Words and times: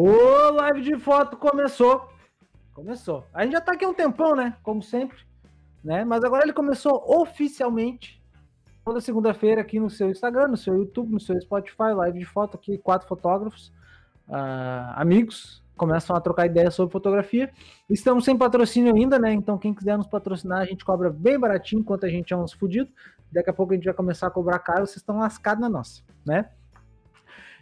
O 0.00 0.52
live 0.52 0.80
de 0.80 0.96
foto 0.96 1.36
começou. 1.36 2.08
Começou. 2.72 3.26
A 3.34 3.42
gente 3.42 3.54
já 3.54 3.60
tá 3.60 3.72
aqui 3.72 3.84
há 3.84 3.88
um 3.88 3.92
tempão, 3.92 4.36
né? 4.36 4.54
Como 4.62 4.80
sempre. 4.80 5.18
Né? 5.82 6.04
Mas 6.04 6.22
agora 6.22 6.44
ele 6.44 6.52
começou 6.52 7.02
oficialmente. 7.20 8.22
Toda 8.84 9.00
segunda-feira 9.00 9.60
aqui 9.60 9.80
no 9.80 9.90
seu 9.90 10.08
Instagram, 10.08 10.46
no 10.46 10.56
seu 10.56 10.78
YouTube, 10.78 11.10
no 11.10 11.18
seu 11.18 11.38
Spotify, 11.40 11.92
live 11.96 12.16
de 12.16 12.24
foto 12.24 12.56
aqui, 12.56 12.78
quatro 12.78 13.08
fotógrafos, 13.08 13.72
uh, 14.28 14.94
amigos, 14.94 15.64
começam 15.76 16.14
a 16.14 16.20
trocar 16.20 16.46
ideias 16.46 16.76
sobre 16.76 16.92
fotografia. 16.92 17.50
Estamos 17.90 18.24
sem 18.24 18.38
patrocínio 18.38 18.94
ainda, 18.94 19.18
né? 19.18 19.32
Então, 19.32 19.58
quem 19.58 19.74
quiser 19.74 19.98
nos 19.98 20.06
patrocinar, 20.06 20.60
a 20.60 20.64
gente 20.64 20.84
cobra 20.84 21.10
bem 21.10 21.40
baratinho, 21.40 21.80
enquanto 21.80 22.06
a 22.06 22.08
gente 22.08 22.32
é 22.32 22.36
uns 22.36 22.52
fudidos. 22.52 22.92
Daqui 23.32 23.50
a 23.50 23.52
pouco 23.52 23.72
a 23.72 23.74
gente 23.74 23.86
vai 23.86 23.94
começar 23.94 24.28
a 24.28 24.30
cobrar 24.30 24.60
caro, 24.60 24.86
vocês 24.86 24.98
estão 24.98 25.18
lascados 25.18 25.60
na 25.60 25.68
nossa, 25.68 26.02
né? 26.24 26.48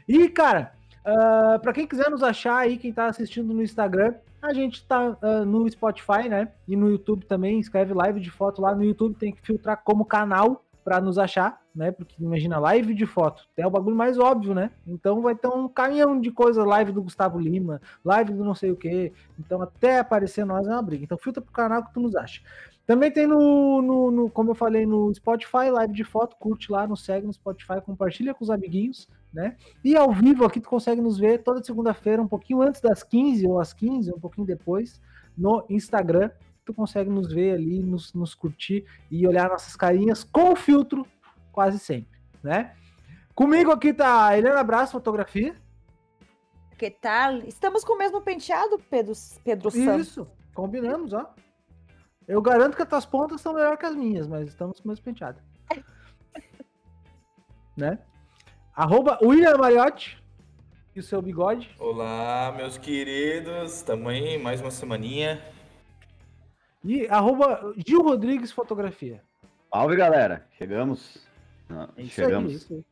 E, 0.07 0.29
cara, 0.29 0.77
Uh, 1.07 1.55
ah, 1.55 1.59
para 1.63 1.73
quem 1.73 1.87
quiser 1.87 2.11
nos 2.11 2.23
achar 2.23 2.57
aí, 2.57 2.77
quem 2.77 2.93
tá 2.93 3.07
assistindo 3.07 3.55
no 3.55 3.63
Instagram, 3.63 4.15
a 4.43 4.53
gente 4.53 4.85
tá 4.85 5.11
uh, 5.23 5.45
no 5.45 5.69
Spotify, 5.71 6.29
né? 6.29 6.49
E 6.67 6.75
no 6.75 6.91
YouTube 6.91 7.25
também, 7.27 7.61
escreve 7.61 7.95
live 7.95 8.21
de 8.21 8.31
foto 8.31 8.61
lá 8.61 8.75
no 8.75 8.83
YouTube, 8.83 9.15
tem 9.15 9.33
que 9.33 9.41
filtrar 9.41 9.81
como 9.85 10.05
canal 10.05 10.65
para 10.85 11.01
nos 11.01 11.19
achar, 11.19 11.61
né? 11.75 11.91
Porque 11.91 12.15
imagina, 12.21 12.59
live 12.59 12.95
de 12.95 13.07
foto, 13.07 13.45
é 13.57 13.67
o 13.67 13.71
bagulho 13.71 13.97
mais 13.97 14.19
óbvio, 14.19 14.55
né? 14.55 14.71
Então 14.87 15.21
vai 15.21 15.35
ter 15.35 15.49
um 15.49 15.69
caminhão 15.69 16.21
de 16.21 16.31
coisa, 16.31 16.65
live 16.65 16.93
do 16.93 17.03
Gustavo 17.03 17.39
Lima, 17.39 17.81
live 18.05 18.33
do 18.33 18.45
não 18.45 18.55
sei 18.55 18.71
o 18.71 18.77
que. 18.77 19.13
Então 19.39 19.63
até 19.63 19.99
aparecer 19.99 20.45
nós 20.45 20.67
é 20.67 20.71
uma 20.71 20.83
briga. 20.83 21.05
Então 21.05 21.19
filtra 21.19 21.43
pro 21.43 21.53
canal 21.53 21.85
que 21.85 21.93
tu 21.93 22.01
nos 22.01 22.15
acha. 22.17 22.41
Também 22.87 23.11
tem 23.11 23.27
no, 23.27 23.83
no, 23.83 24.11
no, 24.13 24.31
como 24.31 24.53
eu 24.53 24.55
falei, 24.55 24.87
no 24.87 25.13
Spotify, 25.13 25.71
live 25.73 25.93
de 25.93 26.05
foto, 26.05 26.37
curte 26.37 26.71
lá, 26.71 26.87
nos 26.87 27.05
segue 27.05 27.27
no 27.27 27.33
Spotify, 27.33 27.81
compartilha 27.85 28.33
com 28.33 28.45
os 28.45 28.51
amiguinhos, 28.51 29.09
né? 29.37 29.55
E 29.85 29.95
ao 29.95 30.11
vivo 30.11 30.47
aqui 30.47 30.59
tu 30.59 30.71
consegue 30.71 30.99
nos 30.99 31.19
ver 31.19 31.43
toda 31.43 31.63
segunda-feira, 31.63 32.23
um 32.23 32.27
pouquinho 32.27 32.63
antes 32.63 32.81
das 32.81 33.03
15 33.03 33.47
ou 33.47 33.61
às 33.61 33.75
15, 33.75 34.11
um 34.11 34.19
pouquinho 34.19 34.47
depois, 34.47 34.99
no 35.37 35.63
Instagram. 35.69 36.31
Tu 36.65 36.73
consegue 36.73 37.11
nos 37.11 37.31
ver 37.31 37.53
ali, 37.53 37.83
nos, 37.83 38.15
nos 38.15 38.35
curtir 38.35 38.87
e 39.11 39.27
olhar 39.27 39.51
nossas 39.51 39.77
carinhas 39.77 40.25
com 40.25 40.57
filtro 40.57 41.07
quase 41.53 41.79
sempre, 41.79 42.19
né? 42.43 42.75
Comigo 43.35 43.71
aqui 43.71 43.93
tá 43.93 44.29
a 44.29 44.39
Helena 44.39 44.65
Braço 44.65 44.93
Fotografia. 44.93 45.55
Que 46.79 46.91
tal? 46.91 47.41
Estamos 47.41 47.85
com 47.85 47.93
o 47.93 47.99
mesmo 47.99 48.23
penteado, 48.23 48.79
Pedro, 48.91 49.13
Pedro 49.45 49.71
Santos. 49.71 50.09
Isso, 50.09 50.27
combinamos, 50.55 51.13
ó. 51.13 51.35
Eu 52.27 52.41
garanto 52.41 52.75
que 52.75 52.83
as 52.83 52.89
tuas 52.89 53.05
pontas 53.05 53.43
são 53.43 53.53
melhor 53.53 53.77
que 53.77 53.85
as 53.85 53.95
minhas, 53.95 54.27
mas 54.27 54.49
estamos 54.49 54.81
com 54.81 54.87
o 54.87 54.89
mesmo 54.89 55.05
penteado. 55.05 55.43
né? 57.77 57.99
Arroba 58.77 59.19
William 59.23 59.57
Mariotti 59.57 60.23
e 60.95 61.01
o 61.01 61.03
seu 61.03 61.23
bigode. 61.23 61.75
Olá, 61.79 62.53
meus 62.55 62.77
queridos. 62.77 63.81
Tamo 63.81 64.11
aí, 64.11 64.37
mais 64.37 64.61
uma 64.61 64.71
semaninha. 64.71 65.43
E 66.85 67.09
arroba 67.09 67.73
Gil 67.79 68.03
Rodrigues 68.03 68.53
Fotografia. 68.53 69.23
Salve, 69.73 69.97
galera. 69.97 70.47
Chegamos. 70.59 71.27
Não, 71.71 71.89
é 71.97 72.03
chegamos. 72.05 72.51
Aí, 72.51 72.57
isso 72.59 72.75
aí. 72.75 72.85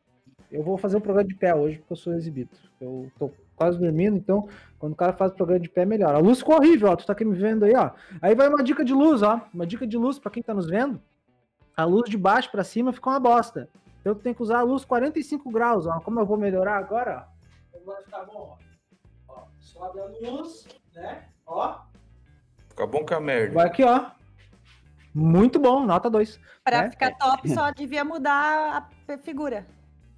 Eu 0.51 0.63
vou 0.63 0.75
fazer 0.75 0.97
um 0.97 1.01
programa 1.01 1.29
de 1.29 1.35
pé 1.35 1.53
hoje, 1.53 1.77
porque 1.77 1.93
eu 1.93 1.97
sou 1.97 2.15
exibido. 2.15 2.49
Eu 2.81 3.11
tô 3.19 3.31
quase 3.55 3.77
dormindo, 3.77 4.17
então 4.17 4.49
quando 4.79 4.93
o 4.93 4.95
cara 4.95 5.13
faz 5.13 5.33
o 5.33 5.35
programa 5.35 5.59
de 5.59 5.69
pé, 5.69 5.85
melhor. 5.85 6.15
A 6.15 6.17
luz 6.17 6.39
ficou 6.39 6.55
horrível, 6.55 6.89
ó. 6.89 6.95
Tu 6.95 7.05
tá 7.05 7.13
aqui 7.13 7.23
me 7.23 7.35
vendo 7.35 7.63
aí, 7.63 7.75
ó. 7.75 7.91
Aí 8.23 8.33
vai 8.33 8.49
uma 8.49 8.63
dica 8.63 8.83
de 8.83 8.91
luz, 8.91 9.21
ó. 9.21 9.39
Uma 9.53 9.67
dica 9.67 9.85
de 9.85 9.97
luz 9.97 10.17
para 10.17 10.31
quem 10.31 10.41
tá 10.41 10.51
nos 10.51 10.65
vendo. 10.65 10.99
A 11.77 11.83
luz 11.83 12.09
de 12.09 12.17
baixo 12.17 12.49
para 12.49 12.63
cima 12.63 12.91
ficou 12.91 13.13
uma 13.13 13.19
bosta. 13.19 13.69
Então 14.05 14.13
tu 14.13 14.21
tem 14.21 14.35
que 14.35 14.43
usar 14.43 14.59
a 14.59 14.61
luz 14.61 14.85
45 14.85 15.49
graus, 15.49 15.87
ó. 15.87 15.99
Como 15.99 16.19
eu 16.19 16.27
vou 16.27 16.37
melhorar 16.37 16.77
agora, 16.77 17.27
ó. 17.73 17.79
Vai 17.83 18.03
ficar 18.03 18.23
bom, 18.25 18.55
ó. 19.27 19.33
ó 19.33 19.47
sobe 19.59 19.99
a 19.99 20.29
luz, 20.29 20.67
né? 20.93 21.23
Ó. 21.47 21.79
Fica 22.69 22.85
bom 22.85 23.03
com 23.03 23.15
a 23.15 23.19
merda. 23.19 23.55
Vai 23.55 23.65
aqui, 23.65 23.83
ó. 23.83 24.11
Muito 25.11 25.57
bom, 25.57 25.83
nota 25.87 26.07
2. 26.07 26.39
Para 26.63 26.83
né? 26.83 26.91
ficar 26.91 27.17
top, 27.17 27.49
só 27.49 27.71
devia 27.73 28.05
mudar 28.05 28.87
a 29.07 29.17
figura. 29.17 29.65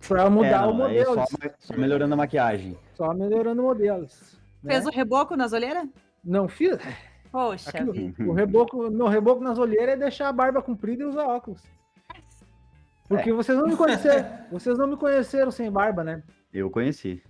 Pra 0.06 0.30
mudar 0.30 0.66
é, 0.66 0.68
o 0.68 0.74
modelo. 0.74 1.14
Só, 1.14 1.26
só, 1.58 1.78
melhorando 1.78 2.14
a 2.14 2.18
maquiagem. 2.18 2.78
Só 2.94 3.14
melhorando 3.14 3.64
modelos. 3.64 4.38
Né? 4.62 4.74
Fez 4.74 4.86
o 4.86 4.92
reboco 4.92 5.38
nas 5.38 5.54
olheiras? 5.54 5.88
Não 6.22 6.50
fiz. 6.50 6.78
Poxa. 7.32 7.70
Aqui, 7.70 8.14
o, 8.20 8.34
reboco, 8.34 8.92
meu 8.92 9.08
reboco 9.08 9.42
nas 9.42 9.58
olheiras 9.58 9.96
é 9.96 9.98
deixar 9.98 10.28
a 10.28 10.34
barba 10.34 10.62
comprida 10.62 11.04
e 11.04 11.06
usar 11.06 11.26
óculos. 11.26 11.77
Porque 13.08 13.30
é. 13.30 13.34
vocês 13.34 13.58
não 13.58 13.68
me 13.68 13.76
conheceram. 13.76 14.28
vocês 14.52 14.78
não 14.78 14.88
me 14.88 14.98
conheceram 14.98 15.52
sem 15.52 15.72
barba, 15.72 16.04
né? 16.04 16.24
Eu 16.54 16.70
conheci. 16.70 17.24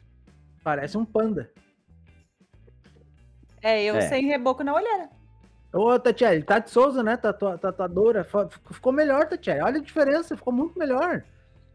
Parece 0.63 0.97
um 0.97 1.05
panda. 1.05 1.51
É, 3.61 3.83
eu 3.83 3.95
é. 3.95 4.01
sem 4.01 4.25
reboco 4.25 4.63
na 4.63 4.73
olheira. 4.73 5.09
Ô, 5.73 5.99
Tatiele, 5.99 6.43
Tati 6.43 6.69
Souza, 6.69 7.03
né? 7.03 7.17
Tatuadora. 7.17 8.25
Ficou 8.71 8.91
melhor, 8.91 9.27
Tatiele. 9.27 9.61
Olha 9.61 9.79
a 9.79 9.83
diferença, 9.83 10.35
ficou 10.35 10.53
muito 10.53 10.77
melhor 10.77 11.23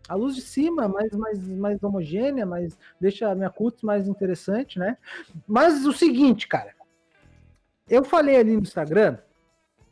a 0.09 0.15
luz 0.15 0.35
de 0.35 0.43
cima 0.43 0.89
mais, 0.89 1.13
mais, 1.13 1.49
mais 1.49 1.83
homogênea, 1.83 2.45
mais, 2.45 2.77
deixa 3.01 3.31
a 3.31 3.35
minha 3.35 3.51
cutis 3.51 3.83
mais 3.83 4.09
interessante, 4.09 4.79
né? 4.79 4.97
Mas 5.47 5.87
o 5.87 5.93
seguinte, 5.93 6.49
cara, 6.49 6.75
eu 7.89 8.05
falei 8.05 8.37
ali 8.37 8.55
no 8.55 8.63
Instagram, 8.63 9.19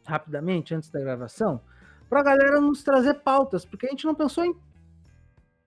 rapidamente, 0.05 0.75
antes 0.75 0.91
da 0.91 1.01
gravação, 1.01 1.61
pra 2.11 2.25
galera 2.25 2.61
nos 2.61 2.83
trazer 2.83 3.15
pautas, 3.15 3.65
porque 3.65 3.87
a 3.87 3.91
gente 3.91 4.05
não 4.05 4.15
pensou 4.17 4.45
em 4.45 4.55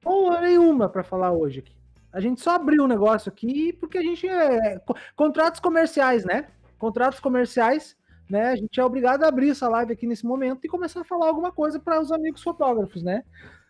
porra 0.02 0.42
nenhuma 0.42 0.90
para 0.90 1.02
falar 1.02 1.32
hoje 1.32 1.60
aqui. 1.60 1.74
A 2.12 2.20
gente 2.20 2.42
só 2.42 2.52
abriu 2.56 2.84
o 2.84 2.88
negócio 2.88 3.30
aqui 3.32 3.72
porque 3.74 3.98
a 3.98 4.02
gente 4.02 4.28
é. 4.28 4.80
Contratos 5.16 5.62
comerciais, 5.62 6.26
né? 6.26 6.50
Contratos 6.78 7.22
comerciais, 7.22 7.96
né? 8.30 8.50
A 8.50 8.56
gente 8.58 8.78
é 8.78 8.84
obrigado 8.84 9.24
a 9.24 9.30
abrir 9.30 9.52
essa 9.52 9.70
live 9.70 9.94
aqui 9.94 10.06
nesse 10.06 10.26
momento 10.26 10.60
e 10.64 10.70
começar 10.70 11.02
a 11.02 11.06
falar 11.06 11.28
alguma 11.28 11.52
coisa 11.52 11.80
para 11.80 12.00
os 12.00 12.12
amigos 12.12 12.44
fotógrafos, 12.44 13.02
né? 13.02 13.24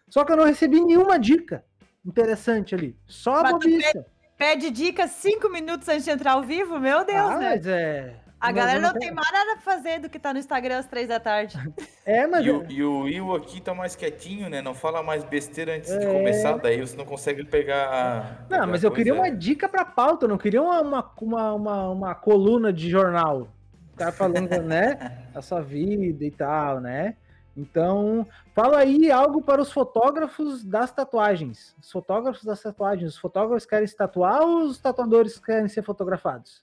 Só 0.09 0.25
que 0.25 0.31
eu 0.31 0.37
não 0.37 0.45
recebi 0.45 0.83
nenhuma 0.83 1.17
dica 1.19 1.63
interessante 2.03 2.73
ali. 2.73 2.97
Só 3.05 3.35
a 3.35 3.51
bobiça. 3.51 4.05
Pede 4.35 4.71
dica 4.71 5.07
cinco 5.07 5.47
minutos 5.47 5.87
antes 5.87 6.03
de 6.03 6.11
entrar 6.11 6.33
ao 6.33 6.41
vivo? 6.41 6.79
Meu 6.79 7.05
Deus, 7.05 7.29
ah, 7.29 7.37
né? 7.37 7.49
Mas 7.51 7.67
é. 7.67 8.22
A 8.43 8.47
mas 8.47 8.55
galera 8.55 8.81
não 8.81 8.93
tem 8.93 9.09
mais 9.09 9.31
nada 9.31 9.53
pra 9.53 9.61
fazer 9.61 9.99
do 9.99 10.09
que 10.09 10.19
tá 10.19 10.33
no 10.33 10.37
Instagram 10.37 10.79
às 10.79 10.85
três 10.85 11.07
da 11.07 11.17
tarde. 11.17 11.57
É, 12.05 12.27
mas. 12.27 12.45
E, 12.45 12.51
o, 12.51 12.69
e 12.69 12.83
o 12.83 12.99
Will 13.03 13.33
aqui 13.33 13.61
tá 13.61 13.73
mais 13.73 13.95
quietinho, 13.95 14.49
né? 14.49 14.61
Não 14.61 14.73
fala 14.73 15.01
mais 15.01 15.23
besteira 15.23 15.73
antes 15.73 15.89
é... 15.89 15.99
de 15.99 16.05
começar, 16.05 16.57
daí 16.57 16.81
você 16.81 16.97
não 16.97 17.05
consegue 17.05 17.45
pegar. 17.45 18.41
Não, 18.41 18.59
pegar 18.59 18.67
mas 18.67 18.83
eu 18.83 18.91
queria 18.91 19.13
uma 19.13 19.31
dica 19.31 19.69
pra 19.69 19.85
pauta, 19.85 20.25
eu 20.25 20.29
não 20.29 20.37
queria 20.37 20.61
uma, 20.61 20.81
uma, 21.21 21.53
uma, 21.53 21.89
uma 21.89 22.15
coluna 22.15 22.73
de 22.73 22.89
jornal. 22.89 23.47
O 23.93 23.95
cara 23.95 24.11
falando, 24.11 24.49
né? 24.67 25.23
A 25.33 25.41
sua 25.41 25.61
vida 25.61 26.25
e 26.25 26.31
tal, 26.31 26.81
né? 26.81 27.15
Então, 27.55 28.27
fala 28.53 28.79
aí 28.79 29.09
algo 29.09 29.41
para 29.41 29.61
os 29.61 29.71
fotógrafos 29.71 30.61
das 30.61 30.91
tatuagens. 30.91 31.73
Os 31.81 31.89
fotógrafos 31.89 32.43
das 32.43 32.61
tatuagens. 32.61 33.13
Os 33.13 33.17
fotógrafos 33.17 33.65
querem 33.65 33.87
se 33.87 33.95
tatuar 33.95 34.41
ou 34.41 34.63
os 34.63 34.77
tatuadores 34.77 35.39
querem 35.39 35.69
ser 35.69 35.83
fotografados? 35.83 36.61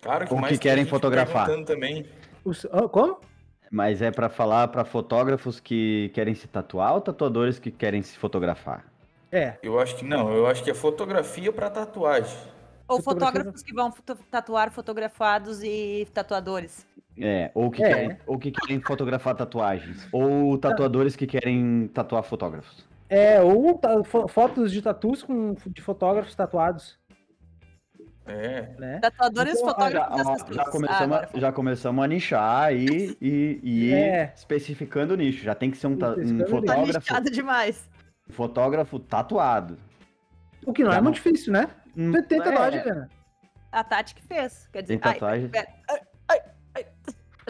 Claro 0.00 0.26
que, 0.26 0.48
que 0.48 0.58
querem 0.58 0.84
fotografar. 0.84 1.48
Também. 1.64 2.06
Os, 2.44 2.64
oh, 2.66 2.88
como? 2.88 3.18
Mas 3.70 4.00
é 4.00 4.10
para 4.10 4.28
falar 4.28 4.68
para 4.68 4.84
fotógrafos 4.84 5.60
que 5.60 6.10
querem 6.14 6.34
se 6.34 6.48
tatuar 6.48 6.94
ou 6.94 7.00
tatuadores 7.00 7.58
que 7.58 7.70
querem 7.70 8.02
se 8.02 8.16
fotografar? 8.16 8.84
É. 9.30 9.54
Eu 9.62 9.78
acho 9.78 9.96
que 9.96 10.04
não. 10.04 10.32
Eu 10.32 10.46
acho 10.46 10.62
que 10.64 10.70
é 10.70 10.74
fotografia 10.74 11.52
para 11.52 11.68
tatuagem. 11.68 12.38
Ou 12.86 13.02
fotógrafos 13.02 13.62
que 13.62 13.74
vão 13.74 13.92
tatuar 14.30 14.70
fotografados 14.70 15.62
e 15.62 16.08
tatuadores. 16.14 16.86
É, 17.20 17.50
ou 17.52 17.70
que, 17.70 17.82
é. 17.82 17.88
Querem, 17.88 18.18
ou 18.26 18.38
que 18.38 18.50
querem 18.50 18.80
fotografar 18.80 19.34
tatuagens. 19.34 20.08
Ou 20.12 20.56
tatuadores 20.56 21.14
que 21.14 21.26
querem 21.26 21.90
tatuar 21.92 22.22
fotógrafos. 22.22 22.86
É, 23.10 23.40
ou 23.40 23.78
fotos 24.28 24.72
de 24.72 24.80
tatus 24.80 25.22
com, 25.22 25.54
de 25.66 25.82
fotógrafos 25.82 26.34
tatuados. 26.34 26.97
É. 28.28 28.68
Né? 28.78 28.98
Tatuadores 29.00 29.54
então, 29.54 29.68
fotógrafos 29.68 30.18
já, 30.48 30.52
já, 30.52 30.64
começamos, 30.70 31.16
ah, 31.16 31.28
já 31.34 31.52
começamos 31.52 32.04
a 32.04 32.06
nichar 32.06 32.64
aí 32.64 33.16
e, 33.20 33.60
e 33.62 33.92
é. 33.92 34.32
especificando 34.36 35.14
o 35.14 35.16
nicho. 35.16 35.42
Já 35.42 35.54
tem 35.54 35.70
que 35.70 35.78
ser 35.78 35.86
um, 35.86 35.92
um 35.94 36.46
fotógrafo. 36.46 37.06
Tá 37.06 37.20
demais. 37.20 37.88
Fotógrafo 38.30 38.98
tatuado. 38.98 39.78
O 40.66 40.72
que 40.72 40.84
não 40.84 40.92
é 40.92 41.00
muito 41.00 41.14
difícil, 41.14 41.52
né? 41.52 41.68
Hum, 41.96 42.12
tem 42.22 42.38
tatuagem, 42.38 42.80
é. 42.80 43.08
A 43.72 43.84
Tati 43.84 44.14
que 44.14 44.22
fez. 44.22 44.68
Quer 44.72 44.82
dizer, 44.82 44.98
tem 44.98 45.12
tatuagem. 45.12 45.50
Ai, 46.28 46.40
ai, 46.74 46.86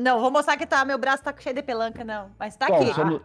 não, 0.01 0.21
vou 0.21 0.31
mostrar 0.31 0.57
que 0.57 0.67
tá, 0.67 0.85
meu 0.85 0.99
braço 0.99 1.23
tá 1.23 1.35
cheio 1.37 1.55
de 1.55 1.63
pelanca, 1.63 2.05
não. 2.05 2.31
Mas 2.39 2.57
tá 2.57 2.67
Bom, 2.67 2.77
aqui. 2.77 2.95
Só, 2.95 3.05
no, 3.05 3.23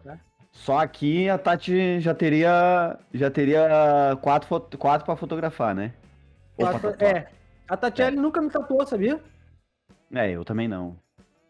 só, 0.51 0.79
aqui 0.79 1.29
a 1.29 1.37
Tati 1.37 1.99
já 1.99 2.13
teria 2.13 2.97
já 3.13 3.29
teria 3.29 4.17
quatro, 4.21 4.59
quatro 4.77 5.05
pra 5.05 5.15
fotografar, 5.15 5.75
né? 5.75 5.93
Quatro, 6.55 6.95
é. 6.99 7.27
A 7.67 7.77
Tatiele 7.77 8.17
é. 8.17 8.19
nunca 8.19 8.41
me 8.41 8.49
tatuou, 8.49 8.85
sabia? 8.85 9.21
É, 10.13 10.31
eu 10.31 10.43
também 10.43 10.67
não. 10.67 10.97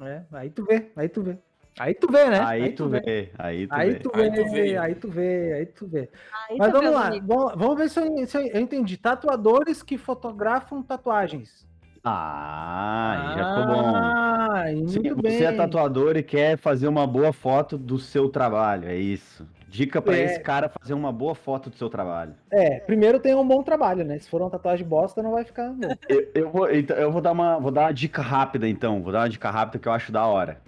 É, 0.01 0.21
aí 0.31 0.50
tu 0.50 0.65
vê, 0.65 0.92
aí 0.95 1.10
tu 1.10 1.21
vê. 1.21 1.38
Aí 1.80 1.94
tu 1.94 2.07
vê, 2.12 2.30
né? 2.30 2.39
Aí, 2.39 2.63
aí 2.63 2.71
tu, 2.74 2.88
vê. 2.88 3.00
vê. 3.00 3.31
Aí 3.38 3.68
tu 3.68 3.74
aí 3.74 3.89
vê. 3.89 4.00
Tu 4.00 4.12
vê. 4.12 4.21
Aí 4.21 4.31
tu 4.31 4.51
vê, 4.51 4.77
aí 4.77 4.95
tu 4.95 5.07
vê, 5.10 5.54
aí 5.54 5.65
tu 5.65 5.88
vê. 5.88 6.10
Aí 6.50 6.57
Mas 6.57 6.71
vamos 6.71 6.92
lá, 6.92 7.10
vamos, 7.10 7.54
vamos 7.56 7.77
ver 7.77 7.89
se 7.89 8.00
eu, 8.00 8.27
se 8.27 8.38
eu, 8.38 8.62
entendi. 8.62 8.95
Tatuadores 8.98 9.81
que 9.81 9.98
fotografam 9.98 10.83
tatuagens. 10.83 11.65
Ah, 12.04 13.33
já 13.38 13.50
ficou 13.50 13.65
bom. 13.65 13.95
Ah, 13.95 14.63
muito 14.74 14.89
Sim, 14.89 15.01
bem. 15.15 15.31
Você 15.31 15.45
é 15.45 15.51
tatuador 15.54 16.18
e 16.18 16.24
quer 16.24 16.57
fazer 16.57 16.88
uma 16.88 17.07
boa 17.07 17.31
foto 17.31 17.77
do 17.77 17.98
seu 17.98 18.30
trabalho, 18.30 18.88
é 18.89 18.95
isso. 18.95 19.48
Dica 19.73 19.99
para 19.99 20.15
é. 20.15 20.25
esse 20.25 20.39
cara 20.39 20.69
fazer 20.69 20.93
uma 20.93 21.11
boa 21.11 21.33
foto 21.33 21.67
do 21.67 21.75
seu 21.75 21.89
trabalho. 21.89 22.35
É, 22.51 22.79
primeiro 22.81 23.19
tem 23.19 23.33
um 23.33 23.47
bom 23.47 23.63
trabalho, 23.63 24.05
né? 24.05 24.19
Se 24.19 24.29
for 24.29 24.39
uma 24.39 24.51
tatuagem 24.51 24.85
bosta, 24.85 25.23
não 25.23 25.31
vai 25.31 25.43
ficar. 25.43 25.73
eu, 26.07 26.29
eu, 26.35 26.51
vou, 26.51 26.71
então, 26.71 26.95
eu 26.95 27.11
vou 27.11 27.19
dar 27.19 27.31
uma, 27.31 27.57
vou 27.57 27.71
dar 27.71 27.81
uma 27.81 27.91
dica 27.91 28.21
rápida, 28.21 28.69
então. 28.69 29.01
Vou 29.01 29.11
dar 29.11 29.21
uma 29.21 29.29
dica 29.29 29.49
rápida 29.49 29.79
que 29.79 29.87
eu 29.87 29.91
acho 29.91 30.11
da 30.11 30.27
hora. 30.27 30.61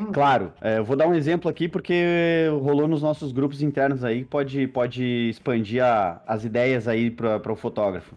Hum. 0.00 0.10
Claro, 0.10 0.52
é, 0.60 0.78
eu 0.78 0.84
vou 0.84 0.96
dar 0.96 1.06
um 1.06 1.14
exemplo 1.14 1.48
aqui 1.48 1.68
porque 1.68 2.48
rolou 2.60 2.88
nos 2.88 3.02
nossos 3.02 3.30
grupos 3.30 3.62
internos 3.62 4.02
aí, 4.02 4.24
pode, 4.24 4.66
pode 4.66 5.30
expandir 5.30 5.84
a, 5.84 6.20
as 6.26 6.44
ideias 6.44 6.88
aí 6.88 7.08
para 7.08 7.52
o 7.52 7.56
fotógrafo. 7.56 8.16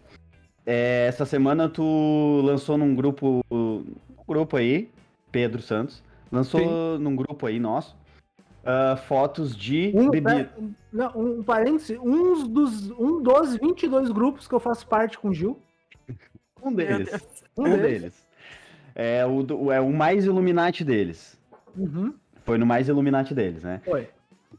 É, 0.65 1.05
essa 1.07 1.25
semana 1.25 1.69
tu 1.69 2.41
lançou 2.43 2.75
num 2.75 2.95
grupo, 2.95 3.45
um 3.51 3.85
grupo 4.27 4.57
aí, 4.57 4.89
Pedro 5.31 5.61
Santos, 5.61 6.01
lançou 6.31 6.59
Sim. 6.59 7.03
num 7.03 7.15
grupo 7.15 7.45
aí 7.45 7.59
nosso, 7.59 7.95
uh, 8.65 8.97
fotos 8.97 9.55
de 9.55 9.91
um, 9.95 10.09
bebida. 10.09 10.51
Não, 10.91 11.11
um 11.15 11.43
parêntese, 11.43 11.97
um 11.97 12.47
dos, 12.47 12.89
um 12.91 13.21
dos 13.21 13.55
22 13.57 14.11
grupos 14.11 14.47
que 14.47 14.53
eu 14.53 14.59
faço 14.59 14.87
parte 14.87 15.17
com 15.17 15.29
o 15.29 15.33
Gil. 15.33 15.59
Um 16.61 16.73
deles. 16.73 17.09
Um, 17.55 17.61
um 17.61 17.77
deles. 17.77 18.01
deles. 18.01 18.27
É 18.95 19.25
o, 19.25 19.71
é 19.71 19.79
o 19.79 19.91
mais 19.91 20.25
Illuminati 20.25 20.83
deles. 20.83 21.37
Uhum. 21.77 22.13
Foi 22.43 22.57
no 22.57 22.65
mais 22.65 22.87
Illuminati 22.87 23.33
deles, 23.33 23.63
né? 23.63 23.81
Foi. 23.83 24.09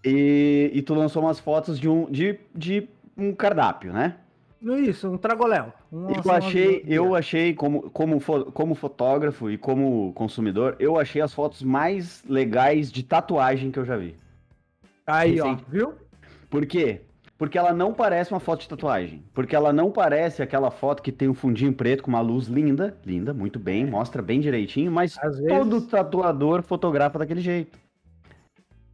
E, 0.05 0.71
e 0.73 0.83
tu 0.83 0.95
lançou 0.95 1.23
umas 1.23 1.41
fotos 1.41 1.79
de 1.79 1.89
um, 1.89 2.11
de, 2.11 2.39
de 2.55 2.89
um 3.17 3.35
cardápio, 3.35 3.93
né? 3.93 4.17
Isso, 4.63 5.09
um 5.09 5.19
tragoléu. 5.19 5.73
eu 5.93 6.33
achei, 6.33 6.85
eu 6.87 7.15
achei 7.15 7.55
como, 7.55 7.91
como, 7.91 8.21
como 8.53 8.75
fotógrafo 8.75 9.51
e 9.51 9.59
como 9.59 10.13
consumidor, 10.15 10.77
eu 10.79 10.99
achei 10.99 11.21
as 11.21 11.33
fotos 11.33 11.63
mais 11.63 12.25
legais 12.29 12.91
de 12.91 13.03
tatuagem 13.03 13.71
que 13.71 13.79
eu 13.79 13.85
já 13.85 13.97
vi. 13.97 14.17
Aí, 15.07 15.41
ó, 15.41 15.57
viu? 15.69 15.95
Por 16.51 16.67
quê? 16.67 17.03
Porque 17.39 17.59
ela 17.59 17.73
não 17.73 17.93
parece 17.93 18.33
uma 18.33 18.41
foto 18.41 18.63
de 18.63 18.69
tatuagem. 18.69 19.23
Porque 19.35 19.55
ela 19.55 19.73
não 19.73 19.91
parece 19.91 20.43
aquela 20.43 20.71
foto 20.71 21.03
que 21.03 21.13
tem 21.13 21.29
um 21.29 21.35
fundinho 21.35 21.73
preto 21.73 22.03
com 22.03 22.09
uma 22.09 22.21
luz 22.21 22.47
linda, 22.47 22.97
linda, 23.05 23.35
muito 23.35 23.59
bem, 23.59 23.83
é. 23.83 23.87
mostra 23.87 24.23
bem 24.23 24.41
direitinho, 24.41 24.91
mas 24.91 25.19
Às 25.19 25.39
todo 25.39 25.71
vezes... 25.73 25.89
tatuador 25.89 26.63
fotografa 26.63 27.19
daquele 27.19 27.43
jeito. 27.43 27.79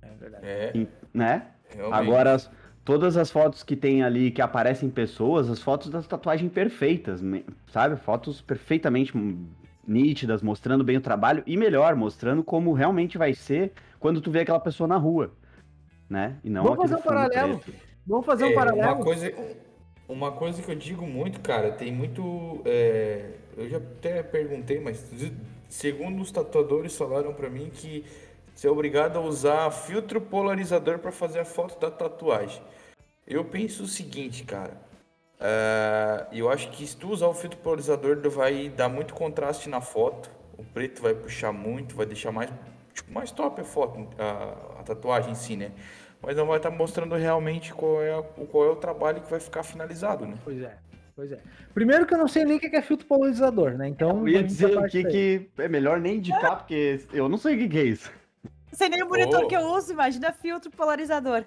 É 0.03 0.11
verdade. 0.19 0.47
É. 0.47 0.73
E, 0.75 0.89
né? 1.15 1.47
Realmente. 1.75 2.01
Agora, 2.01 2.37
todas 2.85 3.17
as 3.17 3.31
fotos 3.31 3.63
que 3.63 3.77
tem 3.77 4.03
ali 4.03 4.31
que 4.31 4.43
aparecem 4.43 4.91
pessoas, 4.91 5.49
as 5.49 5.61
fotos 5.61 5.91
das 5.91 6.07
tatuagens 6.07 6.53
perfeitas, 6.53 7.21
sabe? 7.69 7.97
Fotos 7.97 8.41
perfeitamente 8.41 9.13
nítidas, 9.87 10.43
mostrando 10.43 10.85
bem 10.85 10.97
o 10.97 11.01
trabalho 11.01 11.43
e 11.47 11.57
melhor, 11.57 11.95
mostrando 11.97 12.43
como 12.43 12.73
realmente 12.73 13.19
vai 13.19 13.35
ser 13.35 13.73
quando 13.99 14.21
tu 14.21 14.31
vê 14.31 14.41
aquela 14.41 14.61
pessoa 14.61 14.87
na 14.87 14.97
rua, 14.97 15.33
né? 16.09 16.37
E 16.43 16.51
não 16.51 16.63
Vamos 16.65 16.79
fazer 16.79 16.97
um 16.97 17.03
paralelo. 17.03 17.59
Preto. 17.59 17.79
Vamos 18.07 18.27
fazer 18.27 18.45
um 18.45 18.51
é, 18.51 18.55
paralelo. 18.55 18.95
Uma 18.95 19.05
coisa, 19.05 19.35
uma 20.09 20.33
coisa 20.33 20.63
que 20.63 20.71
eu 20.71 20.75
digo 20.75 21.07
muito, 21.07 21.41
cara, 21.41 21.71
tem 21.73 21.93
muito. 21.93 22.61
É, 22.65 23.31
eu 23.57 23.69
já 23.69 23.77
até 23.77 24.23
perguntei, 24.23 24.81
mas 24.81 25.11
segundo 25.69 26.21
os 26.21 26.31
tatuadores 26.31 26.97
falaram 26.97 27.33
para 27.33 27.49
mim 27.49 27.71
que 27.73 28.05
você 28.55 28.67
é 28.67 28.71
obrigado 28.71 29.19
a 29.19 29.21
usar 29.21 29.71
filtro 29.71 30.21
polarizador 30.21 30.99
para 30.99 31.11
fazer 31.11 31.41
a 31.41 31.45
foto 31.45 31.79
da 31.81 31.91
tatuagem. 31.91 32.63
Eu 33.27 33.45
penso 33.45 33.85
o 33.85 33.87
seguinte, 33.87 34.45
cara. 34.45 34.73
Uh, 35.41 36.27
eu 36.33 36.49
acho 36.49 36.71
que 36.71 36.87
se 36.87 36.97
tu 36.97 37.09
usar 37.11 37.27
o 37.27 37.35
filtro 37.35 37.59
polarizador, 37.59 38.17
vai 38.31 38.69
dar 38.69 38.89
muito 38.89 39.15
contraste 39.15 39.69
na 39.69 39.81
foto. 39.81 40.31
O 40.57 40.65
preto 40.65 41.03
vai 41.03 41.15
puxar 41.15 41.53
muito, 41.53 41.97
vai 41.97 42.07
deixar 42.07 42.31
mais, 42.31 42.51
tipo, 42.95 43.13
mais 43.13 43.33
top 43.33 43.61
a 43.61 43.65
foto, 43.65 44.09
a, 44.19 44.81
a 44.81 44.83
tatuagem 44.85 45.33
em 45.33 45.35
si, 45.35 45.57
né? 45.57 45.73
Mas 46.21 46.37
não 46.37 46.47
vai 46.47 46.59
estar 46.59 46.71
tá 46.71 46.77
mostrando 46.77 47.17
realmente 47.17 47.75
qual 47.75 48.01
é, 48.01 48.17
a, 48.17 48.23
qual 48.23 48.65
é 48.65 48.71
o 48.71 48.77
trabalho 48.77 49.21
que 49.21 49.31
vai 49.31 49.41
ficar 49.41 49.65
finalizado, 49.65 50.25
né? 50.27 50.37
Pois 50.45 50.61
é. 50.61 50.77
Pois 51.17 51.33
é. 51.33 51.41
Primeiro 51.75 52.07
que 52.07 52.15
eu 52.15 52.19
não 52.19 52.29
sei 52.29 52.45
nem 52.45 52.57
o 52.57 52.61
que 52.61 52.75
é 52.75 52.83
filtro 52.83 53.07
polarizador, 53.07 53.73
né? 53.73 53.89
Então. 53.89 54.21
Eu 54.21 54.29
ia 54.29 54.43
dizer 54.43 54.79
o 54.79 54.87
que, 54.87 55.05
que 55.05 55.51
é 55.59 55.69
melhor 55.69 56.01
nem 56.01 56.19
indicar, 56.19 56.59
porque 56.59 57.01
eu 57.13 57.29
não 57.29 57.37
sei 57.37 57.55
o 57.57 57.69
que 57.69 57.79
é 57.79 57.85
isso. 57.85 58.11
Sei 58.73 58.89
nem 58.89 59.03
o 59.03 59.09
monitor 59.09 59.45
oh. 59.45 59.47
que 59.47 59.55
eu 59.55 59.61
uso, 59.73 59.93
imagina 59.93 60.33
filtro 60.33 60.71
polarizador. 60.71 61.45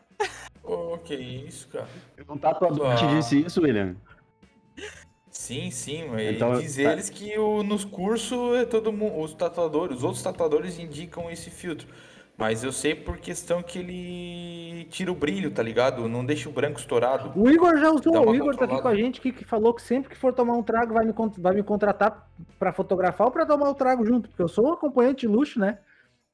Oh, 0.63 0.98
que 0.98 1.16
isso, 1.16 1.68
cara. 1.68 1.88
Um 2.30 2.38
tatuador 2.38 2.92
ah. 2.92 2.95
te 2.95 3.07
disse 3.07 3.39
isso, 3.39 3.62
William? 3.62 3.95
Sim, 5.30 5.69
sim, 5.69 6.07
mas 6.10 6.36
então, 6.36 6.57
diz 6.60 6.75
tá. 6.75 6.94
eles 6.94 7.10
que 7.10 7.38
o, 7.38 7.62
nos 7.62 7.83
cursos 7.83 8.56
é 8.56 8.66
todo 8.66 8.92
mundo, 8.92 9.19
os 9.19 9.33
tatuadores, 9.33 9.98
os 9.98 10.04
outros 10.04 10.24
tatuadores 10.24 10.80
indicam 10.80 11.30
esse 11.30 11.50
filtro. 11.50 11.88
Mas 12.38 12.63
eu 12.63 12.72
sei 12.72 12.94
por 12.94 13.18
questão 13.18 13.63
que 13.63 13.80
ele 13.80 14.86
tira 14.86 15.12
o 15.12 15.16
brilho, 15.16 15.51
tá 15.51 15.63
ligado? 15.63 16.07
Não 16.10 16.25
deixa 16.25 16.50
o 16.50 16.51
branco 16.51 16.80
estourado. 16.80 17.31
O 17.39 17.50
Igor 17.50 17.77
já 17.77 17.92
usou, 17.92 18.27
o 18.27 18.36
Igor 18.36 18.56
tá 18.57 18.66
aqui 18.66 18.81
com 18.81 18.88
a 18.88 18.95
gente 18.95 19.22
que, 19.22 19.31
que, 19.31 19.45
falou 19.45 19.74
que 19.74 19.81
sempre 19.81 20.10
que 20.10 20.18
for 20.18 20.33
tomar 20.33 20.54
um 20.54 20.63
trago 20.63 20.94
vai 20.94 21.06
me, 21.06 21.13
vai 21.38 21.54
me 21.54 21.63
contratar 21.63 22.30
para 22.60 22.74
fotografar 22.74 23.27
ou 23.27 23.31
para 23.31 23.45
tomar 23.45 23.69
o 23.69 23.75
trago 23.75 24.06
junto, 24.06 24.30
porque 24.30 24.44
eu 24.44 24.50
sou 24.50 24.68
um 24.68 24.74
acompanhante 24.74 25.22
de 25.22 25.27
luxo, 25.27 25.60
né? 25.60 25.80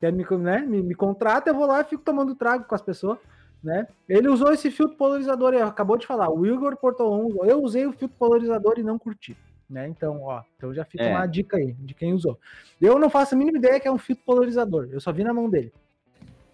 Quer 0.01 0.11
me, 0.11 0.25
né, 0.39 0.59
me, 0.61 0.81
me 0.81 0.95
contrata, 0.95 1.51
eu 1.51 1.53
vou 1.53 1.67
lá 1.67 1.81
e 1.81 1.85
fico 1.85 2.03
tomando 2.03 2.35
trago 2.35 2.65
com 2.65 2.73
as 2.73 2.81
pessoas. 2.81 3.19
Né? 3.63 3.87
Ele 4.09 4.27
usou 4.27 4.51
esse 4.51 4.71
filtro 4.71 4.97
polarizador, 4.97 5.53
ele 5.53 5.61
acabou 5.61 5.95
de 5.95 6.07
falar, 6.07 6.31
o 6.31 6.43
Igor 6.43 6.75
Portolão 6.75 7.27
usou. 7.27 7.45
Eu 7.45 7.61
usei 7.61 7.85
o 7.85 7.93
filtro 7.93 8.17
polarizador 8.17 8.79
e 8.79 8.83
não 8.83 8.97
curti. 8.97 9.37
Né? 9.69 9.87
Então, 9.87 10.23
ó, 10.23 10.41
então 10.57 10.73
já 10.73 10.83
fica 10.83 11.03
é. 11.03 11.15
uma 11.15 11.27
dica 11.27 11.57
aí 11.57 11.73
de 11.73 11.93
quem 11.93 12.13
usou. 12.13 12.39
Eu 12.81 12.97
não 12.97 13.09
faço 13.09 13.35
a 13.35 13.37
mínima 13.37 13.59
ideia 13.59 13.79
que 13.79 13.87
é 13.87 13.91
um 13.91 13.99
filtro 13.99 14.25
polarizador, 14.25 14.89
eu 14.91 14.99
só 14.99 15.13
vi 15.13 15.23
na 15.23 15.33
mão 15.33 15.47
dele. 15.47 15.71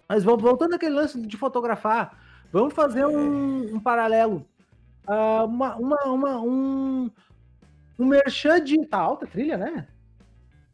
Mas 0.06 0.22
voltando 0.22 0.74
àquele 0.74 0.94
lance 0.94 1.20
de 1.20 1.36
fotografar, 1.36 2.18
vamos 2.52 2.74
fazer 2.74 3.06
um, 3.06 3.74
um 3.74 3.80
paralelo. 3.80 4.46
Uh, 5.06 5.44
uma, 5.46 5.76
uma, 5.76 6.04
uma, 6.04 6.40
um, 6.40 7.10
um 7.98 8.06
merchan 8.06 8.62
de. 8.62 8.86
Tá 8.86 8.98
alta 8.98 9.26
trilha, 9.26 9.56
né? 9.56 9.88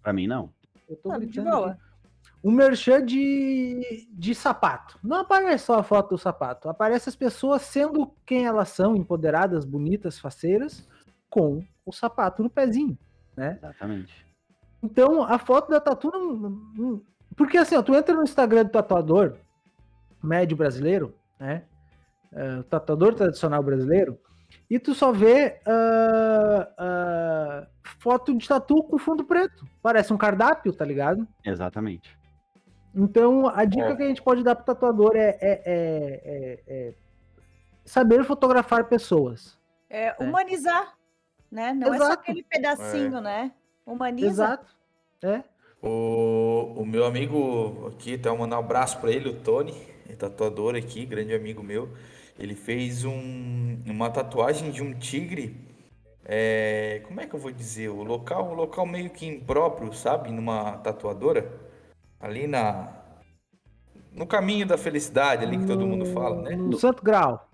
Pra 0.02 0.12
mim, 0.12 0.26
não. 0.26 0.50
Eu 0.88 0.96
tô 0.96 1.08
tá, 1.08 1.18
gritando 1.18 1.76
um 2.44 2.50
merchan 2.50 3.02
de, 3.02 4.06
de 4.12 4.34
sapato. 4.34 4.98
Não 5.02 5.20
aparece 5.20 5.64
só 5.64 5.78
a 5.78 5.82
foto 5.82 6.10
do 6.10 6.18
sapato, 6.18 6.68
aparece 6.68 7.08
as 7.08 7.16
pessoas 7.16 7.62
sendo 7.62 8.12
quem 8.26 8.44
elas 8.44 8.68
são, 8.68 8.94
empoderadas, 8.94 9.64
bonitas, 9.64 10.18
faceiras, 10.18 10.86
com 11.30 11.64
o 11.86 11.92
sapato 11.92 12.42
no 12.42 12.50
pezinho, 12.50 12.98
né? 13.34 13.56
Exatamente. 13.56 14.26
Então, 14.82 15.22
a 15.22 15.38
foto 15.38 15.70
da 15.70 15.80
tatu 15.80 16.10
não, 16.10 17.02
porque 17.34 17.56
assim, 17.56 17.76
ó, 17.76 17.82
tu 17.82 17.94
entra 17.94 18.14
no 18.14 18.22
Instagram 18.22 18.64
do 18.64 18.70
tatuador 18.70 19.36
médio 20.22 20.56
brasileiro, 20.56 21.14
né? 21.40 21.64
Uh, 22.30 22.62
tatuador 22.64 23.14
tradicional 23.14 23.62
brasileiro, 23.62 24.18
e 24.68 24.78
tu 24.78 24.94
só 24.94 25.12
vê 25.12 25.60
uh, 25.66 26.62
uh, 26.62 27.66
foto 28.00 28.36
de 28.36 28.46
tatu 28.46 28.82
com 28.82 28.98
fundo 28.98 29.24
preto. 29.24 29.64
Parece 29.80 30.12
um 30.12 30.18
cardápio, 30.18 30.72
tá 30.72 30.84
ligado? 30.84 31.26
Exatamente. 31.44 32.18
Então, 32.94 33.48
a 33.48 33.64
dica 33.64 33.88
é. 33.88 33.96
que 33.96 34.02
a 34.02 34.06
gente 34.06 34.22
pode 34.22 34.44
dar 34.44 34.54
para 34.54 34.62
o 34.62 34.66
tatuador 34.66 35.16
é, 35.16 35.36
é, 35.40 35.62
é, 35.64 36.60
é, 36.66 36.94
saber 37.84 38.24
fotografar 38.24 38.84
pessoas. 38.84 39.58
É 39.90 40.14
humanizar, 40.20 40.96
né? 41.50 41.72
Não 41.72 41.92
Exato. 41.92 42.02
é 42.02 42.06
só 42.06 42.12
aquele 42.12 42.42
pedacinho, 42.44 43.20
né? 43.20 43.52
Humaniza. 43.84 44.28
Exato. 44.28 44.76
É. 45.22 45.42
O, 45.82 46.72
o 46.76 46.86
meu 46.86 47.04
amigo 47.04 47.88
aqui, 47.88 48.14
até 48.14 48.30
mandar 48.30 48.56
um 48.56 48.60
abraço 48.60 48.98
para 49.00 49.10
ele, 49.10 49.28
o 49.28 49.40
Tony, 49.40 49.74
é 50.08 50.14
tatuador 50.14 50.76
aqui, 50.76 51.04
grande 51.04 51.34
amigo 51.34 51.62
meu. 51.62 51.90
Ele 52.38 52.54
fez 52.54 53.04
um, 53.04 53.82
uma 53.86 54.08
tatuagem 54.08 54.70
de 54.70 54.82
um 54.82 54.94
tigre. 54.94 55.56
É, 56.24 57.02
como 57.06 57.20
é 57.20 57.26
que 57.26 57.34
eu 57.34 57.40
vou 57.40 57.52
dizer? 57.52 57.88
O 57.88 58.02
local, 58.02 58.50
o 58.50 58.54
local 58.54 58.86
meio 58.86 59.10
que 59.10 59.26
impróprio, 59.26 59.92
sabe? 59.92 60.30
Numa 60.32 60.78
tatuadora 60.78 61.63
ali 62.24 62.46
na 62.46 62.88
no 64.12 64.26
caminho 64.26 64.66
da 64.66 64.78
felicidade, 64.78 65.44
ali 65.44 65.58
que 65.58 65.66
todo 65.66 65.86
mundo 65.86 66.06
fala, 66.06 66.42
né? 66.42 66.56
No 66.56 66.78
Santo 66.78 67.02
Grau. 67.02 67.48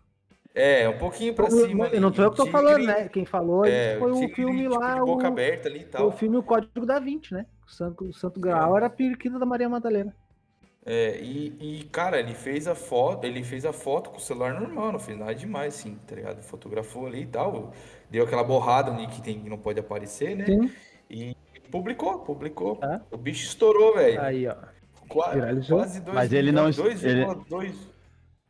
É, 0.55 0.89
um 0.89 0.99
pouquinho 0.99 1.35
pra 1.35 1.50
cima. 1.50 1.87
Ali, 1.87 1.99
não 1.99 2.12
sou 2.12 2.25
eu 2.25 2.31
que 2.31 2.37
tô 2.37 2.45
tigre, 2.45 2.61
falando, 2.61 2.85
né? 2.85 3.09
Quem 3.09 3.25
falou 3.25 3.65
é, 3.65 3.99
foi 3.99 4.11
o, 4.11 4.29
filme 4.35 4.65
tipo, 4.65 4.79
lá. 4.79 4.97
boca 4.97 5.25
o, 5.25 5.27
aberta 5.27 5.69
ali 5.69 5.81
e 5.81 5.85
tal. 5.85 6.09
O 6.09 6.11
filme 6.11 6.37
O 6.37 6.43
Código 6.43 6.85
da 6.85 6.99
Vinci, 6.99 7.33
né? 7.33 7.47
O 7.67 7.71
Santo, 7.71 8.05
o 8.05 8.12
Santo 8.12 8.39
Grau 8.39 8.75
é. 8.75 8.77
era 8.79 8.87
a 8.87 8.91
periquita 8.91 9.39
da 9.39 9.47
Maria 9.47 9.69
Madalena. 9.69 10.15
É, 10.85 11.19
e, 11.21 11.57
e, 11.61 11.85
cara, 11.85 12.19
ele 12.19 12.35
fez 12.35 12.67
a 12.67 12.75
foto, 12.75 13.25
ele 13.25 13.45
fez 13.45 13.65
a 13.65 13.73
foto 13.73 14.11
com 14.11 14.17
o 14.17 14.21
celular 14.21 14.59
normal, 14.59 14.93
não 14.93 14.99
fez 14.99 15.17
nada 15.19 15.35
demais, 15.35 15.75
assim, 15.75 15.97
tá 16.07 16.15
ligado? 16.15 16.43
Fotografou 16.43 17.07
ali 17.07 17.23
e 17.23 17.27
tal, 17.27 17.73
deu 18.11 18.25
aquela 18.25 18.43
borrada 18.43 18.91
ali 18.91 19.07
que, 19.07 19.23
tem, 19.23 19.41
que 19.41 19.49
não 19.49 19.59
pode 19.59 19.79
aparecer, 19.79 20.37
né? 20.37 20.47
Sim. 20.47 20.71
E 21.09 21.37
publicou, 21.71 22.19
publicou. 22.21 22.81
O 23.11 23.17
bicho 23.17 23.45
estourou, 23.45 23.95
velho. 23.95 24.21
Aí, 24.21 24.47
ó. 24.47 24.55
Quase, 25.09 25.69
quase 25.69 26.00
dois 26.00 26.15
Mas 26.15 26.33
ele 26.33 26.53
não. 26.53 26.71
Dois, 26.71 27.05
ele... 27.05 27.27
Dois. 27.49 27.75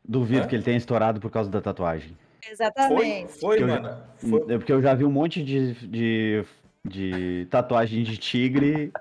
Duvido 0.05 0.47
que 0.47 0.55
ele 0.55 0.63
tenha 0.63 0.77
estourado 0.77 1.21
por 1.21 1.31
causa 1.31 1.51
da 1.51 1.61
tatuagem. 1.61 2.17
Exatamente. 2.51 3.33
Foi, 3.33 3.59
foi 3.59 3.67
mano. 3.67 3.97
Foi. 4.17 4.55
É 4.55 4.59
porque 4.59 4.73
eu 4.73 4.83
já 4.83 4.95
vi 4.95 5.05
um 5.05 5.11
monte 5.11 5.43
de, 5.43 5.75
de, 5.87 6.45
de 6.85 7.47
tatuagem 7.51 8.03
de 8.03 8.17
tigre, 8.19 8.93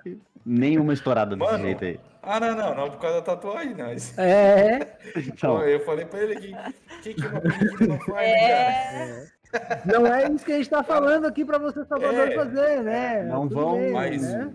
nenhuma 0.46 0.94
estourada 0.94 1.36
desse 1.36 1.52
mano, 1.52 1.64
jeito 1.64 1.84
aí. 1.84 2.00
Ah, 2.22 2.40
não, 2.40 2.56
não, 2.56 2.76
não 2.76 2.90
por 2.92 3.00
causa 3.00 3.18
da 3.18 3.22
tatuagem, 3.22 3.74
não. 3.74 3.88
É. 4.18 4.98
Então. 5.16 5.62
eu 5.64 5.80
falei 5.86 6.06
pra 6.06 6.22
ele 6.22 6.36
que, 6.36 6.56
que, 7.02 7.14
que 7.14 7.26
uma 7.26 7.42
não 7.88 8.00
faz, 8.00 8.16
né, 8.16 8.32
é. 8.32 8.92
cara? 8.92 9.39
Não 9.86 10.06
é 10.06 10.32
isso 10.32 10.46
que 10.46 10.52
a 10.52 10.58
gente 10.58 10.70
tá 10.70 10.84
falando 10.84 11.26
aqui 11.26 11.44
pra 11.44 11.58
você, 11.58 11.84
Salvador, 11.86 12.28
é. 12.28 12.36
fazer, 12.36 12.84
né? 12.84 13.24
Não 13.24 13.48
Tudo 13.48 13.56
vão, 13.56 13.80
bem, 13.80 13.92
mas... 13.92 14.22
Né? 14.22 14.54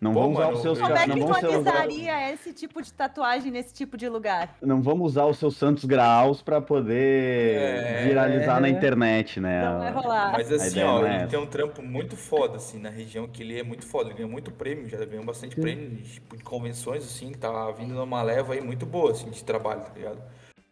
Não 0.00 0.12
Pô, 0.12 0.20
vamos 0.20 0.38
usar 0.38 0.50
os 0.50 0.62
seus 0.62 0.78
Como 0.78 0.94
é 0.94 1.04
que 1.04 1.20
utilizaria 1.20 2.32
esse 2.32 2.52
tipo 2.52 2.82
de 2.82 2.92
tatuagem 2.92 3.50
nesse 3.50 3.72
tipo 3.72 3.96
de 3.96 4.08
lugar? 4.08 4.56
Não 4.60 4.82
vamos 4.82 5.12
usar 5.12 5.24
os 5.24 5.38
seus 5.38 5.56
santos 5.56 5.84
graus 5.84 6.42
para 6.42 6.60
poder 6.60 7.56
é... 7.56 8.04
viralizar 8.04 8.60
na 8.60 8.68
internet, 8.68 9.40
né? 9.40 9.64
Não 9.64 9.78
vai 9.78 9.92
rolar. 9.92 10.32
Mas 10.32 10.52
assim, 10.52 10.82
ó, 10.82 11.06
é 11.06 11.20
ele 11.20 11.26
tem 11.28 11.38
um 11.38 11.46
trampo 11.46 11.82
muito 11.82 12.16
foda, 12.16 12.56
assim, 12.56 12.78
na 12.78 12.90
região 12.90 13.26
que 13.26 13.42
ele 13.42 13.58
é 13.58 13.62
muito 13.62 13.86
foda. 13.86 14.10
Ele 14.10 14.16
ganhou 14.16 14.30
muito 14.30 14.52
prêmio, 14.52 14.88
já 14.88 15.02
ganhou 15.04 15.24
bastante 15.24 15.54
Sim. 15.54 15.62
prêmio 15.62 15.96
tipo, 16.02 16.36
de 16.36 16.44
convenções, 16.44 17.02
assim, 17.04 17.32
tá 17.32 17.70
vindo 17.70 17.94
numa 17.94 18.22
leva 18.22 18.52
aí 18.52 18.60
muito 18.60 18.84
boa, 18.84 19.12
assim, 19.12 19.30
de 19.30 19.42
trabalho, 19.42 19.80
tá 19.80 19.92
ligado? 19.94 20.22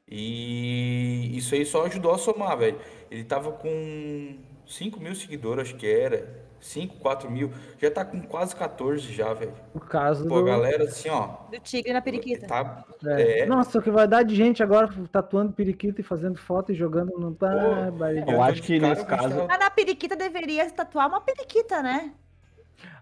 E 0.09 1.37
isso 1.37 1.55
aí 1.55 1.65
só 1.65 1.87
ajudou 1.87 2.13
a 2.13 2.19
somar, 2.19 2.57
velho. 2.59 2.79
Ele 3.11 3.25
tava 3.25 3.53
com 3.53 4.37
5 4.67 5.01
mil 5.01 5.15
seguidores, 5.15 5.69
acho 5.69 5.77
que 5.77 5.87
era. 5.87 6.45
5, 6.61 6.97
4 6.97 7.31
mil. 7.31 7.53
Já 7.79 7.91
tá 7.91 8.05
com 8.05 8.23
quase 8.23 8.57
14 8.57 9.13
já, 9.13 9.35
velho. 9.35 9.53
No 9.75 9.81
caso 9.81 10.27
Pô, 10.27 10.41
do... 10.41 10.47
galera, 10.47 10.85
assim, 10.85 11.11
ó. 11.11 11.37
Do 11.51 11.61
tigre 11.61 11.93
na 11.93 12.01
periquita. 12.01 12.47
Tá, 12.47 12.85
é. 13.05 13.41
É. 13.41 13.47
Nossa, 13.47 13.79
o 13.79 13.83
que 13.83 13.91
vai 13.91 14.09
dar 14.09 14.23
de 14.23 14.35
gente 14.35 14.63
agora 14.63 14.91
tatuando 15.13 15.53
periquita 15.53 16.01
e 16.01 16.05
fazendo 16.05 16.39
foto 16.39 16.73
e 16.73 16.75
jogando 16.75 17.19
não 17.19 17.35
tá. 17.35 17.51
Pô, 17.51 18.33
eu 18.33 18.43
acho 18.43 18.63
que 18.63 18.79
nesse 18.79 19.05
caso. 19.05 19.47
Mas 19.47 19.59
na 19.59 19.71
periquita 19.71 20.17
deveria 20.17 20.71
tatuar 20.71 21.09
uma 21.09 21.21
periquita, 21.21 21.83
né? 21.83 22.15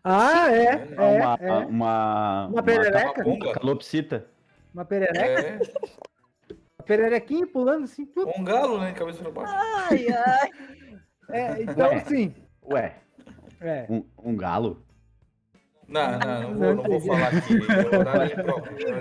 Ah, 0.02 0.50
é. 0.50 0.88
é, 0.96 1.00
uma, 1.00 1.38
é. 1.40 1.52
Uma, 1.66 2.46
uma 2.48 2.62
perereca? 2.62 3.28
Uma 3.28 3.52
calopsita. 3.52 4.26
Uma 4.74 4.84
perereca? 4.84 5.20
É. 5.22 5.60
Uma 6.82 6.86
pererequinha 6.86 7.46
pulando 7.46 7.84
assim. 7.84 8.04
Tudo. 8.04 8.32
Um 8.36 8.42
galo, 8.42 8.80
né? 8.80 8.92
Cabeça 8.92 9.22
pra 9.22 9.30
baixo. 9.30 9.54
Ai, 9.56 10.06
ai. 10.08 10.50
É, 11.30 11.62
então, 11.62 11.88
Ué. 11.88 12.00
sim. 12.00 12.34
Ué, 12.70 12.94
é. 13.58 13.86
Um, 13.88 14.04
um 14.22 14.36
galo? 14.36 14.84
Não, 15.88 16.18
não, 16.18 16.42
não 16.42 16.54
vou, 16.54 16.74
não 16.74 16.82
vou 16.82 17.00
falar 17.00 17.28
aqui. 17.28 17.54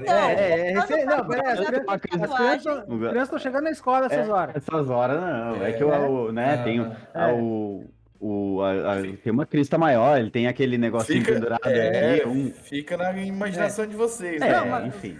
É, 0.07 0.13
é, 0.31 0.71
é, 0.71 1.05
não, 1.05 1.27
peraí, 1.27 1.47
as 1.87 2.01
crianças 2.01 3.23
estão 3.23 3.39
chegando 3.39 3.63
na 3.63 3.71
escola 3.71 4.05
essas 4.05 4.29
é, 4.29 4.31
horas. 4.31 4.55
Essas 4.55 4.89
horas 4.89 5.19
não, 5.19 5.65
é, 5.65 5.73
que 5.73 5.83
o, 5.83 6.31
né, 6.31 6.63
tem 6.63 6.79
o, 6.79 7.85
o, 8.21 8.61
a, 8.61 8.93
a, 8.93 9.01
tem 9.01 9.33
uma 9.33 9.47
crista 9.47 9.79
maior, 9.79 10.19
ele 10.19 10.29
tem 10.29 10.47
aquele 10.47 10.77
negocinho 10.77 11.21
fica, 11.21 11.33
pendurado 11.33 11.65
é, 11.65 12.17
aqui. 12.17 12.27
Um... 12.27 12.51
Fica 12.51 12.95
na 12.95 13.17
imaginação 13.17 13.83
é. 13.83 13.87
de 13.87 13.95
vocês, 13.95 14.39
é, 14.39 14.63
né? 14.63 14.87
enfim. 14.87 15.17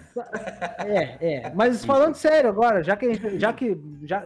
É, 0.78 1.34
é, 1.34 1.52
mas 1.52 1.84
falando 1.84 2.14
sério 2.14 2.48
agora, 2.48 2.82
já 2.82 2.96
que, 2.96 3.38
já 3.38 3.52
que 3.52 3.76
já, 4.04 4.24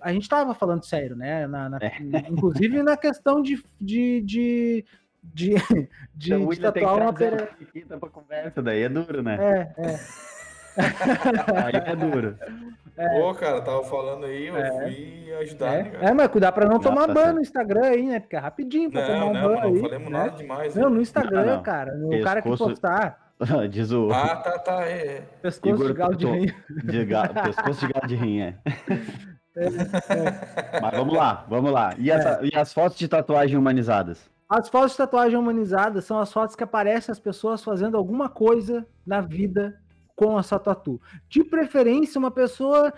a 0.00 0.12
gente 0.12 0.22
estava 0.22 0.54
falando 0.54 0.84
sério, 0.84 1.16
né? 1.16 1.48
Na, 1.48 1.68
na 1.68 1.78
é. 1.78 1.92
Inclusive 2.30 2.80
na 2.84 2.96
questão 2.96 3.42
de, 3.42 3.60
de, 3.80 4.20
de 4.20 4.84
de, 5.22 5.54
de, 6.14 6.34
então, 6.34 6.48
de 6.48 6.60
tatuar 6.60 6.96
uma 6.96 7.12
perereca. 7.12 7.98
pra 7.98 8.08
conversa, 8.08 8.60
daí 8.60 8.82
é 8.82 8.88
duro, 8.88 9.22
né? 9.22 9.38
É, 9.76 9.82
é. 9.82 10.00
Aí 10.76 11.92
é 11.92 11.96
duro. 11.96 12.36
É. 12.96 13.20
Pô, 13.20 13.34
cara, 13.34 13.60
tava 13.62 13.82
falando 13.84 14.26
aí, 14.26 14.48
eu 14.48 14.56
é. 14.56 14.70
fui 14.70 15.32
ajudar. 15.40 15.74
É, 15.74 15.82
né, 15.82 15.98
é 16.02 16.12
mas 16.12 16.28
cuidar 16.28 16.52
pra 16.52 16.66
não 16.66 16.78
tomar 16.78 17.06
tá 17.06 17.14
ban 17.14 17.32
no 17.32 17.40
Instagram 17.40 17.86
aí, 17.86 18.06
né? 18.06 18.20
Porque 18.20 18.36
é 18.36 18.38
rapidinho 18.38 18.90
pra 18.90 19.00
não, 19.00 19.08
tomar 19.08 19.24
um 19.26 19.32
não, 19.32 19.42
ban 19.42 19.48
não, 19.48 19.62
aí. 19.62 19.72
Não 19.72 19.80
falamos 19.80 20.10
né? 20.10 20.18
nada 20.18 20.36
demais. 20.36 20.74
Não, 20.74 20.90
né? 20.90 20.96
no 20.96 21.02
Instagram, 21.02 21.44
não, 21.46 21.62
cara. 21.62 21.92
O 21.94 22.10
Pescoço... 22.10 22.24
cara 22.24 22.42
que 22.42 22.48
postar. 22.48 23.22
Diz 23.70 23.90
o. 23.90 24.10
Ah, 24.12 24.36
tá, 24.36 24.58
tá. 24.58 24.82
É. 24.84 25.22
Pescoço 25.40 25.74
Igor 25.74 25.86
de 25.88 25.94
galo 25.94 26.16
de 26.16 26.26
rim. 26.26 26.52
De 26.84 27.04
ga... 27.04 27.28
Pescoço 27.28 27.86
de 27.86 27.92
galo 27.92 28.06
de 28.06 28.14
rim, 28.14 28.40
é. 28.40 28.54
É, 29.56 29.66
é. 29.66 30.80
Mas 30.80 30.96
vamos 30.96 31.14
lá, 31.14 31.46
vamos 31.48 31.72
lá. 31.72 31.94
E, 31.98 32.10
essa, 32.10 32.40
é. 32.42 32.48
e 32.52 32.56
as 32.56 32.72
fotos 32.72 32.98
de 32.98 33.08
tatuagem 33.08 33.56
humanizadas? 33.56 34.30
As 34.48 34.68
fotos 34.68 34.92
de 34.92 34.98
tatuagem 34.98 35.38
humanizadas 35.38 36.04
são 36.04 36.18
as 36.18 36.32
fotos 36.32 36.54
que 36.54 36.62
aparecem 36.62 37.10
as 37.10 37.18
pessoas 37.18 37.64
fazendo 37.64 37.96
alguma 37.96 38.28
coisa 38.28 38.86
na 39.06 39.20
vida 39.20 39.80
com 40.16 40.38
essa 40.38 40.58
tatu. 40.58 41.00
De 41.28 41.44
preferência, 41.44 42.18
uma 42.18 42.30
pessoa 42.30 42.92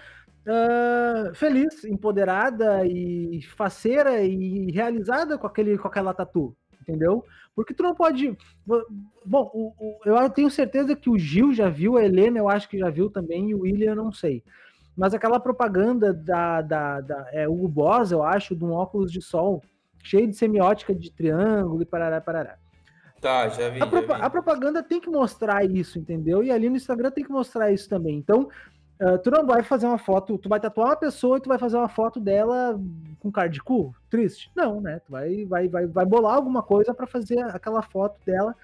uh, 0.45 1.35
feliz, 1.35 1.85
empoderada 1.85 2.87
e 2.87 3.43
faceira 3.57 4.23
e 4.23 4.71
realizada 4.71 5.39
com, 5.39 5.47
aquele, 5.47 5.77
com 5.79 5.89
aquela 5.89 6.15
tatu, 6.15 6.57
entendeu? 6.81 7.25
Porque 7.55 7.73
tu 7.73 7.83
não 7.83 7.95
pode. 7.95 8.37
Bom, 9.25 9.51
o, 9.55 9.73
o, 9.79 9.99
eu 10.05 10.31
tenho 10.31 10.51
certeza 10.51 10.97
que 10.97 11.09
o 11.09 11.19
Gil 11.19 11.55
já 11.55 11.69
viu, 11.69 11.97
a 11.97 12.05
Helena 12.05 12.39
eu 12.39 12.49
acho 12.49 12.69
que 12.69 12.79
já 12.79 12.91
viu 12.91 13.09
também, 13.09 13.51
e 13.51 13.55
o 13.55 13.61
William 13.61 13.93
eu 13.93 13.97
não 13.97 14.13
sei. 14.13 14.43
Mas 14.97 15.15
aquela 15.15 15.41
propaganda 15.41 16.13
da, 16.13 16.63
da, 16.63 17.01
da 17.01 17.29
é, 17.33 17.49
Hugo 17.49 17.69
Boss, 17.69 18.13
eu 18.13 18.23
acho, 18.23 18.55
de 18.55 18.65
um 18.65 18.73
óculos 18.73 19.11
de 19.11 19.21
sol, 19.21 19.63
cheio 20.03 20.29
de 20.29 20.37
semiótica 20.37 20.95
de 20.95 21.11
triângulo 21.11 21.83
e 21.83 21.87
parará, 21.87 22.21
parará. 22.21 22.59
Tá, 23.25 23.49
já 23.49 23.71
vi, 23.71 23.83
a, 23.83 23.87
já 23.87 24.01
vi. 24.01 24.13
a, 24.13 24.29
propaganda 24.29 24.83
tem 24.83 25.01
que 25.01 25.09
mostrar 25.09 25.65
isso, 25.65 25.99
entendeu? 25.99 26.45
E 26.45 26.51
ali 26.51 26.69
no 26.69 26.77
Instagram 26.77 27.11
tem 27.11 27.25
que 27.25 27.33
mostrar 27.33 27.73
isso 27.73 27.89
também. 27.89 28.19
Então, 28.19 28.51
uh, 29.01 29.17
tu 29.17 29.31
não 29.31 29.47
vai 29.47 29.63
fazer 29.63 29.87
uma 29.87 29.97
foto, 29.97 30.37
tu 30.37 30.47
vai 30.47 30.61
tatuar 30.61 30.89
uma 30.89 30.97
pessoa 30.97 31.39
e 31.39 31.41
tu 31.41 31.49
vai 31.49 31.59
fazer 31.59 31.79
uma 31.79 31.89
foto 31.89 32.21
dela 32.21 32.79
com 33.21 33.33
cara 33.33 33.49
de 33.49 33.63
cu? 33.63 33.95
Triste? 34.11 34.53
Não, 34.55 34.79
né? 34.79 35.01
Tu 35.07 35.11
vai, 35.11 35.47
vai, 35.47 35.69
vai, 35.69 35.87
vai 35.87 36.05
bolar 36.05 36.35
alguma 36.35 36.63
coisa 36.63 36.93
para 36.93 37.07
fazer 37.07 37.39
aquela 37.45 37.81
foto 37.81 38.21
dela 38.27 38.55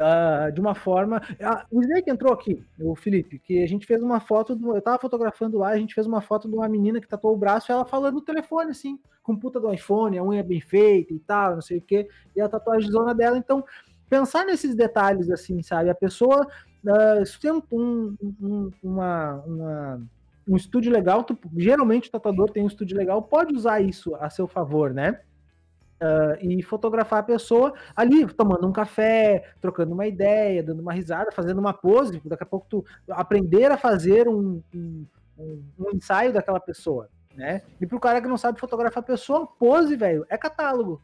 uh, 0.00 0.52
de 0.52 0.60
uma 0.60 0.74
forma. 0.74 1.22
Uh, 1.32 1.78
o 1.78 1.80
Snake 1.82 2.10
entrou 2.10 2.32
aqui, 2.32 2.64
o 2.78 2.94
Felipe, 2.94 3.38
que 3.38 3.62
a 3.62 3.66
gente 3.66 3.86
fez 3.86 4.02
uma 4.02 4.20
foto, 4.20 4.54
do, 4.54 4.74
eu 4.74 4.82
tava 4.82 4.98
fotografando 4.98 5.58
lá, 5.58 5.70
a 5.70 5.78
gente 5.78 5.94
fez 5.94 6.06
uma 6.06 6.20
foto 6.20 6.48
de 6.48 6.54
uma 6.54 6.68
menina 6.68 7.00
que 7.00 7.08
tatuou 7.08 7.34
o 7.34 7.38
braço 7.38 7.70
e 7.70 7.72
ela 7.72 7.84
falando 7.84 8.14
no 8.14 8.22
telefone, 8.22 8.70
assim, 8.70 8.98
com 9.22 9.36
puta 9.36 9.60
do 9.60 9.72
iPhone, 9.72 10.18
a 10.18 10.24
unha 10.24 10.42
bem 10.42 10.60
feita 10.60 11.12
e 11.12 11.18
tal, 11.18 11.54
não 11.54 11.62
sei 11.62 11.78
o 11.78 11.82
quê, 11.82 12.08
e 12.34 12.40
a 12.40 12.48
tatuagem 12.48 12.90
zona 12.90 13.14
dela. 13.14 13.38
Então, 13.38 13.64
pensar 14.08 14.44
nesses 14.44 14.74
detalhes, 14.74 15.30
assim, 15.30 15.62
sabe? 15.62 15.90
A 15.90 15.94
pessoa. 15.94 16.46
Uh, 16.84 17.38
tem 17.40 17.52
um, 17.52 18.16
um, 18.40 18.70
uma, 18.82 19.34
uma, 19.46 20.02
um 20.48 20.56
estúdio 20.56 20.90
legal, 20.90 21.22
tu, 21.22 21.38
geralmente 21.56 22.08
o 22.08 22.10
tatuador 22.10 22.50
tem 22.50 22.64
um 22.64 22.66
estúdio 22.66 22.96
legal, 22.96 23.22
pode 23.22 23.54
usar 23.54 23.80
isso 23.80 24.16
a 24.16 24.28
seu 24.28 24.48
favor, 24.48 24.92
né? 24.92 25.20
Uh, 26.02 26.34
e 26.40 26.60
fotografar 26.64 27.20
a 27.20 27.22
pessoa 27.22 27.74
ali, 27.94 28.26
tomando 28.26 28.66
um 28.66 28.72
café, 28.72 29.52
trocando 29.60 29.94
uma 29.94 30.04
ideia, 30.04 30.60
dando 30.60 30.80
uma 30.80 30.92
risada, 30.92 31.30
fazendo 31.30 31.60
uma 31.60 31.72
pose. 31.72 32.20
Daqui 32.24 32.42
a 32.42 32.46
pouco 32.46 32.66
tu 32.68 32.84
aprender 33.08 33.70
a 33.70 33.76
fazer 33.76 34.26
um, 34.26 34.60
um, 34.74 35.06
um 35.38 35.90
ensaio 35.94 36.32
daquela 36.32 36.58
pessoa, 36.58 37.08
né? 37.36 37.62
E 37.80 37.86
pro 37.86 38.00
cara 38.00 38.20
que 38.20 38.26
não 38.26 38.36
sabe 38.36 38.58
fotografar 38.58 39.00
a 39.00 39.06
pessoa, 39.06 39.46
pose, 39.46 39.94
velho, 39.94 40.26
é 40.28 40.36
catálogo. 40.36 41.00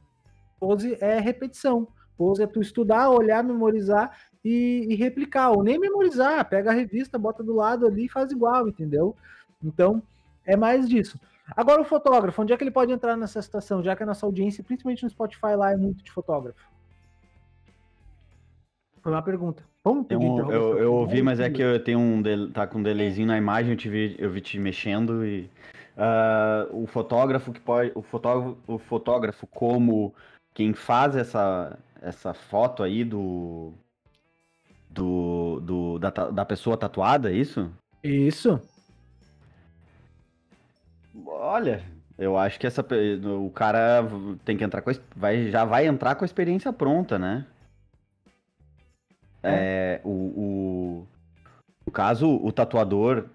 Pose 0.58 0.98
é 1.00 1.20
repetição. 1.20 1.86
Pose 2.16 2.42
é 2.42 2.46
tu 2.48 2.60
estudar, 2.60 3.10
olhar, 3.10 3.44
memorizar 3.44 4.18
e, 4.44 4.88
e 4.90 4.96
replicar. 4.96 5.52
Ou 5.52 5.62
nem 5.62 5.78
memorizar, 5.78 6.44
pega 6.48 6.70
a 6.70 6.74
revista, 6.74 7.16
bota 7.16 7.44
do 7.44 7.54
lado 7.54 7.86
ali 7.86 8.06
e 8.06 8.10
faz 8.10 8.32
igual, 8.32 8.68
entendeu? 8.68 9.14
Então, 9.62 10.02
é 10.44 10.56
mais 10.56 10.88
disso. 10.88 11.18
Agora 11.56 11.80
o 11.80 11.84
fotógrafo, 11.84 12.42
onde 12.42 12.52
é 12.52 12.56
que 12.56 12.64
ele 12.64 12.70
pode 12.70 12.92
entrar 12.92 13.16
nessa 13.16 13.40
situação, 13.40 13.82
já 13.82 13.96
que 13.96 14.02
a 14.02 14.06
nossa 14.06 14.26
audiência, 14.26 14.62
principalmente 14.62 15.02
no 15.02 15.10
Spotify, 15.10 15.54
lá 15.56 15.72
é 15.72 15.76
muito 15.76 16.04
de 16.04 16.10
fotógrafo? 16.10 16.68
Foi 19.02 19.12
uma 19.12 19.22
pergunta. 19.22 19.62
Vamos 19.82 20.06
pedir 20.06 20.26
um, 20.26 20.50
eu, 20.50 20.78
eu 20.78 20.94
ouvi, 20.94 21.22
mas 21.22 21.40
é 21.40 21.48
que 21.48 21.62
eu 21.62 21.82
tenho 21.82 21.98
um 21.98 22.22
tá 22.52 22.66
com 22.66 22.78
um 22.78 22.82
delayzinho 22.82 23.28
na 23.28 23.38
imagem, 23.38 23.72
eu 23.72 23.76
te 23.76 23.88
vi, 23.88 24.14
eu 24.18 24.30
vi 24.30 24.40
te 24.40 24.58
mexendo 24.58 25.24
e 25.24 25.48
uh, 25.96 26.82
o 26.82 26.86
fotógrafo 26.86 27.52
que 27.52 27.60
pode, 27.60 27.92
o 27.94 28.02
fotógrafo, 28.02 28.58
o 28.66 28.78
fotógrafo 28.78 29.46
como 29.46 30.14
quem 30.52 30.74
faz 30.74 31.16
essa 31.16 31.78
essa 32.02 32.34
foto 32.34 32.82
aí 32.82 33.04
do 33.04 33.72
do, 34.90 35.60
do 35.60 35.98
da, 35.98 36.10
da 36.10 36.44
pessoa 36.44 36.76
tatuada, 36.76 37.30
é 37.30 37.34
isso? 37.34 37.70
Isso. 38.02 38.60
Olha, 41.26 41.82
eu 42.18 42.36
acho 42.36 42.58
que 42.58 42.66
essa 42.66 42.84
o 43.40 43.50
cara 43.50 44.04
tem 44.44 44.56
que 44.56 44.64
entrar 44.64 44.82
com 44.82 44.90
vai 45.14 45.50
já 45.50 45.64
vai 45.64 45.86
entrar 45.86 46.14
com 46.14 46.24
a 46.24 46.26
experiência 46.26 46.72
pronta, 46.72 47.18
né? 47.18 47.46
É, 49.42 49.50
é 49.50 50.00
o, 50.04 50.10
o, 50.10 51.06
no 51.86 51.92
caso 51.92 52.28
o 52.28 52.50
tatuador, 52.50 53.26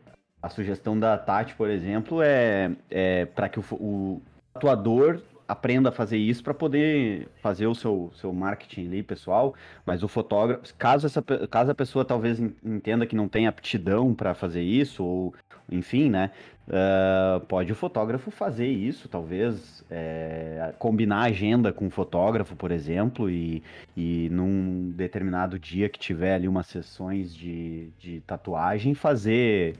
a 0.41 0.49
sugestão 0.49 0.99
da 0.99 1.17
Tati, 1.17 1.55
por 1.55 1.69
exemplo, 1.69 2.21
é, 2.21 2.71
é 2.89 3.25
para 3.25 3.47
que 3.47 3.59
o, 3.59 3.63
o 3.71 4.21
tatuador 4.53 5.21
aprenda 5.47 5.89
a 5.89 5.91
fazer 5.91 6.17
isso 6.17 6.43
para 6.43 6.53
poder 6.53 7.27
fazer 7.41 7.67
o 7.67 7.75
seu, 7.75 8.11
seu 8.15 8.33
marketing 8.33 8.87
ali, 8.87 9.03
pessoal. 9.03 9.53
Mas 9.85 10.03
o 10.03 10.07
fotógrafo, 10.07 10.73
caso, 10.77 11.05
essa, 11.05 11.21
caso 11.21 11.71
a 11.71 11.75
pessoa 11.75 12.03
talvez 12.03 12.39
entenda 12.63 13.05
que 13.05 13.15
não 13.15 13.27
tem 13.27 13.47
aptidão 13.47 14.13
para 14.13 14.33
fazer 14.33 14.61
isso, 14.61 15.03
ou 15.03 15.33
enfim, 15.75 16.09
né? 16.09 16.31
Uh, 16.65 17.45
pode 17.47 17.71
o 17.73 17.75
fotógrafo 17.75 18.31
fazer 18.31 18.67
isso, 18.67 19.09
talvez 19.09 19.83
é, 19.91 20.73
combinar 20.79 21.17
a 21.17 21.25
agenda 21.25 21.73
com 21.73 21.87
o 21.87 21.89
fotógrafo, 21.89 22.55
por 22.55 22.71
exemplo, 22.71 23.29
e, 23.29 23.61
e 23.97 24.29
num 24.31 24.91
determinado 24.91 25.59
dia 25.59 25.89
que 25.89 25.99
tiver 25.99 26.35
ali 26.35 26.47
umas 26.47 26.67
sessões 26.67 27.35
de, 27.35 27.89
de 27.99 28.21
tatuagem, 28.21 28.93
fazer, 28.93 29.75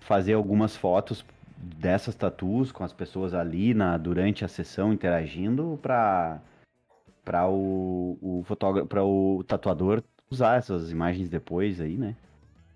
fazer 0.00 0.34
algumas 0.34 0.76
fotos 0.76 1.24
dessas 1.56 2.14
tatuas 2.14 2.70
com 2.70 2.84
as 2.84 2.92
pessoas 2.92 3.34
ali 3.34 3.74
na, 3.74 3.96
durante 3.96 4.44
a 4.44 4.48
sessão 4.48 4.92
interagindo 4.92 5.78
para 5.82 6.40
para 7.24 7.48
o, 7.48 8.18
o 8.20 8.44
para 8.88 9.04
o 9.04 9.44
tatuador 9.46 10.02
usar 10.28 10.56
essas 10.58 10.90
imagens 10.90 11.28
depois 11.28 11.80
aí, 11.80 11.96
né? 11.96 12.16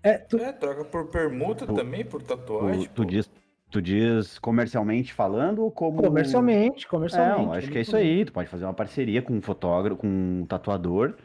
É, 0.03 0.17
tu... 0.17 0.37
é 0.37 0.51
troca 0.51 0.85
por 0.85 1.07
permuta 1.07 1.65
tu, 1.65 1.73
também, 1.73 2.05
por 2.05 2.21
tatuagem. 2.21 2.85
Tu, 2.85 2.89
tu 2.93 3.05
diz, 3.05 3.29
tu 3.69 3.81
diz 3.81 4.39
comercialmente 4.39 5.13
falando 5.13 5.63
ou 5.63 5.71
como. 5.71 6.01
Comercialmente, 6.01 6.87
comercialmente. 6.87 7.55
É, 7.55 7.57
acho 7.57 7.71
que 7.71 7.77
é 7.77 7.81
isso 7.81 7.95
aí. 7.95 8.25
Tu 8.25 8.31
pode 8.31 8.49
fazer 8.49 8.65
uma 8.65 8.73
parceria 8.73 9.21
com 9.21 9.33
um 9.33 9.41
fotógrafo, 9.41 9.99
com 10.01 10.07
um 10.07 10.45
tatuador, 10.45 11.15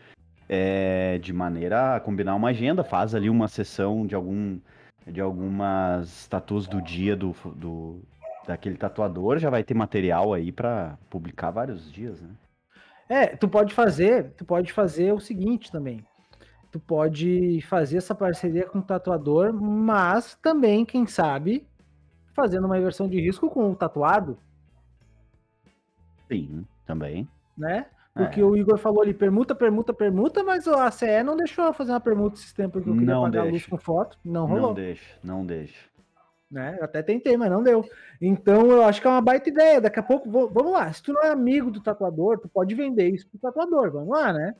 é, 0.48 1.18
de 1.18 1.32
maneira 1.32 1.96
a 1.96 2.00
combinar 2.00 2.34
uma 2.34 2.48
agenda, 2.48 2.82
faz 2.82 3.14
ali 3.14 3.30
uma 3.30 3.48
sessão 3.48 4.06
de 4.06 4.14
algum 4.14 4.58
de 5.06 5.20
algumas 5.20 6.28
tatuas 6.28 6.68
do 6.68 6.80
dia 6.80 7.16
do, 7.16 7.34
do 7.56 8.00
daquele 8.46 8.76
tatuador, 8.76 9.38
já 9.38 9.50
vai 9.50 9.64
ter 9.64 9.74
material 9.74 10.32
aí 10.32 10.52
para 10.52 10.96
publicar 11.10 11.50
vários 11.50 11.90
dias, 11.92 12.20
né? 12.20 12.30
É, 13.08 13.26
tu 13.26 13.48
pode 13.48 13.74
fazer, 13.74 14.30
tu 14.36 14.44
pode 14.44 14.72
fazer 14.72 15.12
o 15.12 15.20
seguinte 15.20 15.70
também. 15.70 16.04
Tu 16.72 16.80
pode 16.80 17.60
fazer 17.68 17.98
essa 17.98 18.14
parceria 18.14 18.66
com 18.66 18.78
o 18.78 18.82
tatuador, 18.82 19.52
mas 19.52 20.34
também, 20.36 20.86
quem 20.86 21.06
sabe, 21.06 21.66
fazendo 22.32 22.66
uma 22.66 22.78
inversão 22.78 23.06
de 23.06 23.20
risco 23.20 23.50
com 23.50 23.70
o 23.70 23.76
tatuado. 23.76 24.38
Sim, 26.28 26.66
também. 26.86 27.28
Né? 27.56 27.86
Porque 28.14 28.40
é. 28.40 28.44
o 28.44 28.56
Igor 28.56 28.78
falou 28.78 29.02
ali, 29.02 29.12
permuta, 29.12 29.54
permuta, 29.54 29.92
permuta, 29.92 30.42
mas 30.42 30.66
a 30.66 30.90
CE 30.90 31.22
não 31.22 31.36
deixou 31.36 31.66
eu 31.66 31.74
fazer 31.74 31.92
uma 31.92 32.00
permuta 32.00 32.36
esse 32.36 32.54
tempo 32.54 32.72
porque 32.72 32.88
eu 32.88 32.94
queria 32.94 33.14
não 33.14 33.22
pagar 33.22 33.42
deixa. 33.42 33.48
a 33.48 33.52
luz 33.52 33.66
com 33.66 33.78
foto. 33.78 34.18
Não 34.24 34.46
rolou. 34.46 34.68
Não 34.68 34.74
deixa, 34.74 35.18
não 35.22 35.46
deixa. 35.46 35.92
Né? 36.50 36.76
Eu 36.78 36.84
até 36.84 37.02
tentei, 37.02 37.36
mas 37.36 37.50
não 37.50 37.62
deu. 37.62 37.82
Então 38.20 38.70
eu 38.70 38.82
acho 38.82 39.00
que 39.00 39.06
é 39.06 39.10
uma 39.10 39.22
baita 39.22 39.48
ideia. 39.48 39.80
Daqui 39.80 39.98
a 39.98 40.02
pouco, 40.02 40.30
vamos 40.30 40.72
lá. 40.72 40.92
Se 40.92 41.02
tu 41.02 41.12
não 41.12 41.22
é 41.22 41.30
amigo 41.30 41.70
do 41.70 41.82
tatuador, 41.82 42.38
tu 42.38 42.48
pode 42.48 42.74
vender 42.74 43.08
isso 43.08 43.26
pro 43.28 43.38
tatuador. 43.38 43.90
Vamos 43.90 44.10
lá, 44.10 44.32
né? 44.32 44.54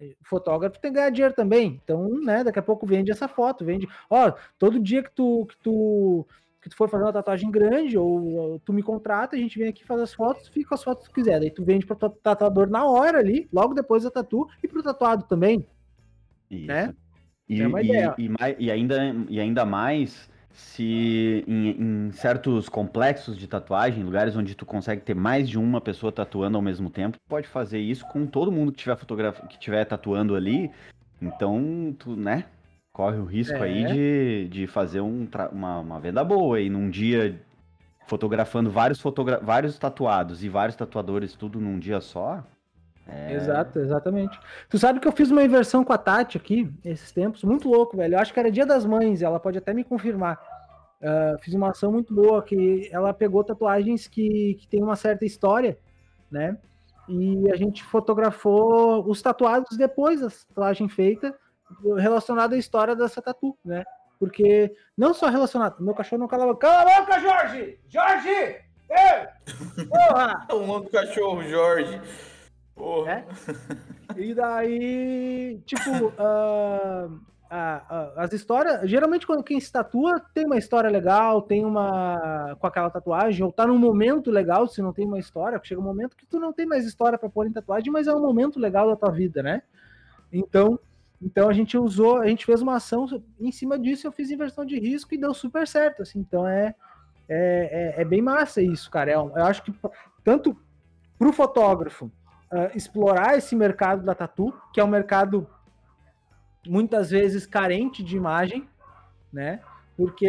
O 0.00 0.24
fotógrafo 0.24 0.80
tem 0.80 0.90
que 0.90 0.96
ganhar 0.96 1.10
dinheiro 1.10 1.34
também. 1.34 1.80
Então, 1.82 2.08
né, 2.20 2.44
daqui 2.44 2.58
a 2.58 2.62
pouco 2.62 2.86
vende 2.86 3.10
essa 3.10 3.26
foto, 3.28 3.64
vende. 3.64 3.88
Ó, 4.10 4.32
todo 4.58 4.78
dia 4.78 5.02
que 5.02 5.10
tu, 5.10 5.46
que 5.46 5.56
tu 5.58 6.26
que 6.66 6.70
tu 6.70 6.76
for 6.76 6.88
fazer 6.88 7.04
uma 7.04 7.12
tatuagem 7.12 7.48
grande, 7.48 7.96
ou 7.96 8.60
tu 8.64 8.72
me 8.72 8.82
contrata, 8.82 9.36
a 9.36 9.38
gente 9.38 9.56
vem 9.56 9.68
aqui 9.68 9.84
fazer 9.84 10.02
as 10.02 10.12
fotos, 10.12 10.48
fica 10.48 10.74
as 10.74 10.82
fotos 10.82 11.06
que 11.06 11.12
tu 11.12 11.14
quiser. 11.14 11.38
Daí 11.38 11.48
tu 11.48 11.64
vende 11.64 11.86
para 11.86 11.94
o 11.94 12.10
tatuador 12.10 12.68
na 12.68 12.84
hora 12.84 13.18
ali, 13.18 13.48
logo 13.52 13.72
depois 13.72 14.02
da 14.02 14.10
tatu, 14.10 14.48
e 14.60 14.66
pro 14.66 14.82
tatuado 14.82 15.24
também. 15.28 15.64
Isso. 16.50 16.66
Né? 16.66 16.92
E, 17.48 17.62
é 17.62 17.68
uma 17.68 17.80
e, 17.80 17.84
ideia. 17.84 18.14
E, 18.18 18.30
e, 18.58 18.70
ainda, 18.72 18.96
e 19.28 19.38
ainda 19.38 19.64
mais 19.64 20.28
se 20.56 21.44
em, 21.46 21.68
em, 21.68 22.12
certos 22.12 22.68
complexos 22.68 23.36
de 23.36 23.46
tatuagem, 23.46 24.02
lugares 24.02 24.34
onde 24.34 24.54
tu 24.54 24.64
consegue 24.64 25.02
ter 25.02 25.14
mais 25.14 25.48
de 25.48 25.58
uma 25.58 25.80
pessoa 25.80 26.10
tatuando 26.10 26.56
ao 26.56 26.62
mesmo 26.62 26.90
tempo, 26.90 27.18
pode 27.28 27.46
fazer 27.46 27.78
isso 27.78 28.06
com 28.08 28.26
todo 28.26 28.50
mundo 28.50 28.72
que 28.72 28.78
tiver 28.78 28.96
fotografia, 28.96 29.46
que 29.46 29.58
tiver 29.58 29.84
tatuando 29.84 30.34
ali. 30.34 30.70
Então, 31.20 31.94
tu, 31.98 32.16
né? 32.16 32.46
corre 32.96 33.18
o 33.18 33.24
risco 33.26 33.58
é. 33.58 33.62
aí 33.62 33.84
de, 33.84 34.48
de 34.48 34.66
fazer 34.66 35.02
um, 35.02 35.28
uma, 35.52 35.80
uma 35.80 36.00
venda 36.00 36.24
boa 36.24 36.56
aí 36.56 36.70
num 36.70 36.88
dia 36.88 37.38
fotografando 38.06 38.70
vários, 38.70 38.98
fotogra 38.98 39.38
vários 39.38 39.78
tatuados 39.78 40.42
e 40.42 40.48
vários 40.48 40.76
tatuadores 40.76 41.34
tudo 41.34 41.60
num 41.60 41.78
dia 41.78 42.00
só. 42.00 42.42
É... 43.06 43.34
Exato, 43.34 43.78
exatamente. 43.80 44.40
Tu 44.70 44.78
sabe 44.78 44.98
que 44.98 45.06
eu 45.06 45.12
fiz 45.12 45.30
uma 45.30 45.44
inversão 45.44 45.84
com 45.84 45.92
a 45.92 45.98
Tati 45.98 46.38
aqui, 46.38 46.72
esses 46.82 47.12
tempos, 47.12 47.44
muito 47.44 47.68
louco, 47.68 47.98
velho. 47.98 48.14
Eu 48.14 48.18
acho 48.18 48.32
que 48.32 48.40
era 48.40 48.50
dia 48.50 48.64
das 48.64 48.86
mães, 48.86 49.20
ela 49.20 49.38
pode 49.38 49.58
até 49.58 49.74
me 49.74 49.84
confirmar. 49.84 50.40
Uh, 51.00 51.38
fiz 51.42 51.54
uma 51.54 51.70
ação 51.70 51.92
muito 51.92 52.14
boa, 52.14 52.42
que 52.42 52.88
ela 52.90 53.12
pegou 53.12 53.44
tatuagens 53.44 54.08
que, 54.08 54.54
que 54.54 54.66
tem 54.66 54.82
uma 54.82 54.96
certa 54.96 55.24
história, 55.24 55.78
né? 56.30 56.56
E 57.08 57.50
a 57.50 57.56
gente 57.56 57.84
fotografou 57.84 59.08
os 59.08 59.22
tatuados 59.22 59.76
depois 59.76 60.20
da 60.20 60.28
tatuagem 60.30 60.88
feita 60.88 61.38
relacionado 61.98 62.54
à 62.54 62.56
história 62.56 62.96
dessa 62.96 63.22
tatu, 63.22 63.56
né? 63.64 63.84
Porque 64.18 64.74
não 64.96 65.12
só 65.12 65.28
relacionado, 65.28 65.82
meu 65.82 65.94
cachorro 65.94 66.20
não 66.20 66.28
cala 66.28 66.44
a 66.44 66.46
boca. 66.46 66.66
Cala 66.66 66.96
a 66.96 67.00
boca, 67.00 67.20
Jorge! 67.20 67.78
Jorge! 67.88 68.30
Ei! 68.88 69.84
Porra! 69.88 70.46
o 70.52 70.66
nome 70.66 70.84
do 70.86 70.90
cachorro, 70.90 71.42
Jorge. 71.42 72.00
Porra. 72.74 73.12
É? 73.12 73.26
E 74.16 74.34
daí, 74.34 75.60
tipo, 75.66 75.90
uh, 75.90 77.20
uh, 77.50 77.94
uh, 77.94 78.20
as 78.20 78.32
histórias. 78.32 78.88
Geralmente, 78.88 79.26
quando 79.26 79.42
quem 79.42 79.58
se 79.60 79.70
tatua 79.70 80.20
tem 80.34 80.46
uma 80.46 80.56
história 80.56 80.90
legal, 80.90 81.42
tem 81.42 81.64
uma. 81.64 82.56
com 82.60 82.66
aquela 82.66 82.90
tatuagem, 82.90 83.44
ou 83.44 83.52
tá 83.52 83.66
num 83.66 83.78
momento 83.78 84.30
legal, 84.30 84.66
se 84.68 84.82
não 84.82 84.92
tem 84.92 85.06
uma 85.06 85.18
história, 85.18 85.60
chega 85.62 85.80
um 85.80 85.84
momento 85.84 86.16
que 86.16 86.26
tu 86.26 86.38
não 86.38 86.52
tem 86.52 86.66
mais 86.66 86.84
história 86.84 87.18
para 87.18 87.28
pôr 87.28 87.46
em 87.46 87.52
tatuagem, 87.52 87.92
mas 87.92 88.06
é 88.06 88.14
um 88.14 88.20
momento 88.20 88.58
legal 88.58 88.88
da 88.88 88.96
tua 88.96 89.10
vida, 89.10 89.42
né? 89.42 89.62
Então, 90.32 90.78
então 91.20 91.48
a 91.48 91.52
gente 91.52 91.78
usou, 91.78 92.18
a 92.18 92.26
gente 92.26 92.44
fez 92.44 92.60
uma 92.60 92.76
ação 92.76 93.06
em 93.40 93.50
cima 93.50 93.78
disso, 93.78 94.06
eu 94.06 94.12
fiz 94.12 94.30
inversão 94.30 94.64
de 94.64 94.78
risco 94.78 95.14
e 95.14 95.18
deu 95.18 95.32
super 95.32 95.66
certo, 95.66 96.02
assim. 96.02 96.18
Então 96.18 96.46
é, 96.46 96.74
é, 97.28 97.94
é, 97.98 98.02
é 98.02 98.04
bem 98.04 98.20
massa 98.20 98.60
isso, 98.60 98.90
cara. 98.90 99.10
É, 99.10 99.14
eu 99.14 99.44
acho 99.44 99.62
que 99.62 99.74
tanto 100.22 100.56
para 101.18 101.28
o 101.28 101.32
fotógrafo 101.32 102.06
uh, 102.52 102.76
explorar 102.76 103.36
esse 103.36 103.56
mercado 103.56 104.04
da 104.04 104.14
tatu, 104.14 104.52
que 104.72 104.80
é 104.80 104.84
um 104.84 104.88
mercado 104.88 105.48
muitas 106.68 107.10
vezes 107.10 107.46
carente 107.46 108.02
de 108.02 108.16
imagem, 108.16 108.68
né? 109.32 109.60
Porque 109.96 110.28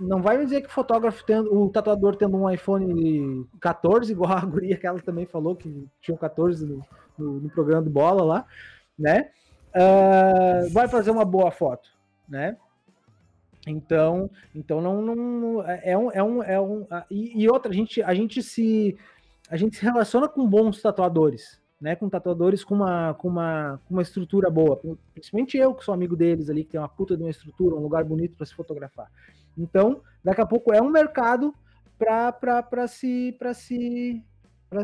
não 0.00 0.22
vai 0.22 0.38
me 0.38 0.44
dizer 0.44 0.62
que 0.62 0.68
o 0.68 0.72
fotógrafo 0.72 1.22
tendo, 1.24 1.54
o 1.54 1.68
tatuador 1.68 2.16
tendo 2.16 2.36
um 2.36 2.48
iPhone 2.48 3.46
14, 3.60 4.10
igual 4.10 4.32
a 4.32 4.40
guria 4.46 4.76
que 4.76 4.86
ela 4.86 5.00
também 5.00 5.26
falou 5.26 5.54
que 5.54 5.86
tinha 6.00 6.14
um 6.14 6.18
14 6.18 6.64
no, 6.66 6.82
no, 7.18 7.40
no 7.40 7.50
programa 7.50 7.82
do 7.82 7.90
Bola 7.90 8.24
lá, 8.24 8.46
né? 8.98 9.30
uh, 9.72 10.70
vai 10.70 10.88
fazer 10.88 11.10
uma 11.10 11.24
boa 11.24 11.50
foto, 11.50 11.88
né? 12.28 12.56
Então, 13.66 14.30
então 14.54 14.80
não, 14.80 15.00
não 15.00 15.62
é 15.62 15.96
um, 15.96 16.10
é 16.10 16.22
um, 16.22 16.42
é 16.42 16.60
um 16.60 16.86
e, 17.10 17.42
e, 17.42 17.48
outra 17.48 17.70
a 17.70 17.74
gente 17.74 18.02
a 18.02 18.12
gente 18.12 18.42
se 18.42 18.98
a 19.48 19.56
gente 19.56 19.76
se 19.76 19.84
relaciona 19.84 20.28
com 20.28 20.48
bons 20.48 20.82
tatuadores, 20.82 21.60
né? 21.82 21.96
Com 21.96 22.08
tatuadores 22.08 22.62
com 22.62 22.76
uma 22.76 23.12
com 23.14 23.28
uma, 23.28 23.80
com 23.86 23.94
uma 23.94 24.02
estrutura 24.02 24.48
boa, 24.48 24.80
principalmente 25.12 25.58
eu 25.58 25.74
que 25.74 25.84
sou 25.84 25.92
amigo 25.92 26.14
deles 26.16 26.48
ali 26.48 26.62
que 26.62 26.70
tem 26.70 26.80
uma 26.80 26.88
puta 26.88 27.16
de 27.16 27.22
uma 27.24 27.30
estrutura, 27.30 27.74
um 27.74 27.80
lugar 27.80 28.04
bonito 28.04 28.36
para 28.36 28.46
se 28.46 28.54
fotografar. 28.54 29.10
Então, 29.58 30.00
daqui 30.22 30.40
a 30.40 30.46
pouco 30.46 30.72
é 30.72 30.80
um 30.80 30.88
mercado 30.88 31.52
para 31.98 32.86
se 32.86 33.36
se 33.54 34.22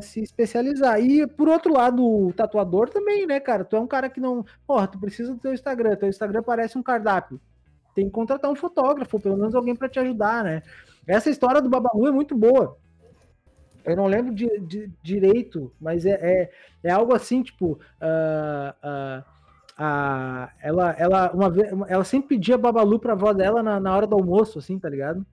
se 0.02 0.20
especializar. 0.20 1.00
E 1.00 1.26
por 1.26 1.48
outro 1.48 1.72
lado, 1.72 2.04
o 2.04 2.32
tatuador 2.32 2.90
também, 2.90 3.26
né, 3.26 3.40
cara? 3.40 3.64
Tu 3.64 3.76
é 3.76 3.80
um 3.80 3.86
cara 3.86 4.10
que 4.10 4.20
não. 4.20 4.44
Porra, 4.66 4.86
tu 4.88 4.98
precisa 4.98 5.32
do 5.32 5.40
teu 5.40 5.54
Instagram. 5.54 5.96
Teu 5.96 6.08
Instagram 6.08 6.42
parece 6.42 6.76
um 6.76 6.82
cardápio. 6.82 7.40
Tem 7.94 8.06
que 8.06 8.10
contratar 8.10 8.50
um 8.50 8.56
fotógrafo, 8.56 9.18
pelo 9.18 9.36
menos 9.36 9.54
alguém 9.54 9.74
para 9.74 9.88
te 9.88 9.98
ajudar, 9.98 10.44
né? 10.44 10.62
Essa 11.06 11.30
história 11.30 11.62
do 11.62 11.70
Babalu 11.70 12.08
é 12.08 12.10
muito 12.10 12.36
boa. 12.36 12.76
Eu 13.84 13.96
não 13.96 14.06
lembro 14.06 14.34
de, 14.34 14.60
de 14.60 14.90
direito, 15.02 15.72
mas 15.80 16.04
é, 16.04 16.12
é, 16.20 16.50
é, 16.84 16.90
algo 16.90 17.14
assim, 17.14 17.42
tipo. 17.42 17.78
Uh, 18.00 18.74
uh, 18.84 19.20
uh, 19.80 20.50
ela, 20.60 20.90
ela, 20.98 21.32
uma 21.32 21.50
vez, 21.50 21.70
ela 21.88 22.04
sempre 22.04 22.36
pedia 22.36 22.58
Babalu 22.58 22.98
pra 22.98 23.14
avó 23.14 23.32
dela 23.32 23.62
na, 23.62 23.80
na 23.80 23.96
hora 23.96 24.06
do 24.06 24.14
almoço, 24.16 24.58
assim, 24.58 24.78
tá 24.78 24.88
ligado? 24.88 25.24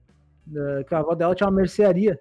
que 0.86 0.94
a 0.94 0.98
avó 0.98 1.12
dela 1.14 1.34
tinha 1.34 1.48
uma 1.48 1.56
mercearia. 1.56 2.20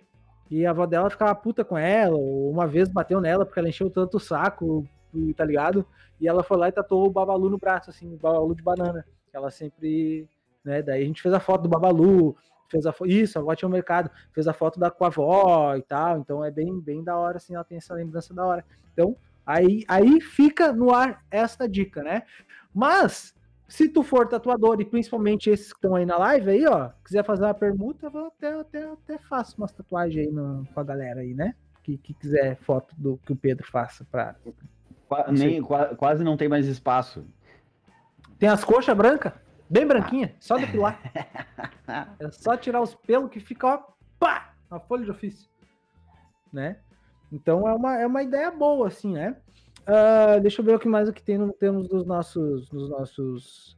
E 0.50 0.66
a 0.66 0.72
avó 0.72 0.86
dela 0.86 1.10
ficava 1.10 1.34
puta 1.36 1.64
com 1.64 1.78
ela, 1.78 2.16
ou 2.16 2.50
uma 2.50 2.68
vez 2.68 2.88
bateu 2.88 3.20
nela 3.20 3.46
porque 3.46 3.60
ela 3.60 3.70
encheu 3.70 3.90
tanto 3.90 4.18
o 4.18 4.20
saco, 4.20 4.88
tá 5.36 5.44
ligado? 5.44 5.86
E 6.20 6.28
ela 6.28 6.44
foi 6.44 6.58
lá 6.58 6.70
e 6.70 6.72
tatuou 6.72 7.08
o 7.08 7.12
Babalu 7.12 7.50
no 7.50 7.58
braço, 7.58 7.90
assim, 7.90 8.14
o 8.14 8.18
Babalu 8.18 8.56
de 8.56 8.64
banana. 8.64 9.06
Ela 9.34 9.50
sempre, 9.50 10.28
né? 10.64 10.82
Daí 10.82 11.04
a 11.04 11.06
gente 11.06 11.22
fez 11.22 11.34
a 11.34 11.40
foto 11.40 11.64
do 11.64 11.70
Babalu, 11.70 12.36
fez 12.76 12.86
a 12.86 12.92
foto, 12.92 13.10
isso, 13.10 13.38
a 13.38 13.42
avó 13.42 13.56
tinha 13.56 13.70
um 13.70 13.72
mercado, 13.72 14.10
fez 14.34 14.48
a 14.48 14.54
foto 14.54 14.80
da 14.80 14.92
com 14.92 15.04
a 15.04 15.08
avó 15.08 15.76
e 15.76 15.82
tal, 15.82 16.20
então 16.20 16.44
é 16.44 16.52
bem, 16.52 16.80
bem 16.80 17.04
da 17.04 17.18
hora, 17.18 17.38
assim, 17.38 17.56
ela 17.56 17.64
tem 17.64 17.78
essa 17.78 17.94
lembrança 17.94 18.34
da 18.34 18.46
hora. 18.46 18.66
Então, 18.94 19.16
aí, 19.46 19.84
aí 19.88 20.20
fica 20.20 20.72
no 20.74 20.94
ar 20.94 21.24
esta 21.32 21.68
dica, 21.68 22.04
né? 22.04 22.24
Mas, 22.74 23.34
se 23.68 23.88
tu 23.88 24.04
for 24.04 24.28
tatuador, 24.28 24.80
e 24.82 24.86
principalmente 24.86 25.50
esses 25.50 25.72
que 25.72 25.78
estão 25.78 25.96
aí 25.96 26.06
na 26.06 26.18
live 26.18 26.50
aí, 26.50 26.66
ó, 26.68 26.90
quiser 27.04 27.24
fazer 27.24 27.44
uma 27.46 27.54
permuta, 27.54 28.12
eu 28.14 28.28
até, 28.28 28.54
até, 28.60 28.84
até 28.84 29.18
faço 29.18 29.58
umas 29.58 29.72
tatuagens 29.72 30.28
aí 30.28 30.34
no, 30.34 30.68
com 30.74 30.80
a 30.80 30.84
galera 30.84 31.22
aí, 31.22 31.34
né? 31.34 31.56
que, 31.86 31.98
que 32.00 32.14
quiser 32.16 32.58
foto 32.58 32.96
do 32.98 33.18
que 33.18 33.32
o 33.32 33.36
Pedro 33.36 33.66
faça 33.68 34.04
para 34.12 34.36
nem 35.32 35.62
quase 35.62 36.24
não 36.24 36.36
tem 36.36 36.50
mais 36.50 36.66
espaço. 36.66 37.24
Tem 38.40 38.50
as 38.50 38.64
coxas 38.64 38.98
brancas, 38.98 39.34
bem 39.70 39.86
branquinha, 39.86 40.36
só 40.40 40.58
depilar. 40.58 41.00
é 42.20 42.32
só 42.32 42.56
tirar 42.58 42.82
os 42.82 42.96
pelos 42.96 43.30
que 43.30 43.40
fica 43.40 43.68
ó, 43.68 43.84
pá, 44.20 44.54
a 44.70 44.80
folha 44.80 45.06
de 45.06 45.12
ofício, 45.12 45.50
né? 46.52 46.78
Então 47.32 47.68
é 47.68 47.74
uma, 47.74 48.00
é 48.00 48.08
uma 48.08 48.24
ideia 48.24 48.52
boa 48.52 48.88
assim, 48.88 49.14
né? 49.14 49.36
Uh, 49.82 50.42
deixa 50.42 50.62
eu 50.62 50.66
ver 50.66 50.76
o 50.76 50.80
que 50.80 50.88
mais 50.88 51.08
o 51.08 51.14
que 51.14 51.22
tem 51.22 51.38
no 51.38 51.54
termos 51.54 51.88
dos 51.88 52.06
nossos, 52.06 52.68
dos 52.70 52.90
nossos, 52.90 53.78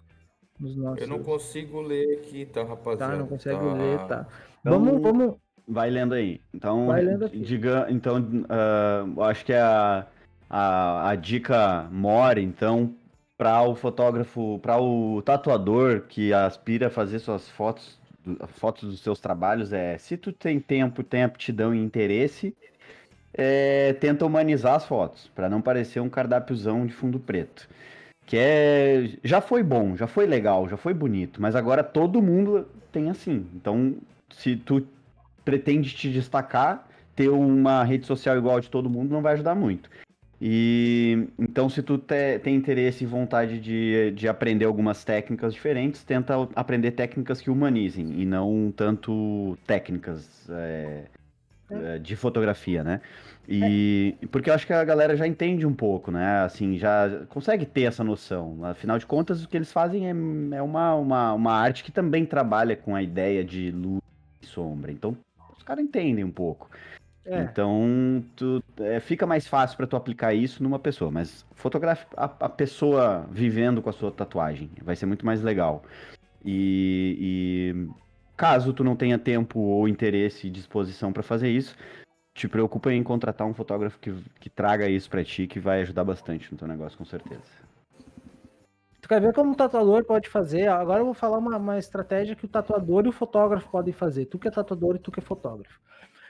dos 0.58 0.76
nossos. 0.76 1.02
Eu 1.02 1.08
não 1.08 1.22
consigo 1.22 1.82
ler 1.82 2.20
aqui, 2.20 2.46
tá, 2.46 2.64
rapaziada? 2.64 3.14
Tá, 3.14 3.20
não 3.20 3.28
consegue 3.28 3.60
tá... 3.60 3.74
ler, 3.74 4.08
tá. 4.08 4.28
Então, 4.62 4.80
vamos, 4.80 5.02
vamos. 5.02 5.36
Vai 5.68 5.90
lendo 5.90 6.14
aí. 6.14 6.40
Então, 6.54 6.88
vai 6.88 7.02
lendo 7.02 7.26
aqui. 7.26 7.40
diga, 7.40 7.88
então, 7.90 8.20
uh, 8.20 9.22
acho 9.24 9.44
que 9.44 9.52
a, 9.52 10.08
a, 10.50 11.10
a 11.10 11.16
dica 11.16 11.90
mora, 11.92 12.40
então, 12.40 12.96
para 13.38 13.62
o 13.62 13.76
fotógrafo, 13.76 14.60
para 14.60 14.82
o 14.82 15.22
tatuador 15.22 16.02
que 16.08 16.34
aspira 16.34 16.88
a 16.88 16.90
fazer 16.90 17.20
suas 17.20 17.48
fotos, 17.50 18.00
fotos 18.48 18.90
dos 18.90 19.00
seus 19.00 19.20
trabalhos 19.20 19.72
é, 19.72 19.98
se 19.98 20.18
tu 20.18 20.34
tem 20.34 20.60
tempo, 20.60 21.04
tempo, 21.04 21.38
te 21.38 21.52
dão 21.52 21.74
interesse, 21.74 22.56
é, 23.34 23.94
tenta 23.94 24.26
humanizar 24.26 24.74
as 24.76 24.86
fotos, 24.86 25.30
para 25.36 25.48
não 25.48 25.62
parecer 25.62 26.00
um 26.00 26.10
cardápiozão 26.10 26.86
de 26.86 26.94
fundo 26.94 27.20
preto. 27.20 27.70
Que 28.26 28.38
é. 28.38 29.12
Já 29.24 29.40
foi 29.40 29.64
bom, 29.64 29.96
já 29.96 30.08
foi 30.08 30.26
legal, 30.26 30.68
já 30.68 30.76
foi 30.76 30.94
bonito, 30.94 31.42
mas 31.42 31.56
agora 31.56 31.84
todo 31.84 32.22
mundo 32.22 32.68
tem 32.92 33.10
assim. 33.10 33.48
Então, 33.56 33.96
se 34.30 34.58
tu 34.58 34.86
pretende 35.46 35.96
te 35.96 36.12
destacar, 36.12 36.88
ter 37.16 37.30
uma 37.30 37.84
rede 37.84 38.06
social 38.06 38.38
igual 38.38 38.58
a 38.58 38.60
de 38.60 38.70
todo 38.70 38.90
mundo 38.90 39.12
não 39.12 39.22
vai 39.22 39.34
ajudar 39.34 39.56
muito. 39.56 39.90
E 40.40 41.28
então, 41.40 41.68
se 41.68 41.82
tu 41.82 41.98
te, 41.98 42.38
tem 42.40 42.56
interesse 42.56 43.04
e 43.04 43.08
vontade 43.08 43.60
de, 43.60 44.12
de 44.12 44.28
aprender 44.28 44.66
algumas 44.66 45.04
técnicas 45.04 45.54
diferentes, 45.54 46.04
tenta 46.04 46.36
aprender 46.56 46.92
técnicas 46.92 47.42
que 47.42 47.50
humanizem 47.50 48.22
e 48.22 48.26
não 48.26 48.72
tanto 48.76 49.58
técnicas 49.66 50.48
é, 50.50 51.06
é. 51.72 51.98
de 51.98 52.16
fotografia, 52.16 52.84
né? 52.84 53.02
E 53.48 54.16
é. 54.22 54.28
porque 54.28 54.52
eu 54.52 54.54
acho 54.54 54.68
que 54.68 54.74
a 54.74 54.84
galera 54.84 55.18
já 55.18 55.26
entende 55.26 55.66
um 55.66 55.74
pouco, 55.74 56.12
né? 56.12 56.42
Assim, 56.42 56.78
já 56.78 57.26
consegue 57.30 57.66
ter 57.66 57.84
essa 57.84 58.04
noção. 58.04 58.64
Afinal 58.64 59.00
de 59.00 59.08
contas, 59.08 59.44
o 59.44 59.48
que 59.48 59.58
eles 59.58 59.72
fazem 59.72 60.06
é, 60.06 60.12
é 60.56 60.62
uma, 60.62 60.94
uma, 60.96 61.34
uma 61.34 61.54
arte 61.54 61.84
que 61.84 61.92
também 61.92 62.26
trabalha 62.26 62.76
com 62.76 62.96
a 62.96 63.02
ideia 63.02 63.44
de 63.44 63.72
luz 63.72 64.02
e 64.42 64.46
sombra. 64.46 64.92
Então, 64.92 65.18
os 65.58 65.64
caras 65.64 65.84
entendem 65.84 66.24
um 66.24 66.32
pouco. 66.32 66.70
É. 67.28 67.42
Então, 67.42 68.24
tu, 68.38 68.64
é, 68.80 69.02
fica 69.02 69.28
mais 69.28 69.46
fácil 69.46 69.76
para 69.76 69.86
tu 69.86 69.98
aplicar 69.98 70.34
isso 70.34 70.64
numa 70.64 70.80
pessoa, 70.80 71.12
mas 71.12 71.46
fotografe 71.56 72.06
a, 72.16 72.24
a, 72.24 72.50
pessoa 72.50 73.28
vivendo 73.30 73.82
com 73.82 73.90
a 73.90 73.94
sua 73.94 74.10
tatuagem, 74.12 74.72
vai 74.82 74.96
ser 74.96 75.06
muito 75.06 75.26
mais 75.26 75.42
legal. 75.42 75.84
E, 76.44 77.18
e 77.76 77.90
caso 78.38 78.72
tu 78.72 78.82
não 78.82 78.96
tenha 78.96 79.20
tempo 79.20 79.60
ou 79.60 79.90
interesse 79.90 80.48
e 80.48 80.50
disposição 80.50 81.12
para 81.12 81.22
fazer 81.22 81.50
isso, 81.50 81.76
te 82.34 82.48
preocupa 82.48 82.94
em 82.94 83.04
contratar 83.04 83.46
um 83.46 83.54
fotógrafo 83.54 84.00
que, 84.00 84.14
que 84.40 84.50
traga 84.50 84.88
isso 84.88 85.10
para 85.10 85.24
ti, 85.24 85.48
que 85.48 85.60
vai 85.60 85.82
ajudar 85.82 86.06
bastante 86.06 86.50
no 86.50 86.58
teu 86.58 86.68
negócio, 86.68 86.98
com 86.98 87.04
certeza. 87.04 87.42
Tu 89.02 89.10
quer 89.10 89.20
ver 89.20 89.34
como 89.34 89.52
o 89.52 89.56
tatuador 89.56 90.06
pode 90.06 90.30
fazer? 90.30 90.68
Agora 90.68 91.02
eu 91.02 91.06
vou 91.06 91.14
falar 91.14 91.40
uma, 91.40 91.58
uma 91.58 91.78
estratégia 91.78 92.36
que 92.36 92.46
o 92.46 92.48
tatuador 92.48 93.06
e 93.06 93.10
o 93.10 93.12
fotógrafo 93.12 93.70
podem 93.70 93.94
fazer. 93.94 94.26
Tu 94.28 94.40
que 94.40 94.48
é 94.48 94.52
tatuador 94.52 94.96
e 94.96 95.00
tu 95.00 95.12
que 95.12 95.20
é 95.20 95.24
fotógrafo. 95.24 95.80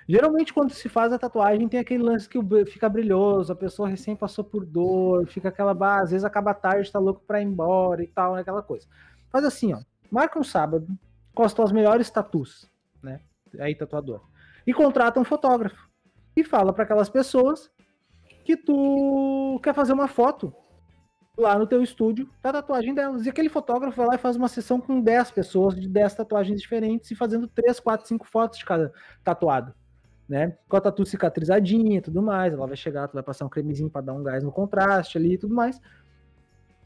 Geralmente, 0.09 0.53
quando 0.53 0.71
se 0.71 0.87
faz 0.87 1.11
a 1.11 1.19
tatuagem, 1.19 1.67
tem 1.67 1.81
aquele 1.81 2.01
lance 2.01 2.29
que 2.29 2.39
fica 2.65 2.87
brilhoso, 2.87 3.51
a 3.51 3.55
pessoa 3.55 3.89
recém 3.89 4.15
passou 4.15 4.41
por 4.41 4.65
dor, 4.65 5.27
fica 5.27 5.49
aquela. 5.49 5.75
Às 5.99 6.11
vezes 6.11 6.23
acaba 6.23 6.53
tarde, 6.53 6.89
tá 6.89 6.97
louco 6.97 7.21
pra 7.27 7.41
ir 7.41 7.45
embora 7.45 8.01
e 8.01 8.07
tal, 8.07 8.35
né, 8.35 8.41
aquela 8.41 8.63
coisa. 8.63 8.87
Faz 9.29 9.43
assim, 9.43 9.73
ó. 9.73 9.79
Marca 10.09 10.39
um 10.39 10.43
sábado, 10.43 10.87
costa 11.35 11.61
as 11.61 11.73
melhores 11.73 12.09
tatus, 12.09 12.71
né? 13.03 13.19
Aí, 13.59 13.75
tatuador. 13.75 14.21
E 14.65 14.73
contrata 14.73 15.19
um 15.19 15.25
fotógrafo. 15.25 15.89
E 16.37 16.43
fala 16.43 16.71
para 16.71 16.85
aquelas 16.85 17.09
pessoas 17.09 17.69
que 18.45 18.55
tu 18.55 19.59
quer 19.61 19.73
fazer 19.73 19.91
uma 19.91 20.07
foto 20.07 20.53
lá 21.37 21.59
no 21.59 21.67
teu 21.67 21.83
estúdio 21.83 22.29
da 22.41 22.53
tatuagem 22.53 22.93
delas. 22.93 23.25
E 23.25 23.29
aquele 23.29 23.49
fotógrafo 23.49 23.97
vai 23.97 24.07
lá 24.07 24.15
e 24.15 24.19
faz 24.19 24.37
uma 24.37 24.47
sessão 24.47 24.79
com 24.79 25.01
10 25.01 25.31
pessoas 25.31 25.75
de 25.75 25.89
10 25.89 26.15
tatuagens 26.15 26.61
diferentes 26.61 27.11
e 27.11 27.15
fazendo 27.15 27.45
3, 27.49 27.77
4, 27.81 28.07
5 28.07 28.25
fotos 28.25 28.59
de 28.59 28.65
cada 28.65 28.93
tatuado 29.21 29.73
né? 30.27 30.57
Com 30.67 30.77
a 30.77 30.81
tatu 30.81 31.05
cicatrizadinha 31.05 31.97
e 31.97 32.01
tudo 32.01 32.21
mais, 32.21 32.53
ela 32.53 32.67
vai 32.67 32.75
chegar, 32.75 33.07
tu 33.07 33.13
vai 33.13 33.23
passar 33.23 33.45
um 33.45 33.49
cremezinho 33.49 33.89
para 33.89 34.01
dar 34.01 34.13
um 34.13 34.23
gás 34.23 34.43
no 34.43 34.51
contraste 34.51 35.17
ali 35.17 35.33
e 35.33 35.37
tudo 35.37 35.55
mais. 35.55 35.79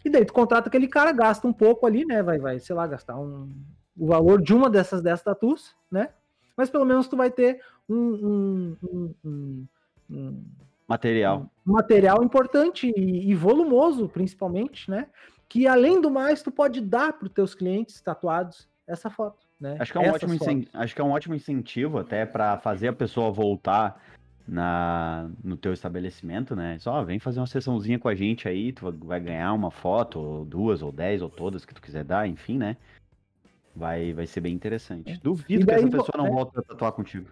E 0.03 0.09
daí 0.09 0.25
tu 0.25 0.33
contrata 0.33 0.67
aquele 0.67 0.87
cara, 0.87 1.11
gasta 1.11 1.47
um 1.47 1.53
pouco 1.53 1.85
ali, 1.85 2.05
né? 2.05 2.23
Vai, 2.23 2.39
vai, 2.39 2.59
sei 2.59 2.75
lá, 2.75 2.87
gastar 2.87 3.17
um, 3.19 3.49
o 3.97 4.07
valor 4.07 4.41
de 4.41 4.53
uma 4.53 4.69
dessas 4.69 5.01
10 5.01 5.21
tatus, 5.21 5.75
né? 5.91 6.09
Mas 6.55 6.69
pelo 6.69 6.85
menos 6.85 7.07
tu 7.07 7.15
vai 7.15 7.31
ter 7.31 7.61
um, 7.87 8.77
um, 8.83 9.13
um, 9.23 9.67
um 10.09 10.45
material. 10.87 11.49
Material 11.65 12.23
importante 12.23 12.91
e, 12.95 13.29
e, 13.29 13.35
volumoso, 13.35 14.09
principalmente, 14.09 14.89
né? 14.89 15.07
Que 15.47 15.67
além 15.67 16.01
do 16.01 16.09
mais, 16.09 16.41
tu 16.41 16.51
pode 16.51 16.81
dar 16.81 17.13
para 17.13 17.27
os 17.27 17.33
teus 17.33 17.53
clientes 17.53 18.01
tatuados 18.01 18.67
essa 18.87 19.09
foto. 19.09 19.50
Né? 19.61 19.77
Acho, 19.79 19.91
que 19.91 19.97
é 19.99 20.01
um 20.01 20.11
ótimo 20.11 20.33
acho 20.73 20.95
que 20.95 21.01
é 21.01 21.03
um 21.03 21.11
ótimo 21.11 21.35
incentivo 21.35 21.99
até 21.99 22.25
para 22.25 22.57
fazer 22.57 22.87
a 22.87 22.93
pessoa 22.93 23.31
voltar 23.31 24.01
na, 24.47 25.29
no 25.43 25.55
teu 25.55 25.71
estabelecimento, 25.71 26.55
né? 26.55 26.79
Só 26.79 27.03
vem 27.03 27.19
fazer 27.19 27.39
uma 27.39 27.45
sessãozinha 27.45 27.99
com 27.99 28.07
a 28.07 28.15
gente 28.15 28.47
aí, 28.47 28.73
tu 28.73 28.91
vai 29.03 29.19
ganhar 29.19 29.53
uma 29.53 29.69
foto, 29.69 30.19
ou 30.19 30.45
duas, 30.45 30.81
ou 30.81 30.91
dez, 30.91 31.21
ou 31.21 31.29
todas 31.29 31.63
que 31.63 31.75
tu 31.75 31.81
quiser 31.81 32.03
dar, 32.03 32.27
enfim, 32.27 32.57
né? 32.57 32.75
Vai, 33.75 34.11
vai 34.13 34.25
ser 34.25 34.41
bem 34.41 34.53
interessante. 34.53 35.11
É. 35.11 35.17
Duvido 35.17 35.63
daí, 35.63 35.77
que 35.77 35.95
essa 35.95 35.97
pessoa 35.97 36.17
não 36.17 36.27
é... 36.27 36.31
volte 36.31 36.57
a 36.57 36.63
tatuar 36.63 36.91
contigo. 36.93 37.29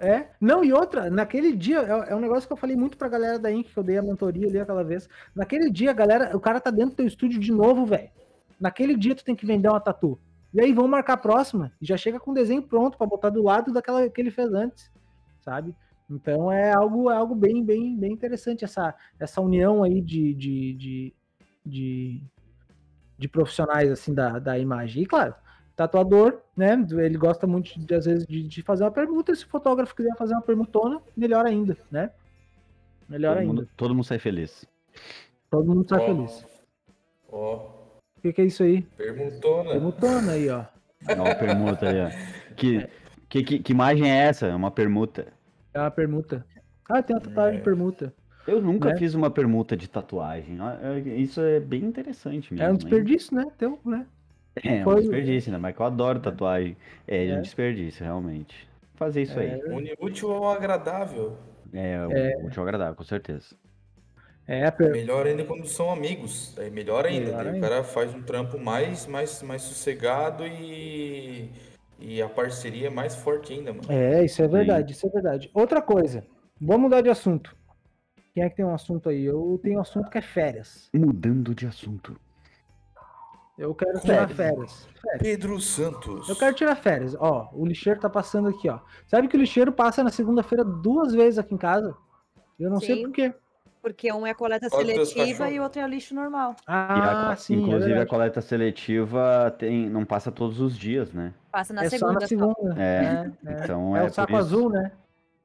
É, 0.00 0.28
não, 0.40 0.64
e 0.64 0.72
outra, 0.72 1.10
naquele 1.10 1.54
dia, 1.54 1.80
é, 1.80 2.12
é, 2.12 2.16
um 2.16 2.20
negócio 2.20 2.46
que 2.46 2.52
eu 2.52 2.58
falei 2.58 2.74
muito 2.74 2.96
pra 2.96 3.08
galera 3.08 3.38
da 3.38 3.52
Inc, 3.52 3.68
que 3.68 3.78
eu 3.78 3.82
dei 3.82 3.98
a 3.98 4.02
mentoria 4.02 4.48
ali 4.48 4.58
aquela 4.58 4.82
vez. 4.82 5.08
Naquele 5.34 5.70
dia, 5.70 5.92
galera, 5.92 6.34
o 6.34 6.40
cara 6.40 6.58
tá 6.58 6.70
dentro 6.70 6.92
do 6.92 6.96
teu 6.96 7.06
estúdio 7.06 7.38
de 7.38 7.52
novo, 7.52 7.84
velho. 7.84 8.08
Naquele 8.58 8.96
dia 8.96 9.14
tu 9.14 9.22
tem 9.22 9.36
que 9.36 9.46
vender 9.46 9.68
uma 9.68 9.80
tatu. 9.80 10.18
E 10.52 10.60
aí 10.60 10.72
vamos 10.72 10.90
marcar 10.90 11.14
a 11.14 11.18
próxima. 11.18 11.72
E 11.80 11.86
já 11.86 11.96
chega 11.96 12.18
com 12.18 12.30
o 12.30 12.34
desenho 12.34 12.62
pronto 12.62 12.96
para 12.96 13.06
botar 13.06 13.30
do 13.30 13.42
lado 13.42 13.72
daquela 13.72 14.08
que 14.08 14.20
ele 14.20 14.30
fez 14.30 14.52
antes, 14.52 14.90
sabe? 15.40 15.74
Então 16.08 16.50
é 16.52 16.72
algo, 16.72 17.10
é 17.10 17.16
algo 17.16 17.34
bem, 17.34 17.64
bem, 17.64 17.96
bem 17.96 18.12
interessante 18.12 18.64
essa, 18.64 18.94
essa 19.18 19.40
união 19.40 19.82
aí 19.82 20.00
de, 20.00 20.34
de, 20.34 20.74
de, 20.74 21.14
de, 21.64 22.22
de 23.18 23.28
profissionais 23.28 23.90
assim 23.90 24.14
da, 24.14 24.38
da 24.38 24.58
imagem. 24.58 25.02
E 25.02 25.06
claro, 25.06 25.34
tatuador, 25.74 26.40
né? 26.56 26.74
Ele 26.92 27.18
gosta 27.18 27.46
muito 27.46 27.78
de, 27.78 27.94
às 27.94 28.06
vezes 28.06 28.26
de, 28.26 28.42
de 28.44 28.62
fazer 28.62 28.84
uma 28.84 28.90
pergunta. 28.90 29.34
Se 29.34 29.44
o 29.44 29.48
fotógrafo 29.48 29.94
quiser 29.94 30.16
fazer 30.16 30.34
uma 30.34 30.42
perguntona, 30.42 31.02
melhor 31.16 31.44
ainda, 31.44 31.76
né? 31.90 32.10
Melhor 33.08 33.34
todo 33.34 33.40
ainda. 33.40 33.52
Mundo, 33.52 33.68
todo 33.76 33.94
mundo 33.94 34.04
sai 34.04 34.18
feliz. 34.18 34.64
Todo 35.50 35.74
mundo 35.74 35.88
sai 35.88 36.02
oh. 36.02 36.06
feliz. 36.06 36.46
Ó. 37.30 37.54
Oh 37.56 37.75
que, 38.26 38.32
que 38.32 38.42
é 38.42 38.44
isso 38.44 38.62
aí? 38.62 38.82
Permuntona. 38.96 39.70
Permutona 39.70 40.32
aí, 40.32 40.48
ó. 40.48 40.64
Ó, 41.18 41.34
permuta 41.34 41.88
aí, 41.88 42.00
ó. 42.00 42.54
Que, 42.56 42.88
que, 43.28 43.42
que, 43.44 43.58
que, 43.60 43.72
imagem 43.72 44.10
é 44.10 44.24
essa? 44.24 44.46
É 44.46 44.54
uma 44.54 44.70
permuta. 44.70 45.26
É 45.72 45.80
uma 45.80 45.90
permuta. 45.90 46.44
Ah, 46.88 47.02
tem 47.02 47.14
uma 47.14 47.22
tatuagem 47.22 47.54
é. 47.54 47.58
de 47.58 47.64
permuta. 47.64 48.14
Eu 48.46 48.62
nunca 48.62 48.90
né? 48.90 48.96
fiz 48.96 49.14
uma 49.14 49.30
permuta 49.30 49.76
de 49.76 49.88
tatuagem. 49.88 50.58
É, 50.82 50.98
isso 51.20 51.40
é 51.40 51.58
bem 51.58 51.84
interessante 51.84 52.54
mesmo. 52.54 52.66
É 52.66 52.70
um 52.70 52.76
desperdício, 52.76 53.36
hein? 53.36 53.44
né? 53.44 53.52
Teu, 53.58 53.78
né? 53.84 54.06
É, 54.56 54.82
Foi... 54.82 54.94
um 54.94 55.00
desperdício, 55.00 55.52
né? 55.52 55.58
Mas 55.58 55.74
que 55.74 55.82
eu 55.82 55.86
adoro 55.86 56.20
tatuagem. 56.20 56.76
É, 57.06 57.26
é. 57.26 57.36
um 57.36 57.42
desperdício, 57.42 58.04
realmente. 58.04 58.68
Fazer 58.94 59.22
isso 59.22 59.38
é. 59.38 59.54
aí. 59.54 59.62
Une 59.72 59.94
útil 60.00 60.32
ao 60.32 60.50
agradável. 60.50 61.36
É, 61.72 61.94
é, 62.10 62.46
útil 62.46 62.62
ao 62.62 62.68
agradável, 62.68 62.94
com 62.94 63.04
certeza. 63.04 63.56
É, 64.46 64.70
per... 64.70 64.92
Melhor 64.92 65.26
ainda 65.26 65.44
quando 65.44 65.66
são 65.66 65.90
amigos. 65.90 66.56
É 66.58 66.70
melhor 66.70 67.04
ainda. 67.04 67.26
Melhor 67.26 67.46
ainda. 67.46 67.58
O 67.58 67.60
cara 67.60 67.84
faz 67.84 68.14
um 68.14 68.22
trampo 68.22 68.58
mais, 68.58 69.06
mais, 69.06 69.42
mais 69.42 69.62
sossegado 69.62 70.46
e, 70.46 71.50
e 71.98 72.22
a 72.22 72.28
parceria 72.28 72.86
é 72.86 72.90
mais 72.90 73.16
forte 73.16 73.52
ainda, 73.52 73.72
mano. 73.72 73.90
É, 73.90 74.24
isso 74.24 74.42
é 74.42 74.48
verdade, 74.48 74.92
Sim. 74.92 74.98
isso 74.98 75.06
é 75.06 75.10
verdade. 75.10 75.50
Outra 75.52 75.82
coisa, 75.82 76.24
vamos 76.60 76.82
mudar 76.82 77.00
de 77.00 77.08
assunto. 77.08 77.56
Quem 78.32 78.44
é 78.44 78.50
que 78.50 78.56
tem 78.56 78.64
um 78.64 78.74
assunto 78.74 79.08
aí? 79.08 79.24
Eu 79.24 79.58
tenho 79.62 79.78
um 79.78 79.80
assunto 79.80 80.10
que 80.10 80.18
é 80.18 80.22
férias. 80.22 80.90
Mudando 80.94 81.54
de 81.54 81.66
assunto. 81.66 82.16
Eu 83.58 83.74
quero 83.74 83.98
tirar 83.98 84.28
férias. 84.28 84.86
férias. 85.00 85.22
Pedro 85.22 85.58
Santos. 85.58 86.28
Eu 86.28 86.36
quero 86.36 86.54
tirar 86.54 86.76
férias. 86.76 87.16
Ó, 87.18 87.48
o 87.54 87.64
lixeiro 87.64 87.98
tá 87.98 88.10
passando 88.10 88.48
aqui, 88.48 88.68
ó. 88.68 88.80
Sabe 89.06 89.26
que 89.26 89.36
o 89.36 89.40
lixeiro 89.40 89.72
passa 89.72 90.04
na 90.04 90.10
segunda-feira 90.10 90.62
duas 90.62 91.14
vezes 91.14 91.38
aqui 91.38 91.54
em 91.54 91.58
casa? 91.58 91.96
Eu 92.60 92.68
não 92.68 92.78
Sim. 92.78 92.86
sei 92.86 93.02
por 93.02 93.12
quê. 93.12 93.34
Porque 93.86 94.12
um 94.12 94.26
é 94.26 94.34
coleta 94.34 94.68
seletiva 94.68 95.48
e 95.48 95.60
o 95.60 95.62
outro 95.62 95.80
é 95.80 95.86
lixo 95.86 96.12
normal. 96.12 96.56
Ah, 96.66 97.30
a, 97.30 97.36
sim. 97.36 97.54
É 97.54 97.58
inclusive 97.60 97.92
é 97.92 98.00
a 98.00 98.04
coleta 98.04 98.40
seletiva 98.40 99.54
tem, 99.56 99.88
não 99.88 100.04
passa 100.04 100.32
todos 100.32 100.60
os 100.60 100.76
dias, 100.76 101.12
né? 101.12 101.32
Passa 101.52 101.72
na 101.72 101.84
é 101.84 101.88
segunda. 101.88 102.14
Só 102.14 102.18
na 102.18 102.26
segunda. 102.26 102.82
É, 102.82 103.30
é, 103.46 103.52
então 103.52 103.96
é, 103.96 104.00
é 104.00 104.06
o 104.06 104.12
saco 104.12 104.34
azul, 104.34 104.70
né? 104.70 104.90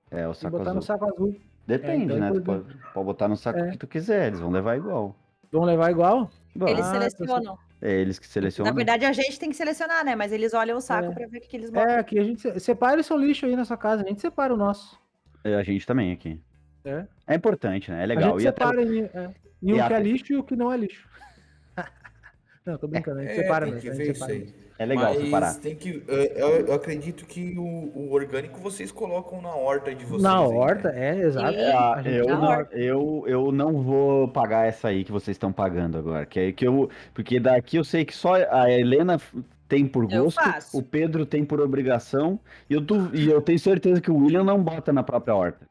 É 0.10 0.28
o 0.28 0.34
saco 0.34 0.58
botar 0.58 0.72
azul. 0.72 0.76
no 0.76 0.82
saco 0.82 1.06
azul. 1.06 1.40
Depende, 1.68 2.14
é, 2.14 2.16
então, 2.16 2.18
né? 2.18 2.32
Tu 2.32 2.42
pode, 2.42 2.78
pode, 2.96 3.06
botar 3.06 3.28
no 3.28 3.38
saco 3.38 3.60
é. 3.60 3.70
que 3.70 3.78
tu 3.78 3.86
quiser, 3.86 4.26
eles 4.26 4.40
vão 4.40 4.50
levar 4.50 4.76
igual. 4.76 5.16
Vão 5.52 5.64
levar 5.64 5.92
igual? 5.92 6.32
Eles 6.66 6.88
ah, 6.88 6.92
selecionam. 6.94 7.60
É 7.80 7.92
eles 7.92 8.18
que 8.18 8.28
selecionam. 8.28 8.72
Na 8.72 8.76
verdade, 8.76 9.06
a 9.06 9.14
gente 9.14 9.40
tem 9.40 9.52
que 9.52 9.56
selecionar, 9.56 10.04
né? 10.04 10.16
Mas 10.16 10.32
eles 10.32 10.56
olham 10.56 10.80
o 10.80 10.82
saco 10.82 11.12
é. 11.12 11.14
pra 11.14 11.28
ver 11.28 11.38
o 11.38 11.42
que 11.42 11.56
eles 11.56 11.70
botam. 11.70 11.92
É, 11.92 12.00
aqui 12.00 12.18
a 12.18 12.24
gente 12.24 12.60
separa 12.60 13.00
o 13.00 13.04
seu 13.04 13.18
lixo 13.18 13.46
aí 13.46 13.56
na 13.56 13.66
sua 13.66 13.78
casa, 13.78 14.04
a 14.04 14.08
gente 14.08 14.20
separa 14.20 14.52
o 14.52 14.58
nosso. 14.58 15.00
É, 15.44 15.54
a 15.54 15.62
gente 15.62 15.86
também 15.86 16.12
aqui. 16.12 16.42
É. 16.84 17.06
É 17.32 17.36
importante, 17.36 17.90
né? 17.92 18.04
É 18.04 18.06
legal. 18.06 18.36
A 18.36 18.40
gente 18.40 18.40
e 18.40 18.44
separa 18.44 18.82
até... 18.82 18.92
em, 18.92 19.04
é, 19.04 19.30
em 19.64 19.74
o 19.74 19.88
que 19.88 19.94
é 19.94 20.00
lixo 20.00 20.34
e 20.34 20.38
o 20.38 20.44
que 20.44 20.56
não 20.56 20.72
é 20.72 20.78
lixo. 20.78 21.08
não, 22.66 22.78
tô 22.78 22.88
brincando, 22.88 23.20
a 23.20 23.24
gente 23.24 23.32
é, 23.32 23.36
separa 23.36 23.66
mesmo. 23.66 23.92
A 23.92 23.96
gente 23.96 24.14
separa. 24.14 24.62
É 24.82 24.86
legal 24.86 25.14
Mas 25.14 25.24
separar. 25.24 25.56
Tem 25.60 25.76
que, 25.76 26.04
eu, 26.08 26.66
eu 26.66 26.74
acredito 26.74 27.24
que 27.28 27.54
o, 27.56 27.64
o, 27.64 28.12
orgânico 28.12 28.60
vocês 28.60 28.92
colocam 28.92 29.40
na 29.40 29.54
horta 29.54 29.94
de 29.94 30.04
vocês. 30.04 30.24
Na 30.24 30.40
aí, 30.40 30.46
horta, 30.46 30.92
né? 30.92 31.20
é, 31.20 31.22
exato. 31.22 31.56
É, 32.08 32.20
eu, 32.20 32.28
não, 32.28 32.62
eu, 32.72 33.24
eu 33.28 33.52
não 33.52 33.84
vou 33.84 34.28
pagar 34.30 34.66
essa 34.66 34.88
aí 34.88 35.04
que 35.04 35.12
vocês 35.12 35.36
estão 35.36 35.54
pagando 35.54 36.00
agora. 36.00 36.26
Que 36.26 36.40
é 36.40 36.52
que 36.52 36.66
eu, 36.66 36.90
porque 37.14 37.40
daqui 37.40 37.78
eu 37.78 37.84
sei 37.84 38.04
que 38.04 38.16
só 38.16 38.34
a 38.34 38.72
Helena 38.72 39.22
tem 39.68 39.88
por 39.88 40.08
gosto, 40.08 40.42
o 40.74 40.82
Pedro 40.82 41.28
tem 41.28 41.46
por 41.46 41.62
obrigação, 41.62 42.40
e 42.68 42.74
eu, 42.74 42.84
tu, 42.84 43.10
e 43.14 43.30
eu 43.30 43.40
tenho 43.40 43.60
certeza 43.60 44.02
que 44.02 44.10
o 44.10 44.18
William 44.18 44.44
não 44.44 44.62
bota 44.62 44.92
na 44.92 45.04
própria 45.04 45.36
horta. 45.36 45.71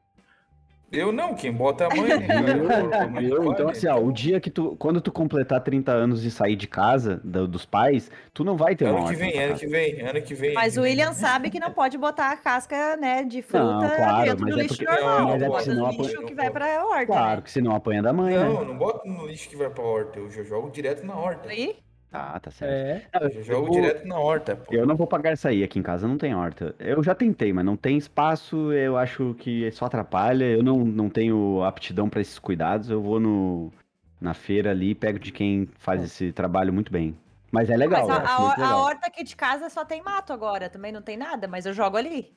Eu 0.92 1.12
não, 1.12 1.34
quem 1.34 1.52
bota 1.52 1.84
é 1.84 1.86
a 1.86 1.96
mãe. 1.96 2.18
Né? 2.18 2.26
eu, 3.22 3.44
eu, 3.44 3.52
então, 3.52 3.68
assim, 3.68 3.86
ó, 3.86 3.98
o 3.98 4.10
dia 4.10 4.40
que 4.40 4.50
tu. 4.50 4.74
Quando 4.76 5.00
tu 5.00 5.12
completar 5.12 5.60
30 5.60 5.92
anos 5.92 6.24
e 6.24 6.30
sair 6.30 6.56
de 6.56 6.66
casa, 6.66 7.20
do, 7.22 7.46
dos 7.46 7.64
pais, 7.64 8.10
tu 8.34 8.42
não 8.42 8.56
vai 8.56 8.74
ter 8.74 8.86
ano 8.86 8.98
uma 8.98 9.10
que 9.10 9.16
vem, 9.16 9.38
ano 9.38 9.56
que 9.56 9.66
vem, 9.66 10.00
ano 10.00 10.22
que 10.22 10.34
vem. 10.34 10.54
Mas 10.54 10.76
o 10.76 10.82
William 10.82 11.12
sabe 11.12 11.48
que 11.48 11.60
não 11.60 11.70
pode 11.70 11.96
botar 11.96 12.32
a 12.32 12.36
casca, 12.36 12.96
né, 12.96 13.22
de 13.22 13.40
fruta 13.40 13.64
não, 13.64 13.96
claro, 13.96 14.30
dentro 14.30 14.46
do 14.46 14.58
é 14.58 14.62
lixo 14.62 14.76
porque, 14.76 14.90
normal. 14.90 15.28
Mas 15.28 15.42
é 15.42 15.48
bota 15.48 15.74
no 15.74 15.90
lixo 15.90 16.02
apanha, 16.02 16.26
que 16.26 16.34
vai 16.34 16.50
pra 16.50 16.84
horta. 16.84 17.06
Claro, 17.06 17.36
né? 17.36 17.42
que 17.42 17.50
senão 17.50 17.74
apanha 17.74 18.02
da 18.02 18.12
mãe. 18.12 18.34
Não, 18.34 18.60
né? 18.60 18.66
não 18.66 18.76
bota 18.76 19.08
no 19.08 19.26
lixo 19.26 19.48
que 19.48 19.56
vai 19.56 19.70
pra 19.70 19.84
horta. 19.84 20.18
Eu 20.18 20.30
já 20.30 20.42
jogo 20.42 20.70
direto 20.70 21.06
na 21.06 21.16
horta. 21.16 21.48
Aí? 21.48 21.76
Ah, 22.12 22.40
tá 22.40 22.50
certo. 22.50 23.16
É. 23.16 23.24
Eu 23.36 23.42
jogo 23.44 23.68
eu, 23.68 23.72
direto 23.72 24.06
na 24.06 24.18
horta. 24.18 24.56
Pô. 24.56 24.74
Eu 24.74 24.84
não 24.84 24.96
vou 24.96 25.06
pagar 25.06 25.30
essa 25.30 25.48
aí, 25.48 25.62
aqui 25.62 25.78
em 25.78 25.82
casa 25.82 26.08
não 26.08 26.18
tem 26.18 26.34
horta. 26.34 26.74
Eu 26.78 27.02
já 27.02 27.14
tentei, 27.14 27.52
mas 27.52 27.64
não 27.64 27.76
tem 27.76 27.96
espaço, 27.96 28.72
eu 28.72 28.96
acho 28.96 29.34
que 29.34 29.70
só 29.72 29.84
atrapalha. 29.84 30.44
Eu 30.44 30.62
não, 30.62 30.78
não 30.84 31.08
tenho 31.08 31.62
aptidão 31.62 32.08
para 32.08 32.20
esses 32.20 32.38
cuidados. 32.38 32.90
Eu 32.90 33.00
vou 33.00 33.20
no, 33.20 33.72
na 34.20 34.34
feira 34.34 34.70
ali 34.70 34.90
e 34.90 34.94
pego 34.94 35.18
de 35.18 35.30
quem 35.30 35.68
faz 35.78 36.02
esse 36.02 36.32
trabalho 36.32 36.72
muito 36.72 36.92
bem. 36.92 37.16
Mas 37.50 37.68
é 37.68 37.76
legal. 37.76 38.06
Mas 38.06 38.18
a, 38.18 38.22
a, 38.22 38.70
a, 38.70 38.76
horta 38.76 39.08
aqui 39.08 39.24
de 39.24 39.34
casa 39.34 39.68
só 39.68 39.84
tem 39.84 40.02
mato 40.02 40.32
agora, 40.32 40.68
também 40.68 40.92
não 40.92 41.02
tem 41.02 41.16
nada, 41.16 41.48
mas 41.48 41.66
eu 41.66 41.72
jogo 41.72 41.96
ali. 41.96 42.32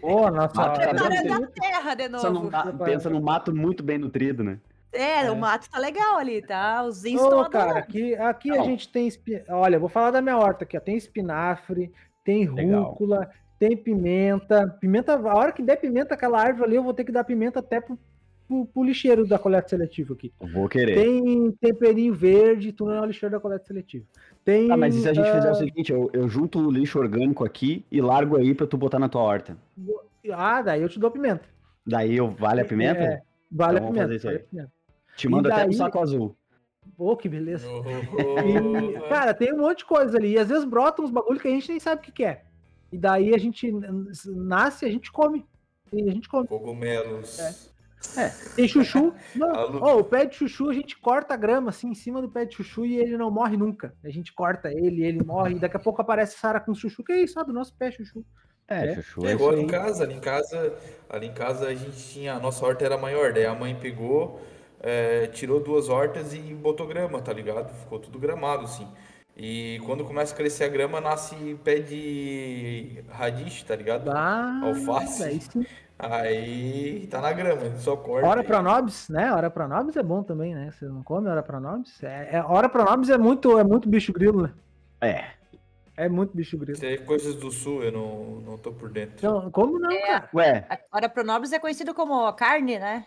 Pô, 0.00 0.30
nossa, 0.30 0.62
a 0.62 0.68
da 0.68 1.46
terra 1.48 1.94
de 1.94 2.08
novo. 2.08 2.50
Não, 2.50 2.78
pensa 2.78 3.10
no 3.10 3.20
mato 3.20 3.54
muito 3.54 3.82
bem 3.82 3.98
nutrido, 3.98 4.44
né? 4.44 4.58
É, 4.94 5.26
é, 5.26 5.30
o 5.30 5.36
mato 5.36 5.68
tá 5.68 5.78
legal 5.78 6.16
ali, 6.16 6.40
tá? 6.40 6.82
Os 6.84 7.04
índios 7.04 7.22
estão 7.24 7.50
cara, 7.50 7.78
aqui, 7.78 8.14
aqui 8.14 8.50
a 8.50 8.62
gente 8.62 8.88
tem. 8.88 9.08
Olha, 9.48 9.78
vou 9.78 9.88
falar 9.88 10.12
da 10.12 10.22
minha 10.22 10.38
horta 10.38 10.64
aqui, 10.64 10.76
ó. 10.76 10.80
Tem 10.80 10.96
espinafre, 10.96 11.92
tem 12.24 12.44
rúcula, 12.44 13.20
legal. 13.20 13.34
tem 13.58 13.76
pimenta. 13.76 14.68
Pimenta, 14.80 15.14
a 15.14 15.36
hora 15.36 15.52
que 15.52 15.62
der 15.62 15.76
pimenta 15.76 16.14
aquela 16.14 16.40
árvore 16.40 16.64
ali, 16.64 16.76
eu 16.76 16.82
vou 16.82 16.94
ter 16.94 17.04
que 17.04 17.12
dar 17.12 17.24
pimenta 17.24 17.58
até 17.58 17.80
pro, 17.80 17.98
pro, 18.46 18.66
pro 18.66 18.84
lixeiro 18.84 19.26
da 19.26 19.38
coleta 19.38 19.68
seletiva 19.68 20.14
aqui. 20.14 20.32
Vou 20.52 20.68
querer. 20.68 20.94
Tem 20.94 21.50
temperinho 21.60 22.14
verde, 22.14 22.72
tu 22.72 22.86
não 22.86 22.94
é 22.94 23.00
o 23.00 23.04
lixeiro 23.04 23.34
da 23.34 23.40
coleta 23.40 23.66
seletiva. 23.66 24.04
Tem, 24.44 24.70
ah, 24.70 24.76
mas 24.76 24.94
e 24.94 25.02
se 25.02 25.08
a 25.08 25.14
gente 25.14 25.28
uh... 25.28 25.34
fizer 25.34 25.50
o 25.50 25.54
seguinte, 25.54 25.92
eu, 25.92 26.10
eu 26.12 26.28
junto 26.28 26.60
o 26.60 26.70
lixo 26.70 26.98
orgânico 26.98 27.44
aqui 27.44 27.84
e 27.90 28.00
largo 28.00 28.36
aí 28.36 28.54
pra 28.54 28.66
tu 28.66 28.76
botar 28.76 28.98
na 28.98 29.08
tua 29.08 29.22
horta. 29.22 29.56
Ah, 30.32 30.62
daí 30.62 30.82
eu 30.82 30.88
te 30.88 31.00
dou 31.00 31.10
pimenta. 31.10 31.44
Daí 31.86 32.16
eu, 32.16 32.30
vale 32.30 32.60
a 32.60 32.64
pimenta? 32.64 33.02
É, 33.02 33.22
vale 33.50 33.78
então 33.78 33.88
a 33.88 33.92
pimenta. 33.92 34.22
Vale 34.22 34.36
a 34.36 34.40
pimenta. 34.40 34.73
Te 35.16 35.28
manda 35.28 35.48
daí... 35.48 35.58
até 35.58 35.68
pro 35.68 35.76
saco 35.76 36.00
azul. 36.00 36.36
Pô, 36.96 37.16
que 37.16 37.28
beleza. 37.28 37.66
Oh, 37.68 37.82
e, 38.40 39.08
cara, 39.08 39.34
tem 39.34 39.52
um 39.52 39.58
monte 39.58 39.78
de 39.78 39.84
coisa 39.84 40.16
ali. 40.16 40.32
E 40.32 40.38
às 40.38 40.48
vezes 40.48 40.64
brota 40.64 41.02
uns 41.02 41.10
bagulho 41.10 41.40
que 41.40 41.48
a 41.48 41.50
gente 41.50 41.70
nem 41.70 41.80
sabe 41.80 42.00
o 42.00 42.04
que, 42.04 42.12
que 42.12 42.24
é. 42.24 42.44
E 42.92 42.98
daí 42.98 43.34
a 43.34 43.38
gente 43.38 43.72
nasce, 44.26 44.84
a 44.84 44.90
gente 44.90 45.10
come. 45.10 45.44
E 45.92 46.08
a 46.08 46.12
gente 46.12 46.28
come. 46.28 46.46
Cogumelos. 46.46 47.38
É. 47.40 48.26
é. 48.26 48.28
Tem 48.54 48.68
chuchu. 48.68 49.12
oh, 49.80 49.98
o 49.98 50.04
pé 50.04 50.26
de 50.26 50.36
chuchu, 50.36 50.70
a 50.70 50.74
gente 50.74 50.96
corta 50.98 51.34
a 51.34 51.36
grama 51.36 51.70
assim 51.70 51.88
em 51.88 51.94
cima 51.94 52.20
do 52.22 52.28
pé 52.28 52.44
de 52.44 52.54
chuchu 52.54 52.84
e 52.86 52.96
ele 52.96 53.16
não 53.16 53.30
morre 53.30 53.56
nunca. 53.56 53.94
A 54.04 54.10
gente 54.10 54.32
corta 54.32 54.70
ele, 54.70 55.04
ele 55.04 55.24
morre, 55.24 55.54
e 55.54 55.58
daqui 55.58 55.76
a 55.76 55.80
pouco 55.80 56.00
aparece 56.00 56.38
Sara 56.38 56.60
com 56.60 56.74
chuchu. 56.74 57.02
Que 57.02 57.12
é 57.12 57.22
isso? 57.22 57.40
Ah, 57.40 57.42
do 57.42 57.52
nosso 57.52 57.74
pé 57.76 57.90
chuchu. 57.90 58.24
É, 58.68 58.86
é, 58.86 58.94
chuchu. 58.94 59.26
É 59.26 59.32
igual 59.32 59.50
ali 59.50 59.62
em 59.62 59.66
casa, 59.66 60.04
ali 60.04 60.14
em 60.14 60.20
casa, 60.20 60.74
ali 61.08 61.26
em 61.26 61.34
casa 61.34 61.66
a 61.66 61.74
gente 61.74 61.96
tinha, 62.12 62.34
a 62.34 62.40
nossa 62.40 62.64
horta 62.64 62.84
era 62.84 62.96
maior, 62.96 63.32
daí 63.32 63.44
a 63.44 63.54
mãe 63.54 63.74
pegou, 63.74 64.40
é, 64.86 65.26
tirou 65.28 65.60
duas 65.60 65.88
hortas 65.88 66.34
e 66.34 66.38
botou 66.38 66.86
grama, 66.86 67.18
tá 67.22 67.32
ligado? 67.32 67.74
Ficou 67.74 67.98
tudo 67.98 68.18
gramado, 68.18 68.64
assim. 68.64 68.86
E 69.34 69.80
quando 69.86 70.04
começa 70.04 70.34
a 70.34 70.36
crescer 70.36 70.64
a 70.64 70.68
grama, 70.68 71.00
nasce 71.00 71.58
pé 71.64 71.76
de 71.76 73.02
radish, 73.08 73.62
tá 73.62 73.74
ligado? 73.74 74.10
Ah, 74.10 74.60
Alface. 74.62 75.24
Aí, 75.24 75.40
sim. 75.40 75.66
aí 75.98 77.08
tá 77.10 77.22
na 77.22 77.32
grama, 77.32 77.62
só 77.78 77.96
corta. 77.96 78.28
Hora 78.28 78.44
pra 78.44 78.60
nobis, 78.60 79.08
né? 79.08 79.32
Hora 79.32 79.48
pra 79.48 79.66
nobis 79.66 79.96
é 79.96 80.02
bom 80.02 80.22
também, 80.22 80.54
né? 80.54 80.70
Você 80.70 80.84
não 80.84 81.02
come 81.02 81.28
hora 81.28 81.42
pra 81.42 81.58
nobis? 81.58 82.02
É, 82.02 82.36
é, 82.36 82.42
hora 82.42 82.68
pra 82.68 82.84
nobis 82.84 83.08
é 83.08 83.16
muito, 83.16 83.58
é 83.58 83.64
muito 83.64 83.88
bicho 83.88 84.12
grilo, 84.12 84.42
né? 84.42 84.52
É. 85.00 85.24
É 85.96 86.08
muito 86.10 86.36
bicho 86.36 86.58
grilo. 86.58 86.76
Isso 86.76 86.84
é 86.84 86.98
coisas 86.98 87.34
do 87.36 87.50
sul, 87.50 87.82
eu 87.82 87.90
não, 87.90 88.40
não 88.42 88.58
tô 88.58 88.70
por 88.70 88.90
dentro. 88.90 89.26
Não, 89.26 89.50
como 89.50 89.78
não, 89.78 89.90
é, 89.90 90.00
cara? 90.02 90.28
Ué. 90.34 90.66
Hora 90.92 91.08
pro 91.08 91.24
nobis 91.24 91.52
é 91.52 91.58
conhecido 91.58 91.94
como 91.94 92.30
carne, 92.34 92.78
né? 92.78 93.06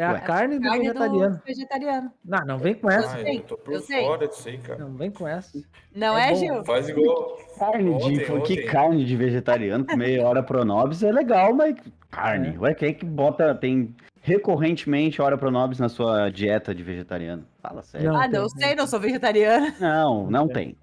É 0.00 0.06
a 0.06 0.18
carne 0.18 0.58
do 0.58 0.62
carne 0.62 0.78
vegetariano. 0.78 1.36
Do 1.36 1.44
vegetariano. 1.44 2.12
Não, 2.24 2.38
não 2.46 2.58
vem 2.58 2.74
com 2.74 2.90
essa. 2.90 3.16
Ah, 3.16 3.34
eu 3.34 3.42
tô 3.42 3.58
por 3.58 3.74
eu 3.74 3.82
fora 3.82 4.26
disso 4.26 4.48
aí, 4.48 4.56
cara. 4.56 4.78
Não 4.78 4.94
vem 4.94 5.10
com 5.10 5.28
essa. 5.28 5.62
Não 5.94 6.16
é, 6.16 6.32
é 6.32 6.34
Gil? 6.36 6.64
Faz 6.64 6.88
igual. 6.88 7.38
Carne 7.58 7.90
ontem, 7.90 8.12
de. 8.14 8.32
Ontem. 8.32 8.42
Que 8.42 8.62
carne 8.62 9.04
de 9.04 9.14
vegetariano, 9.14 9.84
meia 9.94 10.26
hora 10.26 10.42
pro 10.42 10.64
nobis 10.64 11.02
é 11.02 11.12
legal, 11.12 11.52
mas 11.52 11.76
carne. 12.10 12.54
É. 12.56 12.58
Ué, 12.58 12.74
quem 12.74 12.88
é 12.88 12.92
que 12.94 13.04
bota. 13.04 13.54
Tem 13.54 13.94
recorrentemente 14.22 15.20
hora 15.20 15.36
pro 15.36 15.50
nobis 15.50 15.78
na 15.78 15.90
sua 15.90 16.30
dieta 16.30 16.74
de 16.74 16.82
vegetariano? 16.82 17.44
Fala 17.60 17.82
sério. 17.82 18.10
Não, 18.10 18.16
ah, 18.18 18.26
não 18.26 18.46
tem, 18.48 18.68
sei, 18.68 18.74
não 18.74 18.86
sou 18.86 18.98
vegetariana. 18.98 19.74
Não, 19.78 20.30
não 20.30 20.48
tem. 20.48 20.74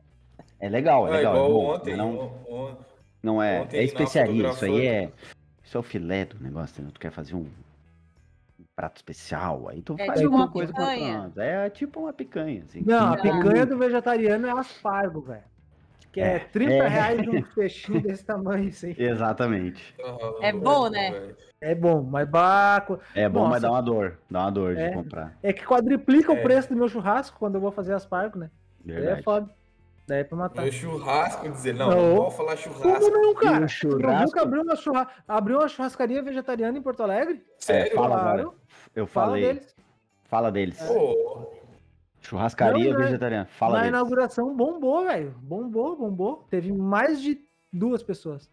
É 0.59 0.69
legal, 0.69 1.07
é 1.07 1.17
legal. 1.17 1.35
É 1.35 1.39
bom, 1.39 1.73
ontem, 1.73 1.95
não, 1.97 2.31
on, 2.47 2.75
não 3.23 3.41
é. 3.41 3.67
é 3.71 3.83
especiaria, 3.83 4.49
isso 4.49 4.63
aí 4.63 4.85
é. 4.85 5.11
Isso 5.63 5.75
é 5.75 5.79
o 5.79 5.83
filé 5.83 6.23
do 6.25 6.39
negócio, 6.39 6.81
né? 6.83 6.89
Tu 6.93 6.99
quer 6.99 7.11
fazer 7.11 7.35
um 7.35 7.47
prato 8.77 8.97
especial, 8.97 9.69
aí 9.69 9.81
tu 9.81 9.95
é 9.97 10.05
faz 10.05 10.19
tipo 10.19 10.31
alguma 10.31 10.51
coisa 10.51 10.71
picanha. 10.71 11.31
com 11.33 11.41
É 11.41 11.69
tipo 11.71 11.99
uma 11.99 12.13
picanha, 12.13 12.61
assim. 12.61 12.83
Não, 12.85 13.13
a 13.13 13.17
picanha 13.17 13.65
do 13.65 13.75
vegetariano 13.75 14.45
é 14.45 14.51
aspargo, 14.51 15.19
velho. 15.21 15.41
Que 16.11 16.21
é, 16.21 16.35
é 16.35 16.39
30 16.39 16.73
é. 16.73 16.87
reais 16.87 17.27
um 17.27 17.41
peixinho 17.55 18.01
desse 18.01 18.23
tamanho, 18.23 18.69
assim. 18.69 18.93
Exatamente. 18.95 19.95
É 20.41 20.53
bom, 20.53 20.89
né? 20.91 21.33
É 21.59 21.73
bom, 21.73 22.03
mas 22.03 22.29
baco. 22.29 22.99
É 23.15 23.27
bom, 23.27 23.39
Nossa. 23.39 23.49
mas 23.49 23.61
dá 23.63 23.71
uma 23.71 23.81
dor. 23.81 24.19
Dá 24.29 24.41
uma 24.41 24.51
dor 24.51 24.77
é, 24.77 24.89
de 24.89 24.95
comprar. 24.95 25.35
É 25.41 25.51
que 25.51 25.65
quadriplica 25.65 26.31
é. 26.31 26.39
o 26.39 26.43
preço 26.43 26.69
do 26.69 26.75
meu 26.75 26.87
churrasco 26.87 27.39
quando 27.39 27.55
eu 27.55 27.61
vou 27.61 27.71
fazer 27.71 27.93
aspargo, 27.93 28.37
né? 28.37 28.51
Verdade. 28.85 29.07
Aí 29.07 29.19
é 29.19 29.23
foda. 29.23 29.49
Daí 30.07 30.19
é 30.19 30.23
pra 30.23 30.37
matar. 30.37 30.61
Meu 30.61 30.71
churrasco, 30.71 31.49
dizer, 31.49 31.73
não, 31.73 31.89
não, 31.89 32.09
não 32.09 32.15
vou 32.15 32.31
falar 32.31 32.55
churrasco. 32.55 32.87
Como 32.87 33.09
não, 33.09 33.33
cara? 33.33 33.67
Churrasco? 33.67 34.39
abriu 34.39 34.61
uma, 34.61 34.75
churra... 34.75 35.07
abriu 35.27 35.57
uma 35.57 35.67
churrascaria 35.67 36.21
vegetariana 36.21 36.77
em 36.77 36.81
Porto 36.81 37.01
Alegre? 37.01 37.43
Sério? 37.57 37.91
É, 37.91 37.95
fala 37.95 38.19
claro. 38.19 38.55
Eu 38.97 39.05
falei. 39.05 39.43
Fala 39.43 39.53
deles. 39.53 39.75
Fala 40.23 40.51
deles. 40.51 40.81
É. 40.81 41.57
Churrascaria 42.19 42.91
não, 42.91 42.99
vegetariana. 42.99 43.45
Fala 43.45 43.73
Na 43.73 43.79
deles. 43.81 43.89
inauguração 43.89 44.55
bombou, 44.57 45.05
velho. 45.05 45.35
Bombou, 45.37 45.95
bombou. 45.95 46.47
Teve 46.49 46.71
mais 46.71 47.21
de 47.21 47.39
duas 47.71 48.01
pessoas. 48.01 48.49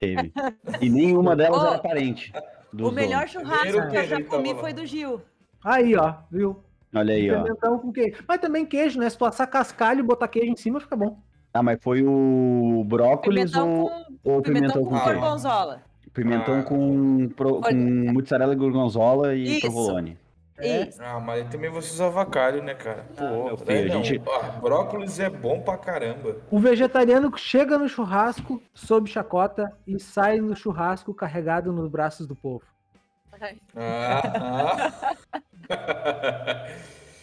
Teve. 0.00 0.32
E 0.80 0.90
nenhuma 0.90 1.36
delas 1.36 1.62
oh, 1.62 1.66
era 1.68 1.78
parente. 1.78 2.32
O 2.72 2.90
melhor 2.90 3.28
churrasco 3.28 3.88
que 3.88 3.96
eu 3.96 4.04
já 4.04 4.20
comi 4.24 4.52
foi 4.56 4.72
do 4.72 4.84
Gil. 4.84 5.22
Aí, 5.64 5.94
ó, 5.94 6.16
viu? 6.28 6.60
Olha 6.92 7.14
aí, 7.14 7.30
ó. 7.30 7.78
com 7.78 7.92
queijo. 7.92 8.24
Mas 8.26 8.40
também 8.40 8.66
queijo, 8.66 8.98
né? 8.98 9.08
Se 9.08 9.16
tu 9.16 9.24
assar 9.24 9.48
cascalho 9.48 10.00
e 10.00 10.02
botar 10.02 10.26
queijo 10.26 10.50
em 10.50 10.56
cima, 10.56 10.80
fica 10.80 10.96
bom. 10.96 11.20
Ah, 11.52 11.62
mas 11.62 11.78
foi 11.80 12.02
o 12.02 12.82
brócolis 12.84 13.52
pimentão 13.52 13.80
ou, 13.80 13.88
com, 13.88 13.94
ou 14.24 14.42
pimentão, 14.42 14.72
pimentão 14.72 14.84
com, 14.84 14.98
com 14.98 15.04
gorgonzola? 15.04 15.84
Pimentão 16.14 16.60
ah, 16.60 16.62
com, 16.62 17.28
pro, 17.30 17.60
com 17.60 17.74
mozzarella 17.74 18.54
gorgonzola 18.54 19.34
e 19.34 19.56
Isso. 19.56 19.62
provolone. 19.62 20.16
É. 20.56 20.88
Ah, 21.00 21.18
mas 21.18 21.48
também 21.48 21.68
você 21.68 21.92
usa 21.92 22.06
avacalho, 22.06 22.62
né, 22.62 22.74
cara? 22.74 23.04
Ah, 23.16 23.20
Pô, 23.20 23.48
ah, 23.48 23.56
filho, 23.58 23.92
a 23.92 23.96
gente... 23.96 24.22
Ah, 24.24 24.50
brócolis 24.60 25.18
é 25.18 25.28
bom 25.28 25.60
pra 25.60 25.76
caramba. 25.76 26.36
O 26.48 26.60
vegetariano 26.60 27.36
chega 27.36 27.76
no 27.76 27.88
churrasco 27.88 28.62
sob 28.72 29.10
chacota 29.10 29.76
e 29.84 29.98
sai 29.98 30.40
no 30.40 30.54
churrasco 30.54 31.12
carregado 31.12 31.72
nos 31.72 31.90
braços 31.90 32.28
do 32.28 32.36
povo. 32.36 32.62
Ah, 33.74 34.22
ah. 35.68 36.66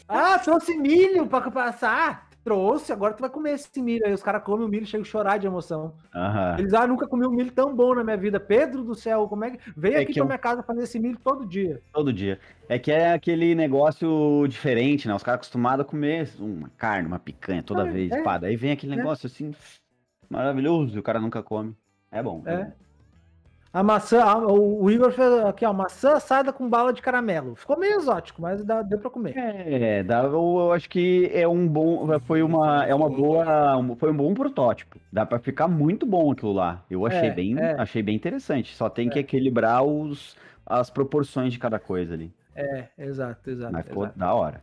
ah 0.09 0.39
trouxe 0.39 0.75
milho 0.75 1.25
para 1.27 1.49
passar. 1.49 2.30
Trouxe, 2.43 2.91
agora 2.91 3.13
tu 3.13 3.21
vai 3.21 3.29
comer 3.29 3.53
esse 3.53 3.81
milho. 3.81 4.05
Aí 4.05 4.13
os 4.13 4.23
caras 4.23 4.43
comem 4.43 4.65
o 4.65 4.69
milho, 4.69 4.85
chegam 4.85 5.03
a 5.03 5.07
chorar 5.07 5.37
de 5.37 5.47
emoção. 5.47 5.93
Uhum. 6.13 6.59
Eles, 6.59 6.73
ah, 6.73 6.87
nunca 6.87 7.07
comi 7.07 7.25
um 7.25 7.31
milho 7.31 7.51
tão 7.51 7.75
bom 7.75 7.95
na 7.95 8.03
minha 8.03 8.17
vida. 8.17 8.39
Pedro 8.39 8.83
do 8.83 8.95
céu, 8.95 9.27
como 9.27 9.45
é 9.45 9.51
que. 9.51 9.59
Vem 9.75 9.93
é 9.93 9.97
aqui 9.97 10.07
que 10.07 10.13
pra 10.13 10.23
eu... 10.23 10.25
minha 10.25 10.37
casa 10.37 10.63
fazer 10.63 10.83
esse 10.83 10.99
milho 10.99 11.17
todo 11.23 11.45
dia. 11.45 11.81
Todo 11.93 12.11
dia. 12.11 12.39
É 12.67 12.79
que 12.79 12.91
é 12.91 13.13
aquele 13.13 13.53
negócio 13.55 14.45
diferente, 14.47 15.07
né? 15.07 15.13
Os 15.13 15.23
caras 15.23 15.39
acostumados 15.39 15.85
a 15.85 15.87
comer 15.87 16.29
uma 16.39 16.69
carne, 16.77 17.07
uma 17.07 17.19
picanha 17.19 17.63
toda 17.63 17.87
é, 17.87 17.91
vez. 17.91 18.11
É. 18.11 18.21
Pá, 18.21 18.37
daí 18.37 18.55
vem 18.55 18.71
aquele 18.71 18.93
é. 18.93 18.97
negócio 18.97 19.27
assim, 19.27 19.53
maravilhoso, 20.29 20.95
e 20.95 20.99
o 20.99 21.03
cara 21.03 21.19
nunca 21.19 21.43
come. 21.43 21.75
É 22.11 22.21
bom. 22.21 22.41
É. 22.45 22.57
Bom. 22.57 22.71
A 23.73 23.81
maçã, 23.81 24.21
o 24.47 24.91
Igor 24.91 25.13
fez 25.13 25.31
aqui, 25.45 25.65
ó, 25.65 25.71
maçã 25.71 26.15
assada 26.15 26.51
com 26.51 26.69
bala 26.69 26.91
de 26.91 27.01
caramelo. 27.01 27.55
Ficou 27.55 27.79
meio 27.79 27.99
exótico, 27.99 28.41
mas 28.41 28.61
dá, 28.65 28.81
deu 28.81 28.99
para 28.99 29.09
comer. 29.09 29.33
É, 29.37 30.03
dá, 30.03 30.23
eu, 30.23 30.33
eu, 30.33 30.73
acho 30.73 30.89
que 30.89 31.31
é 31.33 31.47
um 31.47 31.65
bom, 31.65 32.19
foi 32.19 32.43
uma, 32.43 32.85
é 32.85 32.93
uma 32.93 33.09
boa, 33.09 33.45
foi 33.97 34.11
um 34.11 34.17
bom 34.17 34.33
protótipo. 34.33 34.99
Dá 35.09 35.25
para 35.25 35.39
ficar 35.39 35.69
muito 35.69 36.05
bom 36.05 36.33
aquilo 36.33 36.51
lá. 36.51 36.83
Eu 36.89 37.05
achei 37.05 37.29
é, 37.29 37.31
bem, 37.31 37.57
é. 37.57 37.75
achei 37.79 38.03
bem 38.03 38.13
interessante. 38.13 38.75
Só 38.75 38.89
tem 38.89 39.09
que 39.09 39.17
é. 39.17 39.21
equilibrar 39.21 39.83
os, 39.83 40.35
as 40.65 40.89
proporções 40.89 41.53
de 41.53 41.59
cada 41.59 41.79
coisa 41.79 42.13
ali. 42.13 42.33
É, 42.53 42.89
exato, 42.97 43.49
exato. 43.49 43.71
Mas 43.71 43.85
ficou 43.85 44.03
exato. 44.03 44.19
da 44.19 44.33
hora. 44.33 44.61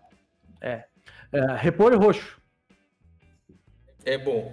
É. 0.60 0.84
é 1.32 1.56
repolho 1.56 1.98
roxo. 1.98 2.38
É 4.04 4.18
bom. 4.18 4.52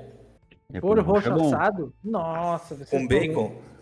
Repolho, 0.71 1.01
roxo, 1.01 1.29
roxo 1.29 1.45
assado? 1.47 1.93
Nossa, 2.01 2.85
com 2.85 3.05
bacon. 3.05 3.74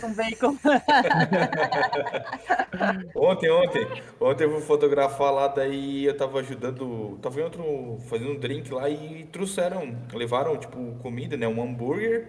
Com 0.00 0.12
bacon. 0.14 0.56
ontem, 3.14 3.50
ontem, 3.50 3.86
ontem 4.20 4.44
eu 4.44 4.50
fui 4.52 4.60
fotografar 4.62 5.32
lá, 5.32 5.48
daí 5.48 6.04
eu 6.04 6.16
tava 6.16 6.40
ajudando, 6.40 7.18
tava 7.20 7.40
em 7.40 7.44
outro, 7.44 7.98
fazendo 8.08 8.32
um 8.32 8.38
drink 8.38 8.72
lá 8.72 8.88
e 8.88 9.24
trouxeram, 9.32 9.96
levaram, 10.12 10.56
tipo, 10.56 10.96
comida, 11.02 11.36
né, 11.36 11.46
um 11.46 11.62
hambúrguer 11.62 12.26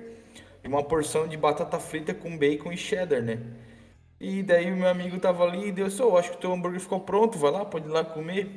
e 0.63 0.67
uma 0.67 0.84
porção 0.84 1.28
de 1.28 1.38
batata 1.38 1.80
frita 1.80 2.13
com 2.13 2.38
bacon 2.38 2.72
e 2.72 2.78
cheddar, 2.78 3.22
né. 3.22 3.39
E 4.19 4.41
daí 4.41 4.72
o 4.72 4.78
meu 4.78 4.88
amigo 4.88 5.19
tava 5.19 5.43
ali 5.43 5.67
e 5.67 5.72
deu, 5.72 5.89
só, 5.91 6.17
acho 6.17 6.32
que 6.32 6.38
o 6.38 6.39
teu 6.39 6.54
hambúrguer 6.54 6.80
ficou 6.80 7.00
pronto, 7.00 7.38
vai 7.38 7.52
lá, 7.52 7.65
pode 7.65 7.88
ir 7.88 7.91
lá 7.91 8.04
comer. 8.06 8.50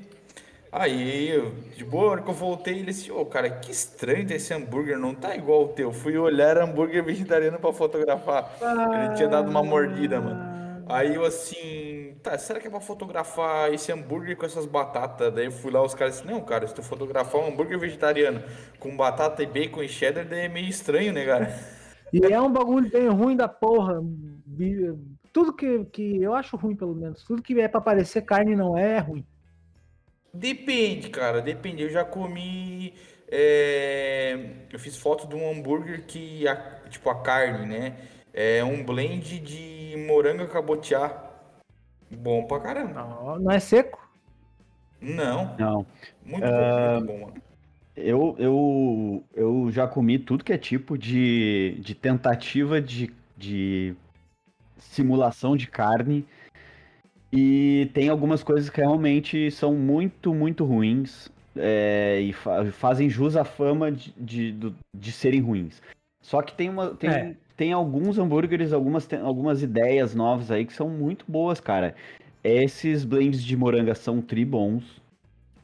Aí, 0.79 1.31
eu, 1.31 1.53
de 1.75 1.83
boa, 1.83 2.11
hora 2.11 2.23
que 2.23 2.29
eu 2.29 2.35
voltei, 2.35 2.75
ele 2.75 2.93
disse, 2.93 3.11
ô, 3.11 3.23
oh, 3.23 3.25
cara, 3.25 3.49
que 3.49 3.71
estranho 3.71 4.31
esse 4.31 4.53
hambúrguer, 4.53 4.99
não 4.99 5.15
tá 5.15 5.35
igual 5.35 5.65
o 5.65 5.69
teu. 5.69 5.91
Fui 5.91 6.19
olhar 6.19 6.59
hambúrguer 6.59 7.03
vegetariano 7.03 7.59
pra 7.59 7.73
fotografar. 7.73 8.55
Ele 8.61 9.15
tinha 9.15 9.27
dado 9.27 9.49
uma 9.49 9.63
mordida, 9.63 10.21
mano. 10.21 10.85
Aí 10.87 11.15
eu 11.15 11.25
assim, 11.25 12.15
tá, 12.23 12.37
será 12.37 12.61
que 12.61 12.67
é 12.67 12.71
pra 12.71 12.79
fotografar 12.79 13.73
esse 13.73 13.91
hambúrguer 13.91 14.37
com 14.37 14.45
essas 14.45 14.67
batatas? 14.67 15.33
Daí 15.33 15.47
eu 15.47 15.51
fui 15.51 15.71
lá, 15.71 15.83
os 15.83 15.95
caras 15.95 16.17
disseram, 16.17 16.35
não, 16.35 16.45
cara, 16.45 16.67
se 16.67 16.75
tu 16.75 16.83
fotografar 16.83 17.41
um 17.41 17.47
hambúrguer 17.47 17.79
vegetariano 17.79 18.43
com 18.79 18.95
batata 18.95 19.43
e 19.43 19.47
bacon 19.47 19.83
e 19.83 19.89
cheddar, 19.89 20.29
daí 20.29 20.41
é 20.41 20.49
meio 20.49 20.69
estranho, 20.69 21.11
né, 21.11 21.25
cara? 21.25 21.59
E 22.13 22.23
é 22.23 22.39
um 22.39 22.53
bagulho 22.53 22.91
bem 22.91 23.09
ruim 23.09 23.35
da 23.35 23.49
porra. 23.49 23.99
Tudo 25.33 25.55
que, 25.55 25.87
que 25.87 26.23
eu 26.23 26.35
acho 26.35 26.55
ruim, 26.55 26.77
pelo 26.77 26.95
menos. 26.95 27.25
Tudo 27.25 27.43
que 27.43 27.59
é 27.59 27.67
pra 27.67 27.81
parecer 27.81 28.21
carne 28.23 28.55
não 28.55 28.77
é, 28.77 28.97
é 28.97 28.99
ruim. 28.99 29.25
Depende, 30.39 31.09
cara, 31.09 31.41
depende. 31.41 31.83
Eu 31.83 31.91
já 31.91 32.05
comi. 32.05 32.95
É... 33.29 34.39
Eu 34.71 34.79
fiz 34.79 34.97
foto 34.97 35.27
de 35.27 35.35
um 35.35 35.51
hambúrguer 35.51 36.05
que, 36.07 36.47
a, 36.47 36.57
tipo, 36.89 37.09
a 37.11 37.23
carne, 37.23 37.67
né? 37.67 37.97
É 38.33 38.63
um 38.63 38.85
blend 38.85 39.41
de 39.41 39.97
morango 40.07 40.47
cabotiá. 40.47 41.25
Bom 42.11 42.47
pra 42.47 42.61
caramba. 42.61 42.93
Não, 42.93 43.39
não 43.39 43.51
é 43.51 43.59
seco? 43.59 44.07
Não. 45.01 45.57
Não. 45.59 45.87
Muito 46.25 46.47
uh, 46.47 46.51
bom, 46.51 46.97
muito 46.97 47.07
bom, 47.07 47.21
mano. 47.27 47.43
Eu, 47.97 48.37
eu, 48.39 49.25
eu 49.35 49.73
já 49.73 49.89
comi 49.89 50.19
tudo 50.19 50.45
que 50.45 50.53
é 50.53 50.59
tipo 50.59 50.99
de, 50.99 51.79
de 51.81 51.95
tentativa 51.95 52.79
de, 52.79 53.11
de 53.37 53.95
simulação 54.79 55.57
de 55.57 55.67
carne 55.67 56.27
e 57.33 57.91
tem 57.93 58.09
algumas 58.09 58.43
coisas 58.43 58.71
que 58.71 58.81
realmente 58.81 59.51
são 59.51 59.75
muito, 59.75 60.33
muito 60.33 60.65
ruins 60.65 61.31
é, 61.57 62.21
e 62.21 62.33
fa 62.33 62.67
fazem 62.73 63.09
jus 63.09 63.37
à 63.37 63.45
fama 63.45 63.91
de, 63.91 64.13
de, 64.53 64.75
de, 64.95 65.13
serem 65.13 65.41
ruins. 65.41 65.83
Só 66.21 66.43
que 66.43 66.55
tem, 66.55 66.69
uma, 66.69 66.95
tem, 66.95 67.11
é. 67.11 67.37
tem 67.57 67.73
alguns 67.73 68.19
hambúrgueres, 68.19 68.73
algumas, 68.73 69.09
algumas 69.15 69.63
ideias 69.63 70.15
novas 70.15 70.51
aí 70.51 70.65
que 70.65 70.73
são 70.73 70.89
muito 70.89 71.25
boas, 71.29 71.61
cara. 71.61 71.95
Esses 72.43 73.05
blends 73.05 73.43
de 73.43 73.57
moranga 73.57 73.95
são 73.95 74.21
tribons. 74.21 74.85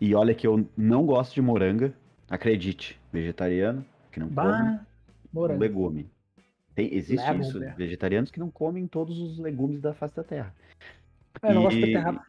E 0.01 0.17
olha 0.17 0.35
que 0.35 0.47
eu 0.47 0.67
não 0.77 1.07
gosto 1.07 1.33
de 1.33 1.41
moranga, 1.41 1.95
acredite, 2.29 2.99
vegetariano, 3.13 3.85
que 4.11 4.19
não 4.19 4.27
bah, 4.27 4.59
come 4.59 4.81
moranga. 5.33 5.61
legume. 5.61 6.11
Tem, 6.75 6.93
existe 6.93 7.25
Leva, 7.25 7.41
isso, 7.41 7.59
né? 7.61 7.75
vegetarianos 7.77 8.31
que 8.31 8.41
não 8.41 8.51
comem 8.51 8.87
todos 8.89 9.21
os 9.21 9.39
legumes 9.39 9.81
da 9.81 9.95
face 9.95 10.17
da 10.17 10.25
terra. 10.25 10.53
É, 11.43 11.53
eu 11.53 11.63
gosto 11.63 11.77
de 11.77 11.87
beterraba. 11.87 12.27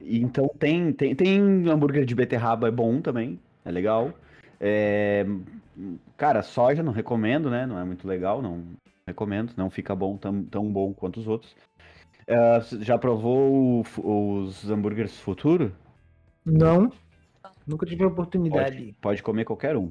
Então 0.00 0.48
tem, 0.58 0.92
tem, 0.92 1.14
tem 1.14 1.68
hambúrguer 1.68 2.04
de 2.04 2.14
beterraba 2.14 2.68
é 2.68 2.70
bom 2.70 3.00
também, 3.00 3.38
é 3.64 3.70
legal. 3.70 4.12
É, 4.60 5.24
cara, 6.16 6.42
soja 6.42 6.82
não 6.82 6.92
recomendo, 6.92 7.50
né? 7.50 7.66
Não 7.66 7.78
é 7.78 7.84
muito 7.84 8.06
legal, 8.06 8.42
não 8.42 8.62
recomendo, 9.06 9.52
não 9.56 9.70
fica 9.70 9.94
bom 9.94 10.16
tão, 10.16 10.44
tão 10.44 10.72
bom 10.72 10.92
quanto 10.92 11.20
os 11.20 11.28
outros. 11.28 11.54
É, 12.26 12.60
já 12.80 12.98
provou 12.98 13.82
o, 13.96 14.42
os 14.44 14.70
hambúrgueres 14.70 15.18
futuro? 15.18 15.72
Não, 16.44 16.92
nunca 17.66 17.86
tive 17.86 18.04
a 18.04 18.08
oportunidade. 18.08 18.76
Pode, 18.76 18.92
pode 19.00 19.22
comer 19.22 19.44
qualquer 19.44 19.76
um. 19.76 19.90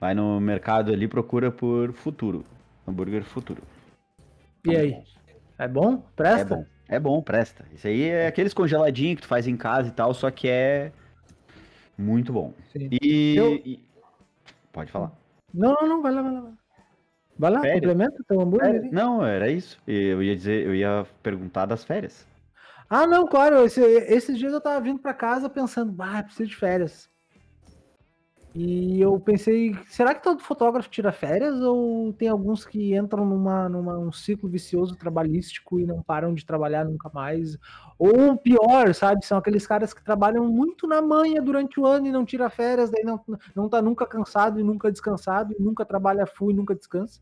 Vai 0.00 0.14
no 0.14 0.40
mercado 0.40 0.92
ali, 0.92 1.08
procura 1.08 1.50
por 1.50 1.92
futuro, 1.92 2.44
hambúrguer 2.86 3.24
futuro. 3.24 3.62
E 4.64 4.76
aí? 4.76 4.96
É 5.58 5.66
bom? 5.66 6.02
Presta? 6.14 6.54
É 6.54 6.56
bom. 6.56 6.75
É 6.88 7.00
bom, 7.00 7.20
presta. 7.20 7.64
Isso 7.72 7.86
aí 7.86 8.04
é 8.04 8.26
aqueles 8.26 8.54
congeladinhos 8.54 9.16
que 9.16 9.22
tu 9.22 9.28
faz 9.28 9.46
em 9.46 9.56
casa 9.56 9.88
e 9.88 9.92
tal, 9.92 10.14
só 10.14 10.30
que 10.30 10.48
é 10.48 10.92
muito 11.98 12.32
bom. 12.32 12.52
Sim. 12.72 12.88
E, 13.02 13.36
Eu... 13.36 13.54
e... 13.64 13.80
Pode 14.72 14.92
falar. 14.92 15.12
Não, 15.52 15.74
não, 15.74 15.88
não, 15.88 16.02
vai 16.02 16.12
lá, 16.12 16.22
vai 16.22 16.32
lá. 16.32 16.52
Vai 17.38 17.50
lá, 17.50 17.60
férias? 17.60 17.80
complementa 17.80 18.24
teu 18.26 18.40
hambúrguer. 18.40 18.92
Não, 18.92 19.24
era 19.24 19.50
isso. 19.50 19.78
Eu 19.86 20.22
ia 20.22 20.36
dizer, 20.36 20.66
eu 20.66 20.74
ia 20.74 21.06
perguntar 21.22 21.66
das 21.66 21.84
férias. 21.84 22.26
Ah, 22.88 23.06
não, 23.06 23.26
claro. 23.26 23.64
Esse, 23.64 23.80
esses 23.80 24.38
dias 24.38 24.52
eu 24.52 24.60
tava 24.60 24.80
vindo 24.80 24.98
pra 24.98 25.12
casa 25.12 25.48
pensando, 25.48 25.94
ah, 26.02 26.22
preciso 26.22 26.50
de 26.50 26.56
férias. 26.56 27.10
E 28.58 28.98
eu 29.02 29.20
pensei, 29.20 29.76
será 29.86 30.14
que 30.14 30.22
todo 30.22 30.40
fotógrafo 30.40 30.88
tira 30.88 31.12
férias 31.12 31.60
ou 31.60 32.10
tem 32.14 32.26
alguns 32.26 32.64
que 32.64 32.96
entram 32.96 33.26
numa, 33.26 33.68
numa 33.68 33.98
um 33.98 34.10
ciclo 34.10 34.48
vicioso 34.48 34.96
trabalhístico 34.96 35.78
e 35.78 35.84
não 35.84 36.02
param 36.02 36.32
de 36.32 36.46
trabalhar 36.46 36.86
nunca 36.86 37.10
mais? 37.12 37.58
Ou 37.98 38.34
pior, 38.38 38.94
sabe, 38.94 39.26
são 39.26 39.36
aqueles 39.36 39.66
caras 39.66 39.92
que 39.92 40.02
trabalham 40.02 40.46
muito 40.46 40.86
na 40.86 41.02
manhã 41.02 41.42
durante 41.42 41.78
o 41.78 41.84
ano 41.84 42.06
e 42.06 42.12
não 42.12 42.24
tira 42.24 42.48
férias, 42.48 42.90
daí 42.90 43.04
não, 43.04 43.20
não 43.54 43.68
tá 43.68 43.82
nunca 43.82 44.06
cansado 44.06 44.58
e 44.58 44.62
nunca 44.62 44.90
descansado, 44.90 45.52
e 45.52 45.62
nunca 45.62 45.84
trabalha 45.84 46.26
full 46.26 46.50
e 46.50 46.54
nunca 46.54 46.74
descansa. 46.74 47.20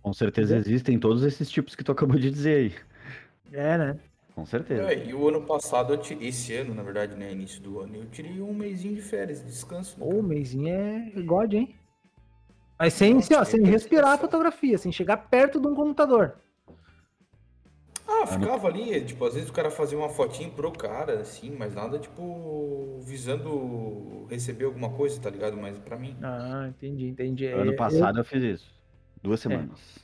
Com 0.00 0.12
certeza 0.12 0.56
existem 0.56 0.96
todos 0.96 1.24
esses 1.24 1.50
tipos 1.50 1.74
que 1.74 1.82
tu 1.82 1.90
acabou 1.90 2.20
de 2.20 2.30
dizer 2.30 2.56
aí. 2.56 2.74
É, 3.52 3.76
né? 3.76 3.98
Com 4.38 4.46
certeza. 4.46 4.92
É, 4.92 5.04
e 5.04 5.12
o 5.12 5.26
ano 5.26 5.42
passado, 5.42 5.92
eu 5.92 5.98
tirei, 5.98 6.28
esse 6.28 6.54
ano, 6.54 6.72
na 6.72 6.84
verdade, 6.84 7.16
né? 7.16 7.32
Início 7.32 7.60
do 7.60 7.80
ano, 7.80 7.96
eu 7.96 8.04
tirei 8.04 8.40
um 8.40 8.54
mêsinho 8.54 8.94
de 8.94 9.02
férias, 9.02 9.40
de 9.40 9.46
descanso. 9.46 9.98
Né, 9.98 10.06
Ô, 10.06 10.20
um 10.20 10.22
mêsinho 10.22 10.68
é 10.68 11.10
God, 11.22 11.54
hein? 11.54 11.74
Mas 12.78 12.94
sem, 12.94 13.14
Nossa, 13.14 13.40
ó, 13.40 13.44
sem 13.44 13.64
respirar 13.64 14.12
a 14.12 14.16
fotografia, 14.18 14.78
sem 14.78 14.92
chegar 14.92 15.16
perto 15.16 15.60
de 15.60 15.66
um 15.66 15.74
computador. 15.74 16.36
Ah, 18.06 18.28
ficava 18.28 18.68
ali, 18.68 19.04
tipo, 19.04 19.24
às 19.24 19.34
vezes 19.34 19.50
o 19.50 19.52
cara 19.52 19.72
fazia 19.72 19.98
uma 19.98 20.08
fotinho 20.08 20.52
pro 20.52 20.70
cara, 20.70 21.14
assim, 21.14 21.50
mas 21.58 21.74
nada, 21.74 21.98
tipo, 21.98 23.00
visando 23.02 24.24
receber 24.30 24.66
alguma 24.66 24.90
coisa, 24.90 25.20
tá 25.20 25.30
ligado? 25.30 25.56
Mas 25.56 25.76
pra 25.80 25.98
mim. 25.98 26.16
Ah, 26.22 26.66
entendi, 26.68 27.08
entendi. 27.08 27.46
Ano 27.48 27.74
passado 27.74 28.18
eu, 28.18 28.20
eu 28.20 28.24
fiz 28.24 28.44
isso. 28.44 28.72
Duas 29.20 29.40
é. 29.40 29.42
semanas. 29.42 29.96
É. 29.96 30.00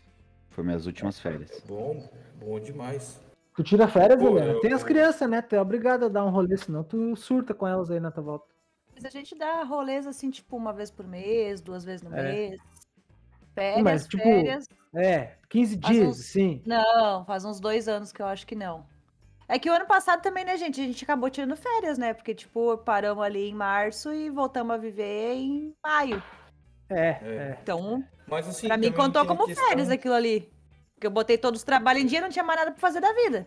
Foi 0.50 0.64
minhas 0.64 0.86
últimas 0.86 1.20
férias. 1.20 1.62
Bom, 1.68 2.10
bom 2.40 2.58
demais. 2.58 3.23
Tu 3.54 3.62
tira 3.62 3.86
férias, 3.86 4.20
Pô, 4.20 4.28
Helena? 4.30 4.52
Eu... 4.52 4.60
Tem 4.60 4.72
as 4.72 4.82
crianças, 4.82 5.28
né? 5.30 5.40
Tu 5.40 5.54
é 5.54 5.60
obrigado 5.60 6.06
a 6.06 6.08
dar 6.08 6.24
um 6.24 6.30
rolê, 6.30 6.56
senão 6.56 6.82
tu 6.82 7.14
surta 7.14 7.54
com 7.54 7.66
elas 7.66 7.90
aí 7.90 8.00
na 8.00 8.10
tua 8.10 8.22
volta. 8.22 8.46
Mas 8.94 9.04
a 9.04 9.10
gente 9.10 9.34
dá 9.36 9.62
rolês 9.62 10.06
assim, 10.06 10.30
tipo, 10.30 10.56
uma 10.56 10.72
vez 10.72 10.90
por 10.90 11.06
mês, 11.06 11.60
duas 11.60 11.84
vezes 11.84 12.02
no 12.02 12.14
é. 12.14 12.22
mês. 12.22 12.60
Férias, 13.54 13.82
Mas, 13.82 14.08
tipo, 14.08 14.22
férias. 14.22 14.68
É, 14.92 15.34
15 15.48 15.76
dias, 15.76 16.08
uns... 16.08 16.26
sim. 16.26 16.62
Não, 16.66 17.24
faz 17.24 17.44
uns 17.44 17.60
dois 17.60 17.86
anos 17.86 18.12
que 18.12 18.20
eu 18.20 18.26
acho 18.26 18.44
que 18.46 18.56
não. 18.56 18.84
É 19.46 19.58
que 19.58 19.70
o 19.70 19.72
ano 19.72 19.86
passado 19.86 20.22
também, 20.22 20.44
né, 20.44 20.56
gente? 20.56 20.80
A 20.80 20.84
gente 20.84 21.04
acabou 21.04 21.30
tirando 21.30 21.56
férias, 21.56 21.98
né? 21.98 22.14
Porque, 22.14 22.34
tipo, 22.34 22.76
paramos 22.78 23.22
ali 23.22 23.50
em 23.50 23.54
março 23.54 24.12
e 24.12 24.30
voltamos 24.30 24.74
a 24.74 24.78
viver 24.78 25.34
em 25.34 25.74
maio. 25.84 26.22
É, 26.88 26.96
é. 26.96 27.18
é. 27.22 27.58
Então, 27.62 28.02
Mas, 28.26 28.48
assim, 28.48 28.66
pra 28.66 28.76
mim 28.76 28.90
contou 28.90 29.24
como 29.26 29.46
questão... 29.46 29.68
férias 29.68 29.90
aquilo 29.90 30.14
ali. 30.14 30.52
Porque 30.94 31.06
eu 31.06 31.10
botei 31.10 31.38
todos 31.38 31.60
os 31.60 31.64
trabalhos 31.64 32.02
em 32.02 32.06
dia 32.06 32.18
e 32.18 32.20
não 32.22 32.28
tinha 32.30 32.44
mais 32.44 32.58
nada 32.58 32.72
pra 32.72 32.80
fazer 32.80 33.00
da 33.00 33.12
vida. 33.12 33.46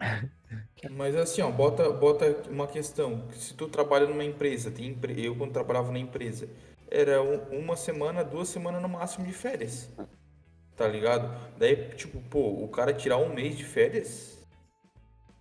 Mas 0.90 1.14
assim, 1.16 1.42
ó, 1.42 1.50
bota, 1.50 1.90
bota 1.90 2.26
uma 2.48 2.66
questão. 2.66 3.28
Se 3.32 3.54
tu 3.54 3.68
trabalha 3.68 4.06
numa 4.06 4.24
empresa, 4.24 4.70
tem 4.70 4.86
empre- 4.88 5.24
eu 5.24 5.36
quando 5.36 5.52
trabalhava 5.52 5.90
na 5.92 5.98
empresa, 5.98 6.48
era 6.90 7.22
um- 7.22 7.58
uma 7.58 7.76
semana, 7.76 8.24
duas 8.24 8.48
semanas 8.48 8.80
no 8.80 8.88
máximo 8.88 9.26
de 9.26 9.32
férias. 9.32 9.90
Tá 10.76 10.86
ligado? 10.88 11.28
Daí, 11.58 11.90
tipo, 11.96 12.20
pô, 12.30 12.64
o 12.64 12.68
cara 12.68 12.94
tirar 12.94 13.18
um 13.18 13.32
mês 13.34 13.56
de 13.56 13.64
férias, 13.64 14.38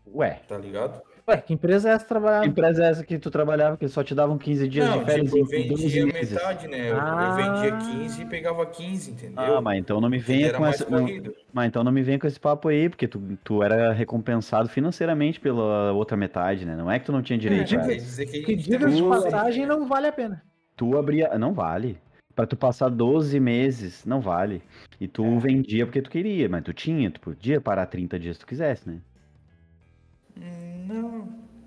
Ué, 0.08 0.42
tá 0.48 0.58
ligado? 0.58 1.02
Ué, 1.30 1.38
que 1.42 1.54
empresa 1.54 1.90
é 1.90 1.92
essa 1.94 2.06
que 2.06 2.10
trabalhar? 2.10 2.46
empresa 2.46 2.86
é 2.86 2.90
essa 2.90 3.04
que 3.06 3.20
tu 3.20 3.30
trabalhava 3.30 3.76
que 3.76 3.86
só 3.90 4.02
te 4.02 4.16
davam 4.16 4.38
15 4.38 4.68
dias 4.70 4.88
Não, 4.90 5.00
de 5.00 5.06
férias 5.06 5.26
tipo, 5.34 5.54
eu 5.54 5.60
em 5.60 5.68
12 5.68 5.84
vendia 5.88 6.06
meses? 6.06 6.32
metade, 6.32 6.68
né? 6.70 6.92
Eu- 6.92 6.98
Ah. 6.98 7.38
Eu 7.38 7.54
vendia 7.54 7.78
15 7.78 8.22
e 8.22 8.26
pegava 8.26 8.66
15, 8.66 9.12
entendeu? 9.12 9.58
Ah, 9.58 9.60
mas 9.62 9.78
então 9.78 10.00
não 10.00 10.10
me 10.10 10.20
venha 10.20 10.54
com 10.54 10.66
essa. 10.66 10.90
Não, 10.90 11.06
mas 11.54 11.68
então 11.68 11.84
não 11.84 11.92
me 11.92 12.02
venha 12.02 12.18
com 12.18 12.28
esse 12.28 12.40
papo 12.40 12.70
aí, 12.70 12.88
porque 12.88 13.08
tu, 13.10 13.22
tu 13.44 13.62
era 13.62 13.92
recompensado 13.92 14.70
financeiramente 14.70 15.38
pela 15.40 15.92
outra 15.92 16.16
metade, 16.16 16.66
né? 16.66 16.78
Não 16.78 16.90
é 16.90 16.98
que 16.98 17.06
tu 17.06 17.12
não 17.12 17.22
tinha 17.22 17.38
direito. 17.38 17.68
Quer 17.70 17.96
dizer 17.96 18.26
que 18.26 18.40
Que 18.44 18.56
diga 18.56 18.88
de 18.90 19.04
passagem 19.04 19.66
não 19.66 19.86
vale 19.86 20.08
a 20.08 20.12
pena. 20.14 20.42
Tu 20.78 20.98
abria. 20.98 21.38
Não 21.38 21.54
vale. 21.54 21.98
Pra 22.34 22.46
tu 22.46 22.56
passar 22.56 22.88
12 22.90 23.40
meses, 23.40 24.06
não 24.06 24.22
vale. 24.22 24.62
E 25.02 25.08
tu 25.08 25.26
É. 25.26 25.40
vendia 25.40 25.86
porque 25.88 26.02
tu 26.04 26.10
queria, 26.10 26.48
mas 26.48 26.64
tu 26.64 26.72
tinha, 26.72 27.10
tu 27.12 27.20
podia 27.20 27.60
parar 27.60 27.88
30 27.88 28.18
dias 28.20 28.36
se 28.38 28.42
tu 28.42 28.46
quisesse, 28.48 28.88
né? 28.88 29.00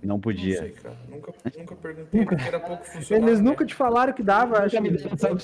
Não, 0.03 0.09
Não 0.09 0.15
não 0.17 0.21
podia. 0.21 0.59
sei, 0.59 0.71
cara. 0.71 0.97
Nunca, 1.09 1.33
nunca 1.59 1.77
perguntei, 1.77 2.21
Nunca. 2.21 2.35
porque 2.37 2.49
era 2.49 2.61
pouco 2.61 2.85
funcionário. 2.85 3.29
Eles 3.29 3.41
né? 3.41 3.51
nunca 3.51 3.67
te 3.67 3.75
falaram 3.75 4.13
que 4.15 4.23
dava, 4.23 4.61
acho. 4.61 4.81
me 4.81 4.97
que- 4.97 5.09
Para, 5.09 5.39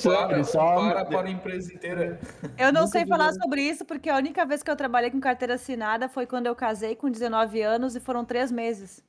só- 0.44 0.90
para 0.90 1.04
para 1.04 1.28
a 1.28 1.30
empresa 1.30 1.74
inteira. 1.74 2.18
Eu 2.57 2.72
não 2.72 2.82
Nunca 2.82 2.92
sei 2.92 3.07
falar 3.07 3.32
sobre 3.34 3.61
isso, 3.62 3.84
porque 3.84 4.09
a 4.09 4.16
única 4.16 4.46
vez 4.46 4.62
que 4.62 4.70
eu 4.70 4.76
trabalhei 4.76 5.11
com 5.11 5.20
carteira 5.20 5.54
assinada 5.54 6.09
foi 6.09 6.24
quando 6.26 6.46
eu 6.46 6.54
casei 6.54 6.96
com 6.96 7.11
19 7.11 7.61
anos 7.61 7.94
e 7.96 8.00
foram 8.00 8.24
três 8.24 8.50
meses. 8.50 9.04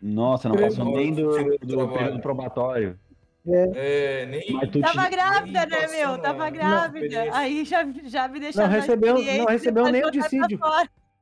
Nossa, 0.00 0.48
não 0.48 0.56
passou 0.56 0.84
nem 0.96 1.12
do, 1.14 1.30
do 1.60 1.88
período 1.88 2.20
probatório. 2.20 2.98
É, 3.46 4.26
nem. 4.26 4.52
Mas 4.52 4.70
tu 4.70 4.80
Tava 4.80 5.08
grávida, 5.08 5.66
né, 5.66 5.76
passou 5.80 5.96
meu? 5.96 6.18
Tava 6.18 6.50
grávida. 6.50 6.98
experiência. 7.06 7.36
Aí 7.38 7.64
já, 7.64 7.86
já 8.04 8.28
me 8.28 8.40
deixaram 8.40 8.68
na 8.68 8.74
recebeu- 8.76 9.14
não 9.14 9.46
recebeu 9.46 9.84
depois 9.84 9.92
nem 9.92 10.04
o 10.04 10.10
dissídio. 10.10 10.58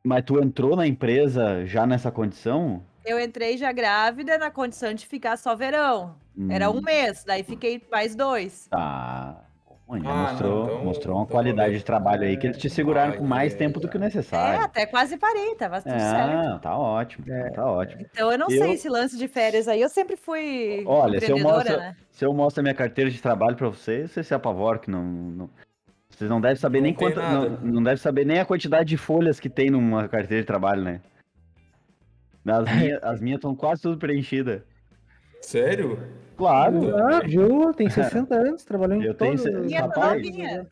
Mas 0.03 0.25
tu 0.25 0.39
entrou 0.43 0.75
na 0.77 0.87
empresa 0.87 1.65
já 1.67 1.87
nessa 1.87 2.11
condição? 2.11 2.83
Eu 3.05 3.21
entrei 3.21 3.57
já 3.57 3.71
grávida 3.73 4.39
na 4.39 4.51
condição 4.51 4.95
de 4.95 5.07
ficar 5.07 5.37
só 5.37 5.55
verão. 5.55 6.15
Era 6.49 6.71
Hum, 6.71 6.79
um 6.79 6.81
mês, 6.83 7.23
daí 7.25 7.43
fiquei 7.43 7.83
mais 7.91 8.15
dois. 8.15 8.67
Tá. 8.69 9.43
Ah, 9.93 9.97
não, 9.99 10.17
mostrou, 10.17 10.65
então- 10.67 10.85
mostrou 10.85 11.17
uma 11.17 11.25
então 11.25 11.33
qualidade 11.35 11.77
de 11.79 11.85
trabalho 11.85 12.23
aí 12.23 12.37
que 12.37 12.47
eles 12.47 12.57
te 12.59 12.71
seguraram 12.71 13.15
com 13.15 13.25
Aí 13.25 13.29
mais 13.29 13.53
é, 13.53 13.57
tempo 13.57 13.81
do 13.81 13.89
que 13.89 13.97
o 13.97 13.99
É, 13.99 14.05
necessário. 14.05 14.65
até 14.65 14.87
quase 14.87 15.17
parei, 15.19 15.55
tava 15.57 15.83
tudo 15.83 15.91
certo. 15.99 16.31
Ah, 16.55 16.59
tá 16.63 16.79
ótimo, 16.79 17.25
É. 17.29 17.51
tá 17.51 17.67
ótimo. 17.67 18.03
Então 18.11 18.31
eu 18.31 18.39
não 18.39 18.49
Eu- 18.49 18.59
sei 18.63 18.73
esse 18.75 18.89
lance 18.89 19.19
de 19.19 19.27
férias 19.27 19.67
aí. 19.67 19.83
Eu 19.83 19.89
sempre 19.89 20.17
fui 20.17 20.85
Olha, 20.87 21.19
se 21.21 21.31
eu 21.31 21.39
mostro- 21.41 21.77
né? 21.77 21.97
Se 22.13 22.25
eu 22.25 22.33
mostro 22.33 22.61
a 22.61 22.63
minha 22.63 22.75
carteira 22.75 23.11
de 23.11 23.21
trabalho 23.21 23.57
pra 23.57 23.69
vocês, 23.69 24.13
vocês 24.13 24.27
se 24.27 24.33
apavoram 24.35 24.79
que 24.79 24.91
não, 24.91 25.03
não- 25.03 25.51
vocês 26.11 26.29
não 26.29 26.41
devem 26.41 26.57
saber 26.57 26.79
Não 26.79 26.85
nem 26.85 26.95
quanto, 26.95 27.17
não, 27.21 27.49
não 27.63 27.83
devem 27.83 27.97
saber 27.97 28.27
nem 28.27 28.39
a 28.39 28.45
quantidade 28.45 28.89
de 28.89 28.97
folhas 28.97 29.41
que 29.41 29.49
tem 29.49 29.71
numa 29.71 30.09
carteira 30.09 30.43
de 30.43 30.47
trabalho, 30.47 30.83
né? 30.83 31.01
As 32.47 32.77
minhas, 32.77 33.03
as 33.03 33.21
minhas 33.21 33.39
estão 33.39 33.55
quase 33.55 33.83
tudo 33.83 33.99
preenchidas. 33.99 34.63
Sério? 35.41 35.99
Claro. 36.37 36.97
Ah, 36.97 37.21
viu? 37.21 37.73
Tem 37.75 37.89
60 37.89 38.35
anos, 38.35 38.65
trabalhou 38.65 39.01
em 39.01 39.05
Eu 39.05 39.15
tenho 39.15 39.37
todos 39.37 39.61
Minha 39.67 39.83
rapaz. 39.83 40.23
novinha. 40.23 40.67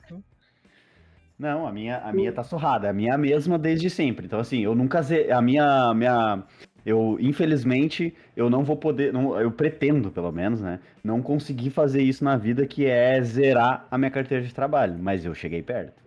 Não, 1.38 1.66
a 1.66 1.72
minha, 1.72 1.98
a 1.98 2.12
minha 2.12 2.32
tá 2.32 2.42
surrada. 2.42 2.90
A 2.90 2.92
minha 2.92 3.12
é 3.12 3.14
a 3.14 3.18
mesma 3.18 3.58
desde 3.58 3.88
sempre. 3.88 4.26
Então, 4.26 4.40
assim, 4.40 4.60
eu 4.64 4.74
nunca. 4.74 5.00
A 5.32 5.40
minha. 5.40 5.94
minha 5.94 6.42
eu, 6.88 7.18
infelizmente, 7.20 8.14
eu 8.34 8.48
não 8.48 8.64
vou 8.64 8.76
poder. 8.76 9.12
Não, 9.12 9.38
eu 9.38 9.50
pretendo, 9.50 10.10
pelo 10.10 10.32
menos, 10.32 10.60
né? 10.60 10.80
Não 11.04 11.20
conseguir 11.20 11.68
fazer 11.70 12.00
isso 12.02 12.24
na 12.24 12.36
vida, 12.36 12.66
que 12.66 12.86
é 12.86 13.22
zerar 13.22 13.86
a 13.90 13.98
minha 13.98 14.10
carteira 14.10 14.42
de 14.42 14.54
trabalho. 14.54 14.96
Mas 14.98 15.24
eu 15.24 15.34
cheguei 15.34 15.62
perto. 15.62 16.02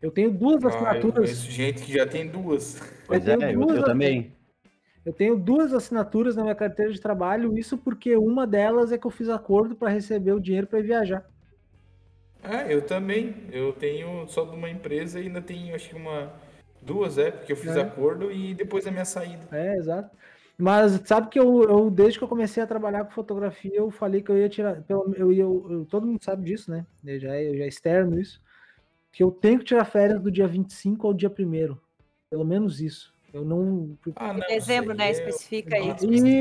Eu 0.00 0.10
tenho 0.10 0.30
duas 0.30 0.64
Ah, 0.64 0.68
eu 0.68 0.74
assinaturas. 0.74 1.44
gente 1.44 1.82
que 1.84 1.92
já 1.92 2.06
tem 2.06 2.26
duas. 2.26 2.80
Pois 3.06 3.26
é, 3.28 3.36
tenho 3.36 3.50
eu, 3.50 3.60
duas 3.60 3.76
eu 3.76 3.84
também. 3.84 4.32
Eu 5.04 5.12
tenho 5.12 5.36
duas 5.36 5.74
assinaturas 5.74 6.34
na 6.36 6.42
minha 6.42 6.54
carteira 6.54 6.90
de 6.90 7.00
trabalho, 7.00 7.58
isso 7.58 7.76
porque 7.76 8.16
uma 8.16 8.46
delas 8.46 8.92
é 8.92 8.96
que 8.96 9.06
eu 9.06 9.10
fiz 9.10 9.28
acordo 9.28 9.76
para 9.76 9.90
receber 9.90 10.32
o 10.32 10.40
dinheiro 10.40 10.66
para 10.66 10.80
viajar. 10.80 11.22
Ah, 12.42 12.62
eu 12.62 12.80
também. 12.82 13.34
Eu 13.52 13.72
tenho 13.72 14.26
só 14.28 14.44
de 14.44 14.56
uma 14.56 14.70
empresa 14.70 15.20
e 15.20 15.26
ainda 15.26 15.42
tenho, 15.42 15.74
acho 15.74 15.90
que 15.90 15.96
uma. 15.96 16.32
Duas, 16.84 17.18
é, 17.18 17.30
porque 17.30 17.52
eu 17.52 17.56
fiz 17.56 17.74
É. 17.76 17.80
acordo 17.82 18.30
e 18.30 18.54
depois 18.54 18.84
da 18.84 18.90
minha 18.90 19.04
saída. 19.04 19.46
É, 19.52 19.76
exato. 19.76 20.14
Mas 20.56 21.00
sabe 21.06 21.28
que 21.30 21.38
eu, 21.38 21.62
eu, 21.64 21.90
desde 21.90 22.18
que 22.18 22.24
eu 22.24 22.28
comecei 22.28 22.62
a 22.62 22.66
trabalhar 22.66 23.04
com 23.04 23.10
fotografia, 23.10 23.72
eu 23.74 23.90
falei 23.90 24.22
que 24.22 24.30
eu 24.30 24.38
ia 24.38 24.48
tirar. 24.48 24.82
pelo- 24.82 25.12
Eu, 25.16 25.32
ia- 25.32 25.42
eu- 25.42 25.66
eu- 25.70 25.84
todo 25.86 26.06
mundo 26.06 26.22
sabe 26.22 26.44
disso, 26.44 26.70
né? 26.70 26.86
Eu 27.04 27.18
já, 27.18 27.36
eu 27.40 27.56
já 27.56 27.66
externo 27.66 28.20
isso. 28.20 28.40
Que 29.10 29.22
eu 29.22 29.30
tenho 29.32 29.58
que 29.58 29.64
tirar 29.64 29.84
férias 29.84 30.20
do 30.20 30.30
dia 30.30 30.46
25 30.46 31.06
ao 31.06 31.14
dia 31.14 31.28
1 31.28 31.76
Pelo 32.30 32.44
menos 32.44 32.80
isso. 32.80 33.12
Eu 33.32 33.44
não. 33.44 33.96
Ah, 34.14 34.32
não. 34.32 34.46
Dezembro, 34.46 34.94
né? 34.94 35.08
é- 35.08 35.10
Especifica 35.10 35.74
aí. 35.76 35.88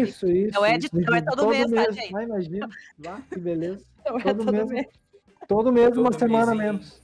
Isso, 0.02 0.28
isso. 0.30 0.54
Não 0.54 0.64
é 0.66 0.78
de- 0.78 0.86
isso. 0.86 0.96
não 0.96 1.16
é 1.18 1.22
todo 1.22 1.48
mês, 1.50 1.72
tá, 1.72 1.91
gente? 1.91 2.12
Vai, 2.12 2.26
imagina. 2.26 2.70
Lá, 3.04 3.22
que 3.32 3.39
beleza. 3.39 3.84
Não 4.06 4.18
é 4.20 4.24
todo 4.24 4.38
todo 4.46 4.52
mês. 4.54 4.70
mês. 4.70 4.88
Todo 5.48 5.74
mês, 5.74 5.98
uma 5.98 6.12
Todo 6.12 6.20
semana 6.20 6.52
mês, 6.54 6.60
hein? 6.62 6.68
menos. 6.74 7.02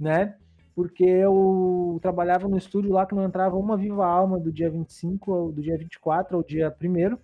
Né? 0.00 0.36
Porque 0.74 1.04
eu 1.04 1.98
trabalhava 2.02 2.48
no 2.48 2.56
estúdio 2.56 2.92
lá 2.92 3.06
que 3.06 3.14
não 3.14 3.24
entrava 3.24 3.56
uma 3.56 3.76
viva 3.76 4.04
alma 4.04 4.38
do 4.38 4.50
dia 4.50 4.68
25 4.68 5.32
ao 5.32 5.52
do 5.52 5.62
dia 5.62 5.78
24 5.78 6.36
ao 6.36 6.42
dia 6.42 6.74
1 6.82 7.16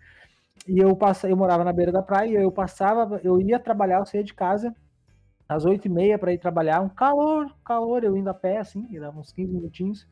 E 0.69 0.79
eu 0.79 0.95
passava, 0.95 1.33
eu 1.33 1.37
morava 1.37 1.65
na 1.65 1.73
beira 1.73 1.91
da 1.91 2.03
praia, 2.03 2.39
eu 2.39 2.53
passava, 2.53 3.21
eu 3.25 3.41
ia 3.41 3.59
trabalhar, 3.59 3.99
eu 3.99 4.07
saía 4.07 4.23
de 4.23 4.35
casa 4.35 4.75
às 5.49 5.65
8 5.65 5.85
e 5.87 5.89
meia 5.89 6.17
para 6.17 6.33
ir 6.33 6.39
trabalhar, 6.39 6.81
um 6.81 6.89
calor, 6.89 7.53
calor, 7.65 8.05
eu 8.05 8.17
indo 8.17 8.31
a 8.31 8.35
pé, 8.35 8.59
assim, 8.59 8.87
dava 9.01 9.19
uns 9.19 9.33
15 9.33 9.53
minutinhos. 9.53 10.07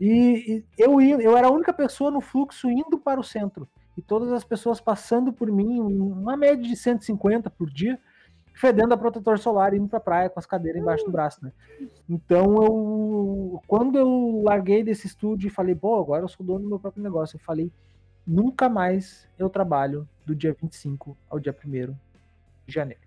E, 0.00 0.56
e 0.56 0.64
eu 0.76 1.00
ia, 1.00 1.14
eu 1.22 1.36
era 1.36 1.46
a 1.46 1.52
única 1.52 1.72
pessoa 1.72 2.10
no 2.10 2.20
fluxo 2.20 2.68
indo 2.68 2.98
para 2.98 3.20
o 3.20 3.22
centro. 3.22 3.68
E 3.96 4.02
todas 4.02 4.32
as 4.32 4.42
pessoas 4.42 4.80
passando 4.80 5.32
por 5.32 5.52
mim, 5.52 5.78
uma 5.80 6.36
média 6.36 6.64
de 6.64 6.74
150 6.74 7.48
por 7.48 7.70
dia, 7.70 7.96
fedendo 8.54 8.94
a 8.94 8.96
protetor 8.96 9.38
solar 9.38 9.74
e 9.74 9.78
indo 9.78 9.88
pra 9.88 10.00
praia 10.00 10.30
com 10.30 10.38
as 10.38 10.46
cadeiras 10.46 10.80
embaixo 10.80 11.04
do 11.04 11.10
braço, 11.10 11.44
né? 11.44 11.52
Então 12.08 12.62
eu 12.62 13.62
quando 13.66 13.98
eu 13.98 14.42
larguei 14.44 14.82
desse 14.82 15.06
estúdio 15.06 15.48
e 15.48 15.50
falei, 15.50 15.74
pô, 15.74 15.98
agora 15.98 16.24
eu 16.24 16.28
sou 16.28 16.44
dono 16.44 16.60
do 16.60 16.68
meu 16.68 16.78
próprio 16.78 17.02
negócio, 17.02 17.36
eu 17.36 17.40
falei, 17.40 17.70
nunca 18.26 18.68
mais 18.68 19.28
eu 19.38 19.48
trabalho 19.48 20.08
do 20.24 20.34
dia 20.34 20.56
25 20.60 21.16
ao 21.28 21.38
dia 21.40 21.54
1 21.64 21.94
de 22.66 22.74
janeiro. 22.74 23.00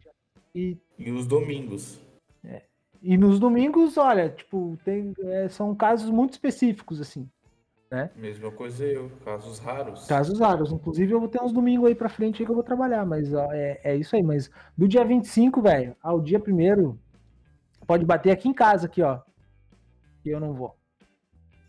E, 0.53 0.77
E 0.97 1.11
os 1.11 1.27
domingos. 1.27 1.99
e 3.01 3.17
nos 3.17 3.39
domingos, 3.39 3.97
olha, 3.97 4.29
tipo, 4.29 4.77
tem, 4.83 5.13
é, 5.19 5.47
são 5.49 5.75
casos 5.75 6.09
muito 6.09 6.33
específicos, 6.33 6.99
assim. 7.01 7.29
Mesma 8.15 8.51
coisa 8.51 8.85
eu, 8.85 9.11
casos 9.23 9.59
raros. 9.59 10.05
Casos 10.07 10.39
raros. 10.39 10.71
Inclusive, 10.71 11.11
eu 11.13 11.19
vou 11.19 11.29
ter 11.29 11.41
uns 11.41 11.51
domingos 11.51 11.87
aí 11.87 11.95
pra 11.95 12.09
frente 12.09 12.41
aí 12.41 12.45
que 12.45 12.51
eu 12.51 12.55
vou 12.55 12.63
trabalhar, 12.63 13.05
mas 13.05 13.33
ó, 13.33 13.51
é, 13.51 13.79
é 13.83 13.95
isso 13.95 14.15
aí. 14.15 14.23
Mas 14.23 14.49
do 14.77 14.87
dia 14.87 15.05
25, 15.05 15.61
velho, 15.61 15.95
ao 16.01 16.19
dia 16.19 16.39
primeiro, 16.39 16.99
pode 17.85 18.05
bater 18.05 18.31
aqui 18.31 18.49
em 18.49 18.53
casa, 18.53 18.87
aqui, 18.87 19.01
ó. 19.01 19.19
E 20.25 20.29
eu 20.29 20.39
não 20.39 20.53
vou. 20.53 20.75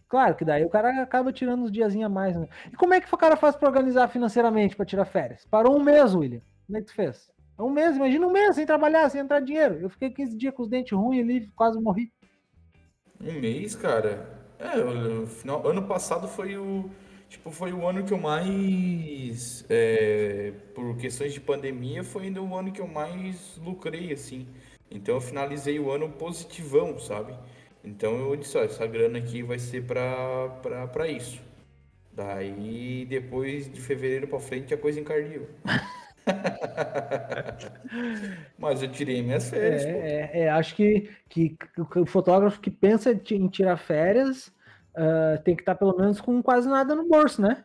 Claro 0.08 0.34
que 0.36 0.44
daí 0.44 0.64
o 0.64 0.70
cara 0.70 1.02
acaba 1.02 1.32
tirando 1.32 1.64
uns 1.64 1.72
diazinhos 1.72 2.06
a 2.06 2.08
mais, 2.08 2.36
né? 2.36 2.48
E 2.72 2.76
como 2.76 2.94
é 2.94 3.00
que 3.00 3.12
o 3.12 3.18
cara 3.18 3.36
faz 3.36 3.56
pra 3.56 3.68
organizar 3.68 4.08
financeiramente 4.08 4.76
pra 4.76 4.86
tirar 4.86 5.04
férias? 5.04 5.44
Parou 5.50 5.76
um 5.76 5.82
mês, 5.82 6.14
William. 6.14 6.40
Como 6.66 6.78
é 6.78 6.80
que 6.80 6.86
tu 6.86 6.94
fez? 6.94 7.30
É 7.58 7.62
Um 7.62 7.70
mês, 7.70 7.96
imagina 7.96 8.26
um 8.26 8.32
mês 8.32 8.54
sem 8.54 8.66
trabalhar, 8.66 9.08
sem 9.10 9.20
entrar 9.20 9.40
dinheiro. 9.40 9.78
Eu 9.80 9.90
fiquei 9.90 10.10
15 10.10 10.36
dias 10.36 10.54
com 10.54 10.62
os 10.62 10.68
dentes 10.68 10.96
ruins 10.96 11.22
ali, 11.22 11.48
quase 11.56 11.80
morri. 11.80 12.12
Um 13.20 13.40
mês, 13.40 13.74
cara. 13.74 14.35
É, 14.58 15.26
final, 15.26 15.66
ano 15.66 15.82
passado 15.82 16.26
foi 16.28 16.56
o, 16.56 16.90
tipo, 17.28 17.50
foi 17.50 17.72
o 17.72 17.86
ano 17.86 18.04
que 18.04 18.12
eu 18.12 18.18
mais, 18.18 19.64
é, 19.68 20.52
por 20.74 20.96
questões 20.96 21.32
de 21.32 21.40
pandemia, 21.40 22.02
foi 22.02 22.24
ainda 22.24 22.42
o 22.42 22.54
ano 22.54 22.72
que 22.72 22.80
eu 22.80 22.86
mais 22.86 23.58
lucrei, 23.58 24.12
assim. 24.12 24.46
Então 24.90 25.16
eu 25.16 25.20
finalizei 25.20 25.78
o 25.78 25.90
ano 25.90 26.08
positivão, 26.10 26.98
sabe? 26.98 27.34
Então 27.84 28.16
eu 28.30 28.36
disse, 28.36 28.56
ó, 28.56 28.62
essa 28.62 28.86
grana 28.86 29.18
aqui 29.18 29.42
vai 29.42 29.58
ser 29.58 29.84
pra, 29.86 30.48
pra, 30.62 30.86
pra 30.88 31.08
isso. 31.08 31.40
Daí, 32.12 33.04
depois 33.08 33.70
de 33.70 33.80
fevereiro 33.80 34.26
pra 34.26 34.40
frente, 34.40 34.72
a 34.72 34.78
coisa 34.78 34.98
encardiu. 34.98 35.46
Mas 38.58 38.82
eu 38.82 38.90
tirei 38.90 39.22
minhas 39.22 39.48
férias. 39.48 39.84
É, 39.84 40.30
é, 40.32 40.40
é, 40.42 40.50
acho 40.50 40.74
que, 40.74 41.10
que 41.28 41.56
o 41.96 42.06
fotógrafo 42.06 42.60
que 42.60 42.70
pensa 42.70 43.18
em 43.30 43.48
tirar 43.48 43.76
férias 43.76 44.52
ah, 44.96 45.38
tem 45.44 45.54
que 45.54 45.62
estar 45.62 45.74
pelo 45.74 45.96
menos 45.96 46.20
com 46.20 46.42
quase 46.42 46.68
nada 46.68 46.94
no 46.94 47.08
bolso, 47.08 47.40
né? 47.42 47.64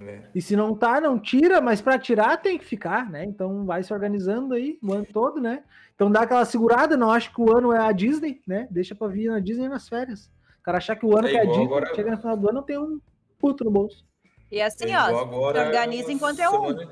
É. 0.00 0.20
E 0.34 0.40
se 0.40 0.54
não 0.54 0.74
tá, 0.74 1.00
não 1.00 1.18
tira, 1.18 1.60
mas 1.60 1.80
para 1.80 1.98
tirar 1.98 2.36
tem 2.36 2.56
que 2.58 2.64
ficar, 2.64 3.10
né? 3.10 3.24
Então 3.24 3.66
vai 3.66 3.82
se 3.82 3.92
organizando 3.92 4.54
aí 4.54 4.78
o 4.82 4.92
ano 4.92 5.06
todo, 5.12 5.40
né? 5.40 5.62
Então 5.94 6.10
dá 6.10 6.20
aquela 6.22 6.44
segurada, 6.44 6.96
não 6.96 7.10
acho 7.10 7.34
que 7.34 7.40
o 7.40 7.54
ano 7.54 7.72
é 7.72 7.78
a 7.80 7.92
Disney, 7.92 8.40
né? 8.46 8.68
Deixa 8.70 8.94
para 8.94 9.08
vir 9.08 9.28
na 9.30 9.40
Disney 9.40 9.68
nas 9.68 9.88
férias. 9.88 10.30
O 10.60 10.62
cara 10.62 10.78
achar 10.78 10.96
que 10.96 11.04
o 11.04 11.16
ano 11.18 11.26
É 11.26 11.30
que 11.32 11.36
é 11.36 11.40
a 11.40 11.44
Disney, 11.44 11.64
agora- 11.64 11.94
chega 11.94 12.10
no 12.12 12.18
final 12.18 12.36
do 12.36 12.48
ano, 12.48 12.62
tem 12.62 12.78
um. 12.78 13.00
puto 13.38 13.64
no 13.64 13.70
bolso. 13.70 14.04
E 14.52 14.60
assim, 14.60 14.92
É 14.92 14.98
ó, 14.98 15.20
agora, 15.20 15.60
se 15.60 15.66
organiza 15.66 16.12
enquanto 16.12 16.40
é 16.40 16.48
um. 16.48 16.52
semana- 16.52 16.88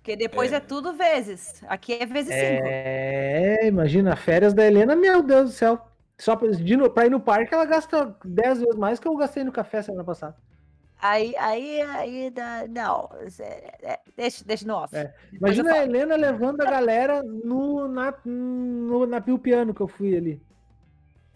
Porque 0.00 0.16
depois 0.16 0.50
é, 0.52 0.56
É. 0.56 0.60
tudo 0.60 0.94
vezes. 0.94 1.62
Aqui 1.68 1.92
é 1.92 2.06
vezes 2.06 2.34
cinco. 2.34 2.62
É, 2.66 3.66
imagina, 3.66 4.16
férias 4.16 4.54
da 4.54 4.66
Helena, 4.66 4.96
meu 4.96 5.22
Deus 5.22 5.50
do 5.50 5.54
céu. 5.54 5.78
Só 6.18 6.36
pra, 6.36 6.48
de, 6.48 6.88
pra 6.90 7.06
ir 7.06 7.10
no 7.10 7.20
parque, 7.20 7.54
ela 7.54 7.64
gasta 7.64 8.16
10 8.24 8.60
vezes 8.60 8.76
mais 8.76 8.98
que 8.98 9.06
eu 9.08 9.16
gastei 9.16 9.44
no 9.44 9.52
café 9.52 9.82
semana 9.82 10.04
passada. 10.04 10.36
Aí, 11.02 11.34
aí, 11.38 11.80
aí, 11.80 12.30
dá- 12.30 12.66
não. 12.68 13.08
é- 13.40 13.72
é- 13.82 14.00
deixa, 14.16 14.44
deixa 14.44 14.66
no 14.66 14.74
off. 14.74 14.94
É, 14.94 15.14
Imagina 15.32 15.72
a. 15.72 15.82
Helena 15.84 16.14
levando 16.16 16.60
a 16.60 16.70
galera 16.70 17.22
no, 17.22 17.88
na, 17.88 18.12
no, 18.24 19.06
na 19.06 19.18
Pio 19.20 19.38
Piano 19.38 19.72
que 19.72 19.80
eu 19.80 19.88
fui 19.88 20.14
ali. 20.14 20.42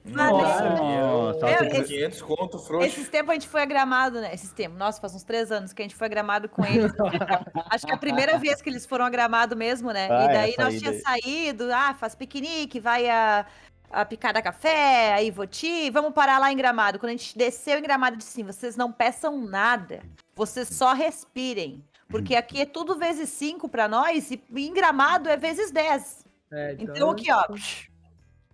Nossa, 0.05 0.65
Nossa, 0.71 1.47
é, 1.49 1.63
um- 1.63 1.71
tem- 1.71 1.83
500 1.85 2.23
conto, 2.23 2.59
frouxo. 2.59 2.87
Esses 2.87 3.09
tempos 3.09 3.31
a 3.31 3.35
gente 3.35 3.49
foi 3.49 3.63
a 3.63 3.65
gramado, 3.65 4.21
né? 4.21 4.35
Esses 4.35 4.53
tempos. 4.53 4.79
Nossa, 4.79 5.01
faz 5.01 5.15
uns 5.15 5.23
três 5.25 5.51
anos 5.51 5.73
que 5.73 5.81
a 5.81 5.85
gente 5.85 5.95
foi 5.95 6.07
a 6.07 6.11
gramado 6.11 6.49
com 6.49 6.63
eles. 6.65 6.93
Acho 7.71 7.87
que 7.87 7.93
é 7.93 7.95
a 7.95 7.99
primeira 7.99 8.37
vez 8.39 8.61
que 8.61 8.69
eles 8.69 8.85
foram 8.85 9.07
a 9.07 9.11
gramado 9.11 9.57
mesmo, 9.57 9.91
né? 9.93 10.09
Ah, 10.11 10.23
e 10.23 10.25
é, 10.27 10.33
daí 10.33 10.55
nós 10.59 10.75
saída 10.75 10.79
tínhamos 10.79 11.03
saído, 11.03 11.73
ah, 11.73 11.95
faz 11.95 12.15
piquenique, 12.15 12.79
vai 12.79 13.09
a, 13.09 13.47
a 13.91 14.05
picada 14.05 14.43
café, 14.43 15.15
a 15.15 15.23
Ivoti, 15.23 15.89
vamos 15.91 16.13
parar 16.13 16.39
lá 16.39 16.53
em 16.53 16.57
gramado. 16.57 16.99
Quando 16.99 17.11
a 17.11 17.17
gente 17.17 17.37
desceu 17.37 17.79
em 17.79 17.83
gramado, 17.83 18.17
disse 18.19 18.31
assim: 18.31 18.45
vocês 18.45 18.77
não 18.77 18.93
peçam 18.93 19.41
nada, 19.41 20.03
vocês 20.37 20.69
só 20.69 20.93
respirem. 20.93 21.83
Porque 22.11 22.37
aqui 22.37 22.61
é 22.61 22.67
tudo 22.67 22.97
vezes 22.99 23.31
cinco 23.31 23.69
pra 23.71 23.89
nós 23.89 24.31
e 24.31 24.41
em 24.55 24.73
gramado 24.75 25.31
é 25.31 25.37
vezes 25.39 25.71
dez. 25.71 26.25
É, 26.53 26.77
Então 26.79 27.11
aqui, 27.11 27.33
ó. 27.33 27.45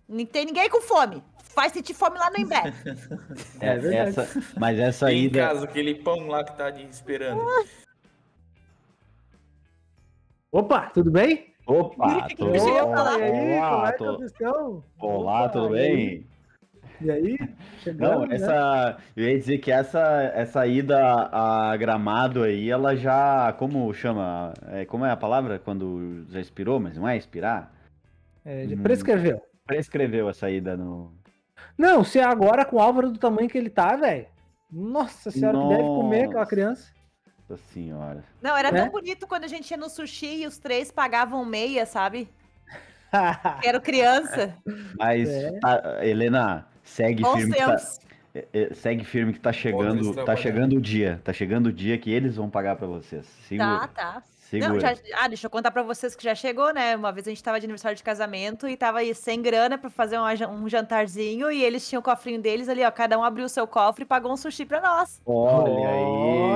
Não 0.07 0.25
tem 0.25 0.45
ninguém 0.45 0.69
com 0.69 0.81
fome. 0.81 1.23
Faz 1.53 1.73
sentir 1.73 1.93
fome 1.93 2.17
lá 2.17 2.29
no 2.29 2.37
Embé. 2.39 2.61
É 3.59 3.77
verdade. 3.77 4.19
essa, 4.19 4.41
mas 4.59 4.79
essa 4.79 5.05
Tem 5.07 5.19
em 5.19 5.25
ida. 5.25 5.39
casa, 5.47 5.65
aquele 5.65 5.95
pão 5.95 6.27
lá 6.27 6.43
que 6.43 6.55
tá 6.57 6.65
ali 6.65 6.85
esperando. 6.89 7.41
Opa, 10.51 10.89
tudo 10.93 11.11
bem? 11.11 11.53
Opa, 11.65 12.27
tô. 12.35 12.47
Eu 12.47 12.55
ia 12.73 12.83
falar. 12.83 13.19
E 13.19 13.23
aí, 13.23 13.59
como 13.61 13.75
Olá, 13.75 13.87
é 13.87 13.91
que 13.91 13.97
tô... 13.99 14.05
vocês 14.17 14.31
estão? 14.31 14.83
Olá, 14.99 15.39
Opa, 15.45 15.49
tudo 15.49 15.73
aí? 15.75 15.81
bem? 15.95 16.27
E 17.01 17.09
aí? 17.11 17.37
Chegando, 17.79 18.19
Não, 18.21 18.25
né? 18.27 18.35
essa. 18.35 18.97
Eu 19.15 19.27
ia 19.27 19.37
dizer 19.37 19.57
que 19.59 19.71
essa, 19.71 20.31
essa 20.35 20.67
ida 20.67 20.99
a 21.31 21.75
gramado 21.77 22.43
aí, 22.43 22.69
ela 22.69 22.95
já. 22.95 23.53
Como 23.53 23.93
chama? 23.93 24.53
É, 24.67 24.85
como 24.85 25.05
é 25.05 25.11
a 25.11 25.17
palavra? 25.17 25.57
Quando 25.59 26.25
já 26.29 26.39
expirou, 26.39 26.79
mas 26.79 26.97
não 26.97 27.07
é 27.07 27.15
expirar? 27.17 27.71
É, 28.43 28.67
já 28.67 28.75
Hum. 28.75 28.83
prescreveu. 28.83 29.41
Prescreveu 29.65 30.29
essa 30.29 30.49
ida 30.49 30.75
no. 30.75 31.13
Não, 31.77 32.03
se 32.03 32.19
é 32.19 32.23
agora 32.23 32.63
com 32.65 32.75
o 32.77 32.79
Álvaro 32.79 33.11
do 33.11 33.19
tamanho 33.19 33.49
que 33.49 33.57
ele 33.57 33.69
tá, 33.69 33.95
velho. 33.95 34.25
Nossa 34.71 35.29
senhora, 35.31 35.57
que 35.59 35.67
deve 35.67 35.83
comer 35.83 36.23
aquela 36.25 36.39
Nossa. 36.39 36.49
criança. 36.49 36.91
Nossa 37.49 37.63
senhora. 37.73 38.23
Não, 38.41 38.55
era 38.55 38.71
Né? 38.71 38.81
tão 38.81 38.89
bonito 38.91 39.27
quando 39.27 39.43
a 39.43 39.47
gente 39.47 39.69
ia 39.71 39.77
no 39.77 39.89
sushi 39.89 40.43
e 40.43 40.47
os 40.47 40.57
três 40.57 40.91
pagavam 40.91 41.43
meia, 41.43 41.85
sabe? 41.85 42.29
Que 43.61 43.67
Era 43.67 43.79
criança. 43.81 44.55
Mas, 44.97 45.27
É. 45.29 45.59
tá, 45.59 46.05
Helena, 46.05 46.65
segue 46.83 47.21
Bons 47.23 47.35
firme, 47.39 47.53
que 47.53 47.59
tá, 47.59 47.77
é, 48.33 48.47
é, 48.53 48.73
segue 48.73 49.03
firme 49.03 49.33
que 49.33 49.39
tá 49.39 49.51
chegando, 49.51 50.23
tá 50.23 50.33
chegando 50.35 50.77
o 50.77 50.81
dia, 50.81 51.19
tá 51.23 51.33
chegando 51.33 51.65
o 51.67 51.73
dia 51.73 51.97
que 51.97 52.09
eles 52.09 52.37
vão 52.37 52.49
pagar 52.49 52.77
pra 52.77 52.87
vocês. 52.87 53.25
Segura, 53.49 53.79
Tá, 53.79 53.87
tá. 53.89 54.23
Segura. 54.51 54.69
Não, 54.73 54.79
já, 54.79 54.93
ah, 55.15 55.27
deixa 55.27 55.47
eu 55.47 55.49
contar 55.49 55.71
pra 55.71 55.81
vocês 55.81 56.15
que 56.15 56.23
já 56.23 56.35
chegou, 56.35 56.73
né? 56.73 56.95
Uma 56.95 57.11
vez 57.11 57.25
a 57.27 57.31
gente 57.31 57.43
tava 57.43 57.59
de 57.59 57.65
aniversário 57.65 57.95
de 57.97 58.03
casamento 58.03 58.67
e 58.67 58.77
tava 58.77 58.99
aí 58.99 59.15
sem 59.15 59.41
grana 59.41 59.77
pra 59.77 59.89
fazer 59.89 60.17
jan- 60.35 60.49
um 60.49 60.69
jantarzinho 60.69 61.49
e 61.51 61.63
eles 61.63 61.87
tinham 61.87 61.99
o 62.01 62.03
cofrinho 62.03 62.41
deles 62.41 62.69
ali, 62.69 62.83
ó. 62.85 62.91
Cada 62.91 63.17
um 63.17 63.23
abriu 63.23 63.45
o 63.45 63.49
seu 63.49 63.65
cofre 63.65 64.03
e 64.03 64.05
pagou 64.07 64.31
um 64.31 64.37
sushi 64.37 64.65
pra 64.65 64.79
nós. 64.81 65.21
Olha 65.25 65.89
aí, 65.89 66.01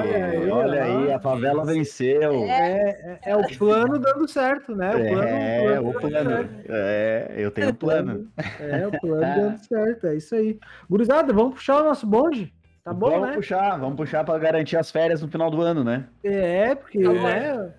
Olha 0.05 0.25
aí, 0.25 0.51
olha 0.51 0.83
aí, 0.83 1.13
a 1.13 1.19
favela 1.19 1.65
venceu. 1.65 2.33
É, 2.43 3.19
é, 3.23 3.31
é 3.31 3.35
o 3.37 3.47
plano 3.57 3.97
dando 3.97 4.27
certo, 4.27 4.75
né? 4.75 4.89
O 4.95 4.99
plano, 5.09 5.27
É, 5.27 5.79
o 5.79 5.87
o 5.89 5.93
plano 5.93 6.09
plano. 6.09 6.29
dando 6.29 6.49
certo. 6.49 6.71
É, 6.71 7.33
eu 7.37 7.51
tenho 7.51 7.69
um 7.69 7.73
plano. 7.73 8.27
É, 8.59 8.87
o 8.87 8.91
plano 8.99 9.21
dando 9.21 9.57
certo, 9.65 10.07
é 10.07 10.15
isso 10.15 10.35
aí. 10.35 10.59
Gurizada, 10.89 11.31
vamos 11.33 11.55
puxar 11.55 11.81
o 11.81 11.85
nosso 11.85 12.05
bonde? 12.05 12.53
Tá 12.83 12.93
bom, 12.93 13.09
vamos 13.09 13.29
né? 13.29 13.33
puxar, 13.35 13.79
vamos 13.79 13.95
puxar 13.95 14.23
pra 14.23 14.37
garantir 14.37 14.77
as 14.77 14.91
férias 14.91 15.19
no 15.21 15.27
final 15.27 15.49
do 15.49 15.59
ano, 15.61 15.83
né? 15.83 16.05
É, 16.23 16.75
porque, 16.75 17.01
Tá 17.01 17.09
bom. 17.09 17.15
né? 17.23 17.73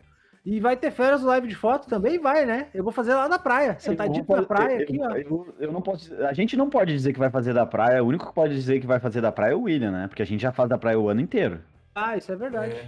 E 0.46 0.60
vai 0.60 0.76
ter 0.76 0.92
férias 0.92 1.22
live 1.24 1.48
de 1.48 1.56
foto 1.56 1.88
também? 1.88 2.20
Vai, 2.20 2.46
né? 2.46 2.68
Eu 2.72 2.84
vou 2.84 2.92
fazer 2.92 3.14
lá 3.14 3.28
na 3.28 3.36
praia, 3.36 3.76
sentadinho 3.80 4.24
Eu 4.28 4.36
na 4.36 4.42
praia 4.44 4.76
eu- 4.76 4.82
aqui, 4.84 4.98
ó. 5.02 5.16
eu- 5.16 5.54
eu 5.58 5.72
não 5.72 5.82
posso, 5.82 6.14
a 6.24 6.32
gente 6.32 6.56
não 6.56 6.70
pode 6.70 6.92
dizer 6.92 7.12
que 7.12 7.18
vai 7.18 7.28
fazer 7.30 7.52
da 7.52 7.66
praia. 7.66 8.02
O 8.02 8.06
único 8.06 8.28
que 8.28 8.32
pode 8.32 8.54
dizer 8.54 8.78
que 8.78 8.86
vai 8.86 9.00
fazer 9.00 9.20
da 9.20 9.32
praia 9.32 9.52
é 9.52 9.54
o 9.56 9.62
William, 9.62 9.90
né? 9.90 10.06
Porque 10.06 10.22
a 10.22 10.26
gente 10.26 10.40
já 10.40 10.52
faz 10.52 10.68
da 10.68 10.78
praia 10.78 10.96
o 11.00 11.08
ano 11.08 11.20
inteiro. 11.20 11.60
Ah, 11.96 12.16
isso 12.16 12.30
é 12.30 12.36
verdade. 12.36 12.74
É, 12.76 12.86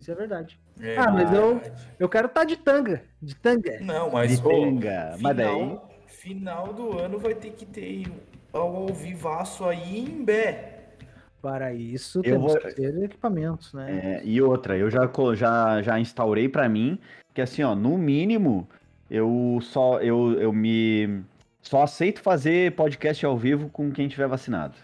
Isso 0.00 0.12
é 0.12 0.14
verdade. 0.14 0.58
é 0.80 0.96
Ah, 0.96 1.10
mas 1.10 1.30
eu-. 1.32 1.60
Eu 1.98 2.08
quero 2.08 2.26
estar 2.28 2.44
de 2.44 2.56
tanga. 2.56 3.02
De 3.20 3.34
tanga. 3.36 3.78
Não, 3.80 4.10
mas, 4.10 4.40
De 4.40 4.46
ô, 4.46 4.48
tanga, 4.48 5.16
mas 5.20 5.36
daí- 5.36 5.46
final, 5.46 5.90
final 6.06 6.72
do 6.72 6.98
ano 6.98 7.18
vai 7.18 7.34
ter 7.34 7.50
que 7.50 7.66
ter 7.66 8.06
ao, 8.52 8.74
ao 8.76 8.86
vivaço 8.86 9.64
aí 9.66 9.98
em 10.08 10.24
Bé. 10.24 10.77
Para 11.40 11.72
isso, 11.72 12.18
Eu 12.18 12.22
temos 12.24 12.52
vou- 12.52 12.60
que 12.60 12.74
ter 12.74 13.02
equipamentos, 13.04 13.72
né? 13.72 14.20
É, 14.20 14.22
e 14.24 14.42
outra, 14.42 14.76
eu 14.76 14.90
já, 14.90 15.08
já, 15.34 15.80
já 15.82 16.00
instaurei 16.00 16.48
pra 16.48 16.68
mim 16.68 16.98
que 17.32 17.40
assim, 17.40 17.62
ó, 17.62 17.74
no 17.76 17.96
mínimo, 17.96 18.68
eu 19.10 19.58
só 19.62 20.00
eu, 20.00 20.32
eu 20.40 20.52
me 20.52 21.22
só 21.62 21.82
aceito 21.84 22.20
fazer 22.20 22.72
podcast 22.72 23.24
ao 23.24 23.36
vivo 23.36 23.68
com 23.70 23.90
quem 23.92 24.08
tiver 24.08 24.26
vacinado. 24.26 24.74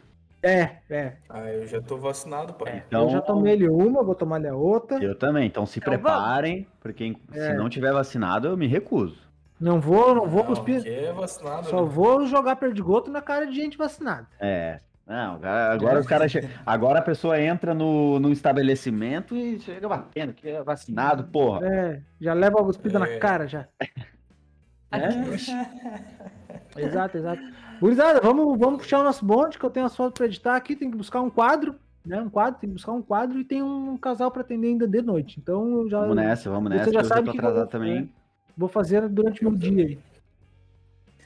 É, 0.42 0.76
é. 0.90 1.14
Ah, 1.28 1.50
eu 1.50 1.66
já 1.66 1.80
tô 1.80 1.96
vacinado, 1.96 2.52
pai. 2.54 2.82
Então, 2.86 3.04
eu 3.04 3.10
já 3.10 3.20
tomei-lhe 3.22 3.66
uma, 3.66 4.02
vou 4.04 4.14
tomar-lhe 4.14 4.46
a 4.46 4.54
outra. 4.54 5.02
eu 5.02 5.14
também. 5.18 5.46
Então 5.46 5.64
se 5.66 5.78
Então 5.78 5.90
preparem, 5.92 6.66
porque 6.80 7.16
se 7.32 7.38
É. 7.38 7.54
não 7.54 7.68
tiver 7.68 7.92
vacinado, 7.92 8.46
eu 8.48 8.56
me 8.56 8.66
recuso. 8.66 9.18
Não 9.58 9.80
vou, 9.80 10.14
não 10.14 10.26
vou 10.28 10.40
Não, 10.44 10.48
cuspir. 10.50 10.86
é 10.86 11.10
vacinado. 11.12 11.66
Só 11.68 11.82
né? 11.82 11.88
vou 11.88 12.26
jogar 12.26 12.56
perdigoto 12.56 13.10
na 13.10 13.22
cara 13.22 13.46
de 13.46 13.54
gente 13.56 13.78
vacinada. 13.78 14.26
É. 14.38 14.80
Não, 15.06 15.38
agora 15.72 16.00
os 16.00 16.06
caras 16.06 16.32
che- 16.32 16.48
agora 16.64 16.98
a 17.00 17.02
pessoa 17.02 17.38
entra 17.38 17.74
no, 17.74 18.18
no 18.18 18.32
estabelecimento 18.32 19.36
e 19.36 19.60
chega 19.60 19.86
batendo, 19.86 20.32
que 20.32 20.48
é 20.48 20.62
vacinado, 20.62 21.24
porra. 21.24 21.66
É, 21.66 22.00
já 22.20 22.32
leva 22.32 22.58
a 22.60 22.64
cuspida 22.64 22.98
na 22.98 23.06
É. 23.06 23.18
cara 23.18 23.46
já. 23.46 23.66
É? 24.92 25.08
exato, 26.80 27.18
exato. 27.18 27.42
Gurizada, 27.80 28.20
vamos, 28.20 28.56
vamos 28.58 28.78
puxar 28.82 29.00
o 29.00 29.02
nosso 29.02 29.24
bonde, 29.24 29.58
que 29.58 29.64
eu 29.64 29.70
tenho 29.70 29.86
as 29.86 29.96
fotos 29.96 30.16
pra 30.16 30.26
editar 30.26 30.54
aqui, 30.54 30.76
tem 30.76 30.88
que 30.88 30.96
buscar 30.96 31.20
um 31.20 31.28
quadro, 31.28 31.74
né? 32.06 32.20
Um 32.22 32.30
quadro, 32.30 32.60
tem 32.60 32.68
que 32.70 32.74
buscar 32.74 32.92
um 32.92 33.02
quadro 33.02 33.40
e 33.40 33.44
tem 33.44 33.60
um 33.60 33.96
casal 33.96 34.30
pra 34.30 34.42
atender 34.42 34.68
ainda 34.68 34.86
de 34.86 35.02
noite. 35.02 35.40
Então 35.40 35.80
eu 35.82 35.88
já 35.90 36.00
Vamos 36.00 36.14
nessa, 36.16 36.48
vamos 36.48 36.70
Você 36.70 36.76
nessa, 36.78 36.92
já 36.92 37.00
que 37.00 37.04
eu 37.06 37.08
já 37.08 37.08
sabe 37.16 37.26
tô 37.26 37.32
que 37.32 37.38
atrasado 37.38 37.64
eu- 37.64 37.68
também. 37.68 38.08
vou 38.56 38.68
fazer 38.68 39.08
durante 39.08 39.44
o 39.44 39.50
meu 39.50 39.58
dia 39.58 39.84
aí. 39.84 39.98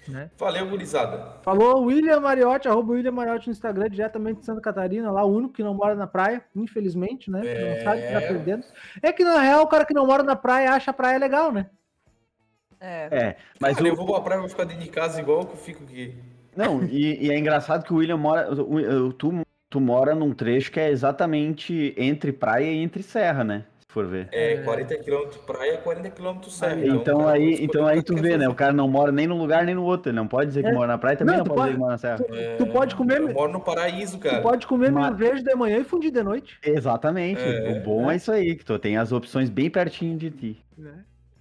Né? 0.08 0.30
Valeu, 0.38 0.66
gurizada. 0.68 1.36
Falou 1.42 1.84
William 1.84 2.20
Mariotti, 2.20 2.66
arroba 2.66 2.92
William 2.92 3.12
Mariotti 3.12 3.48
no 3.48 3.52
Instagram, 3.52 3.90
diretamente 3.90 4.40
de 4.40 4.46
Santa 4.46 4.60
Catarina, 4.60 5.10
lá 5.10 5.22
o 5.24 5.32
único 5.34 5.52
que 5.52 5.62
não 5.62 5.74
mora 5.74 5.94
na 5.94 6.06
praia, 6.06 6.42
infelizmente, 6.56 7.30
né? 7.30 7.42
É. 7.44 7.76
Não 7.76 7.84
sabe 7.84 8.02
que 8.02 8.12
tá 8.12 8.20
perdendo. 8.20 8.64
É 9.02 9.12
que 9.12 9.22
na 9.22 9.40
real 9.40 9.62
o 9.62 9.66
cara 9.66 9.84
que 9.84 9.94
não 9.94 10.06
mora 10.06 10.22
na 10.22 10.34
praia 10.34 10.72
acha 10.72 10.90
a 10.90 10.94
praia 10.94 11.18
legal, 11.18 11.52
né? 11.52 11.66
É. 12.80 13.08
É, 13.10 13.36
mas 13.60 13.76
Cara, 13.76 13.88
o, 13.88 13.92
eu 13.92 13.96
vou 13.96 14.06
pra 14.06 14.20
praia, 14.20 14.40
vou 14.40 14.48
ficar 14.48 14.64
dentro 14.64 14.84
de 14.84 14.90
casa 14.90 15.20
igual 15.20 15.44
que 15.44 15.52
eu 15.52 15.56
fico 15.56 15.84
aqui. 15.84 16.16
Não, 16.56 16.84
e, 16.84 17.26
e 17.26 17.30
é 17.30 17.38
engraçado 17.38 17.84
que 17.84 17.92
o 17.92 17.96
William 17.96 18.16
mora. 18.16 18.48
Tu, 19.18 19.42
tu 19.68 19.80
mora 19.80 20.14
num 20.14 20.32
trecho 20.32 20.72
que 20.72 20.80
é 20.80 20.88
exatamente 20.88 21.94
entre 21.96 22.32
praia 22.32 22.70
e 22.70 22.78
entre 22.78 23.02
serra, 23.02 23.44
né? 23.44 23.64
For 23.90 24.06
ver. 24.06 24.28
É, 24.32 24.58
40 24.58 24.98
km 24.98 25.28
praia, 25.46 25.78
40 25.78 26.10
km 26.10 26.42
serra. 26.50 26.86
Então, 26.86 27.16
o 27.16 27.24
cara 27.24 27.32
aí, 27.32 27.56
então 27.58 27.86
aí 27.86 28.02
tu 28.02 28.14
vê, 28.14 28.36
né? 28.36 28.46
O 28.46 28.54
cara 28.54 28.70
não 28.70 28.86
mora 28.86 29.10
nem 29.10 29.26
num 29.26 29.38
lugar 29.38 29.64
nem 29.64 29.74
no 29.74 29.82
outro. 29.82 30.10
Ele 30.10 30.16
não 30.16 30.28
pode 30.28 30.48
dizer 30.48 30.62
que 30.62 30.68
É. 30.68 30.72
mora 30.74 30.88
na 30.88 30.98
praia, 30.98 31.16
também 31.16 31.38
Não, 31.38 31.42
não, 31.42 31.44
tu 31.46 31.54
pode 31.54 31.62
dizer 31.68 31.72
que 31.74 31.78
mora 31.80 31.92
na 31.92 31.98
serra. 31.98 32.18
É, 32.30 32.56
Tu 32.56 32.66
pode 32.66 32.94
comer- 32.94 33.20
Eu 33.22 33.32
moro 33.32 33.50
no 33.50 33.60
paraíso, 33.60 34.18
Tu 34.18 34.24
cara. 34.24 34.42
pode 34.42 34.66
comer 34.66 34.92
Mas- 34.92 35.16
verde 35.16 35.42
de 35.42 35.54
manhã 35.54 35.78
e 35.78 35.84
fundir 35.84 36.10
de 36.10 36.22
noite. 36.22 36.58
Exatamente. 36.62 37.40
É. 37.40 37.78
o 37.80 37.82
bom 37.82 38.10
é 38.10 38.16
isso 38.16 38.30
aí, 38.30 38.54
que 38.56 38.64
tu 38.64 38.78
tem 38.78 38.98
as 38.98 39.10
opções 39.10 39.48
bem 39.48 39.70
pertinho 39.70 40.18
de 40.18 40.30
ti. 40.32 40.62
Né? 40.76 40.92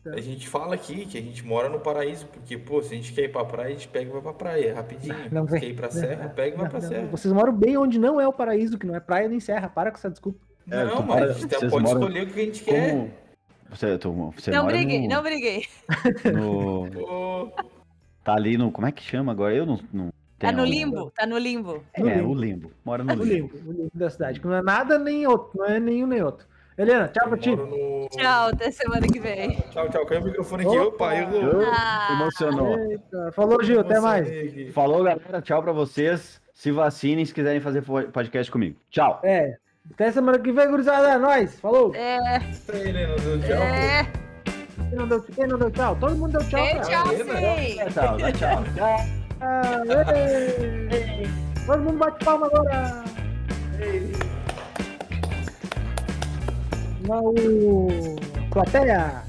A 0.06 0.22
gente 0.22 0.48
fala 0.48 0.74
aqui 0.74 1.06
que 1.06 1.18
a 1.18 1.22
gente 1.22 1.45
mora 1.45 1.68
no 1.68 1.82
paraíso, 1.82 2.28
porque, 2.28 2.58
pô, 2.58 2.82
se 2.82 2.93
a 2.93 2.95
gente 2.95 3.12
quer 3.12 3.24
ir 3.24 3.30
pra 3.30 3.43
praia, 3.43 3.68
a 3.68 3.72
gente 3.74 3.89
pega 3.89 4.10
e 4.10 4.14
vai 4.14 4.22
pra 4.22 4.32
praia, 4.34 4.74
rapidinho. 4.74 5.14
Não 5.30 5.45
se 5.45 5.52
vem. 5.52 5.60
quer 5.60 5.68
ir 5.68 5.74
pra 5.76 5.89
serra, 5.91 6.30
pega 6.30 6.48
e 6.48 6.52
vai 6.58 6.64
Não, 6.64 6.72
pra 6.72 6.80
não, 6.80 6.88
serra. 6.88 7.08
Vocês 7.12 7.34
moram 7.34 7.52
bem 7.52 7.76
onde 7.76 8.00
não 8.00 8.22
é 8.22 8.26
o 8.26 8.32
paraíso, 8.32 8.78
que 8.80 8.88
não 8.88 8.95
é 8.95 9.02
praia 9.02 9.28
nem 9.28 9.41
serra. 9.41 9.68
Para 9.68 9.91
com 9.91 9.98
essa 9.98 10.10
desculpa. 10.10 10.39
É, 10.70 10.84
Não, 10.86 10.95
mas 10.97 11.05
mora- 11.05 11.26
a 11.26 11.34
gente 11.34 11.55
vocês 11.55 11.72
pode 11.72 11.84
moram- 11.86 11.99
escolher 12.01 12.24
o 12.24 12.28
que 12.34 12.39
a 12.39 12.43
gente 12.45 12.63
quer. 12.63 12.89
Como. 12.91 13.11
Você, 13.70 13.97
tu, 13.97 14.11
você 14.36 14.51
Não 14.51 14.65
briguei, 14.65 15.01
no, 15.01 15.07
não 15.15 15.24
briguei. 15.24 15.65
no- 16.34 17.51
Tá 18.24 18.34
ali 18.34 18.57
no. 18.57 18.72
Como 18.72 18.88
é 18.88 18.91
que 18.91 19.03
chama 19.03 19.32
agora? 19.32 19.53
Eu 19.53 19.65
não. 19.65 19.80
não 19.93 20.09
Tá 20.39 20.51
no 20.51 20.63
limbo, 20.63 21.09
tá 21.11 21.26
no 21.26 21.36
limbo. 21.38 21.84
É, 21.95 22.01
No 22.01 22.09
limbo. 22.09 22.30
o 22.30 22.36
limbo. 22.36 22.72
Mora 22.86 23.03
no 23.03 23.11
O 23.11 23.15
limbo. 23.26 23.51
limbo, 23.55 23.70
o 23.70 23.72
limbo 23.74 23.91
da 23.93 24.07
cidade, 24.09 24.39
que 24.39 24.45
não 24.45 24.53
é 24.55 24.61
nada 24.61 24.99
nem 24.99 25.26
outro, 25.26 25.49
não 25.57 25.65
é 25.65 25.80
nenhum 25.80 26.05
nem 26.05 26.22
outro. 26.22 26.45
Helena, 26.78 27.07
tchau 27.07 27.28
pra 27.28 27.38
ti. 27.39 27.55
no... 27.55 28.07
Tchau, 28.11 28.49
até 28.49 28.70
semana 28.70 29.07
que 29.07 29.20
vem. 29.20 29.59
Tchau, 29.72 29.89
tchau. 29.89 30.05
Caiu 30.05 30.22
o 30.22 30.26
microfone 30.26 30.63
aqui. 30.68 30.78
Opa. 30.78 31.15
Eu 31.15 31.32
Eu- 31.41 31.61
Ah. 31.74 32.09
Emocionou. 32.11 32.78
Eita, 32.78 33.32
Falou, 33.32 33.63
Gil, 33.63 33.80
até 33.80 33.99
mais. 33.99 34.28
Falou, 34.74 35.03
galera. 35.03 35.41
Tchau 35.41 35.63
pra 35.63 35.72
vocês. 35.72 36.39
Se 36.53 36.72
vacinem 36.72 37.26
se 37.26 37.34
quiserem 37.34 37.59
fazer 37.59 37.82
podcast 37.84 38.51
comigo. 38.51 38.78
Tchau. 38.91 39.20
É, 39.24 39.57
Até 39.94 40.12
semana 40.12 40.40
que 40.40 40.52
vem, 40.52 40.70
gurizada. 40.70 41.10
É 41.10 41.18
nóis. 41.18 41.60
Falou. 41.60 41.94
É, 41.96 42.40
Ele 42.74 43.08
não 43.08 43.16
deu 43.16 43.40
tchau. 43.42 43.58
é. 43.64 44.04
Quem 44.90 44.98
não 44.98 45.08
deu, 45.08 45.22
quem 45.22 45.48
não 45.48 45.58
deu 45.58 45.72
tchau? 45.72 45.96
Todo 46.00 46.16
mundo 46.16 46.38
deu 46.38 46.48
tchau. 46.50 46.66
Cara. 46.66 46.82
tchau, 46.82 47.08
sim. 47.08 47.92
Tchau, 47.94 48.18
dá 48.18 48.32
tchau. 48.32 48.64
Ah, 49.40 49.84
ei. 50.16 51.28
Todo 51.68 51.84
mundo 51.84 51.98
bate 52.00 52.26
palma 52.26 52.48
agora. 52.48 53.04
Não, 57.08 57.34
plateia. 58.50 59.24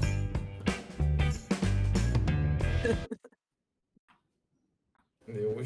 Eu 5.27 5.55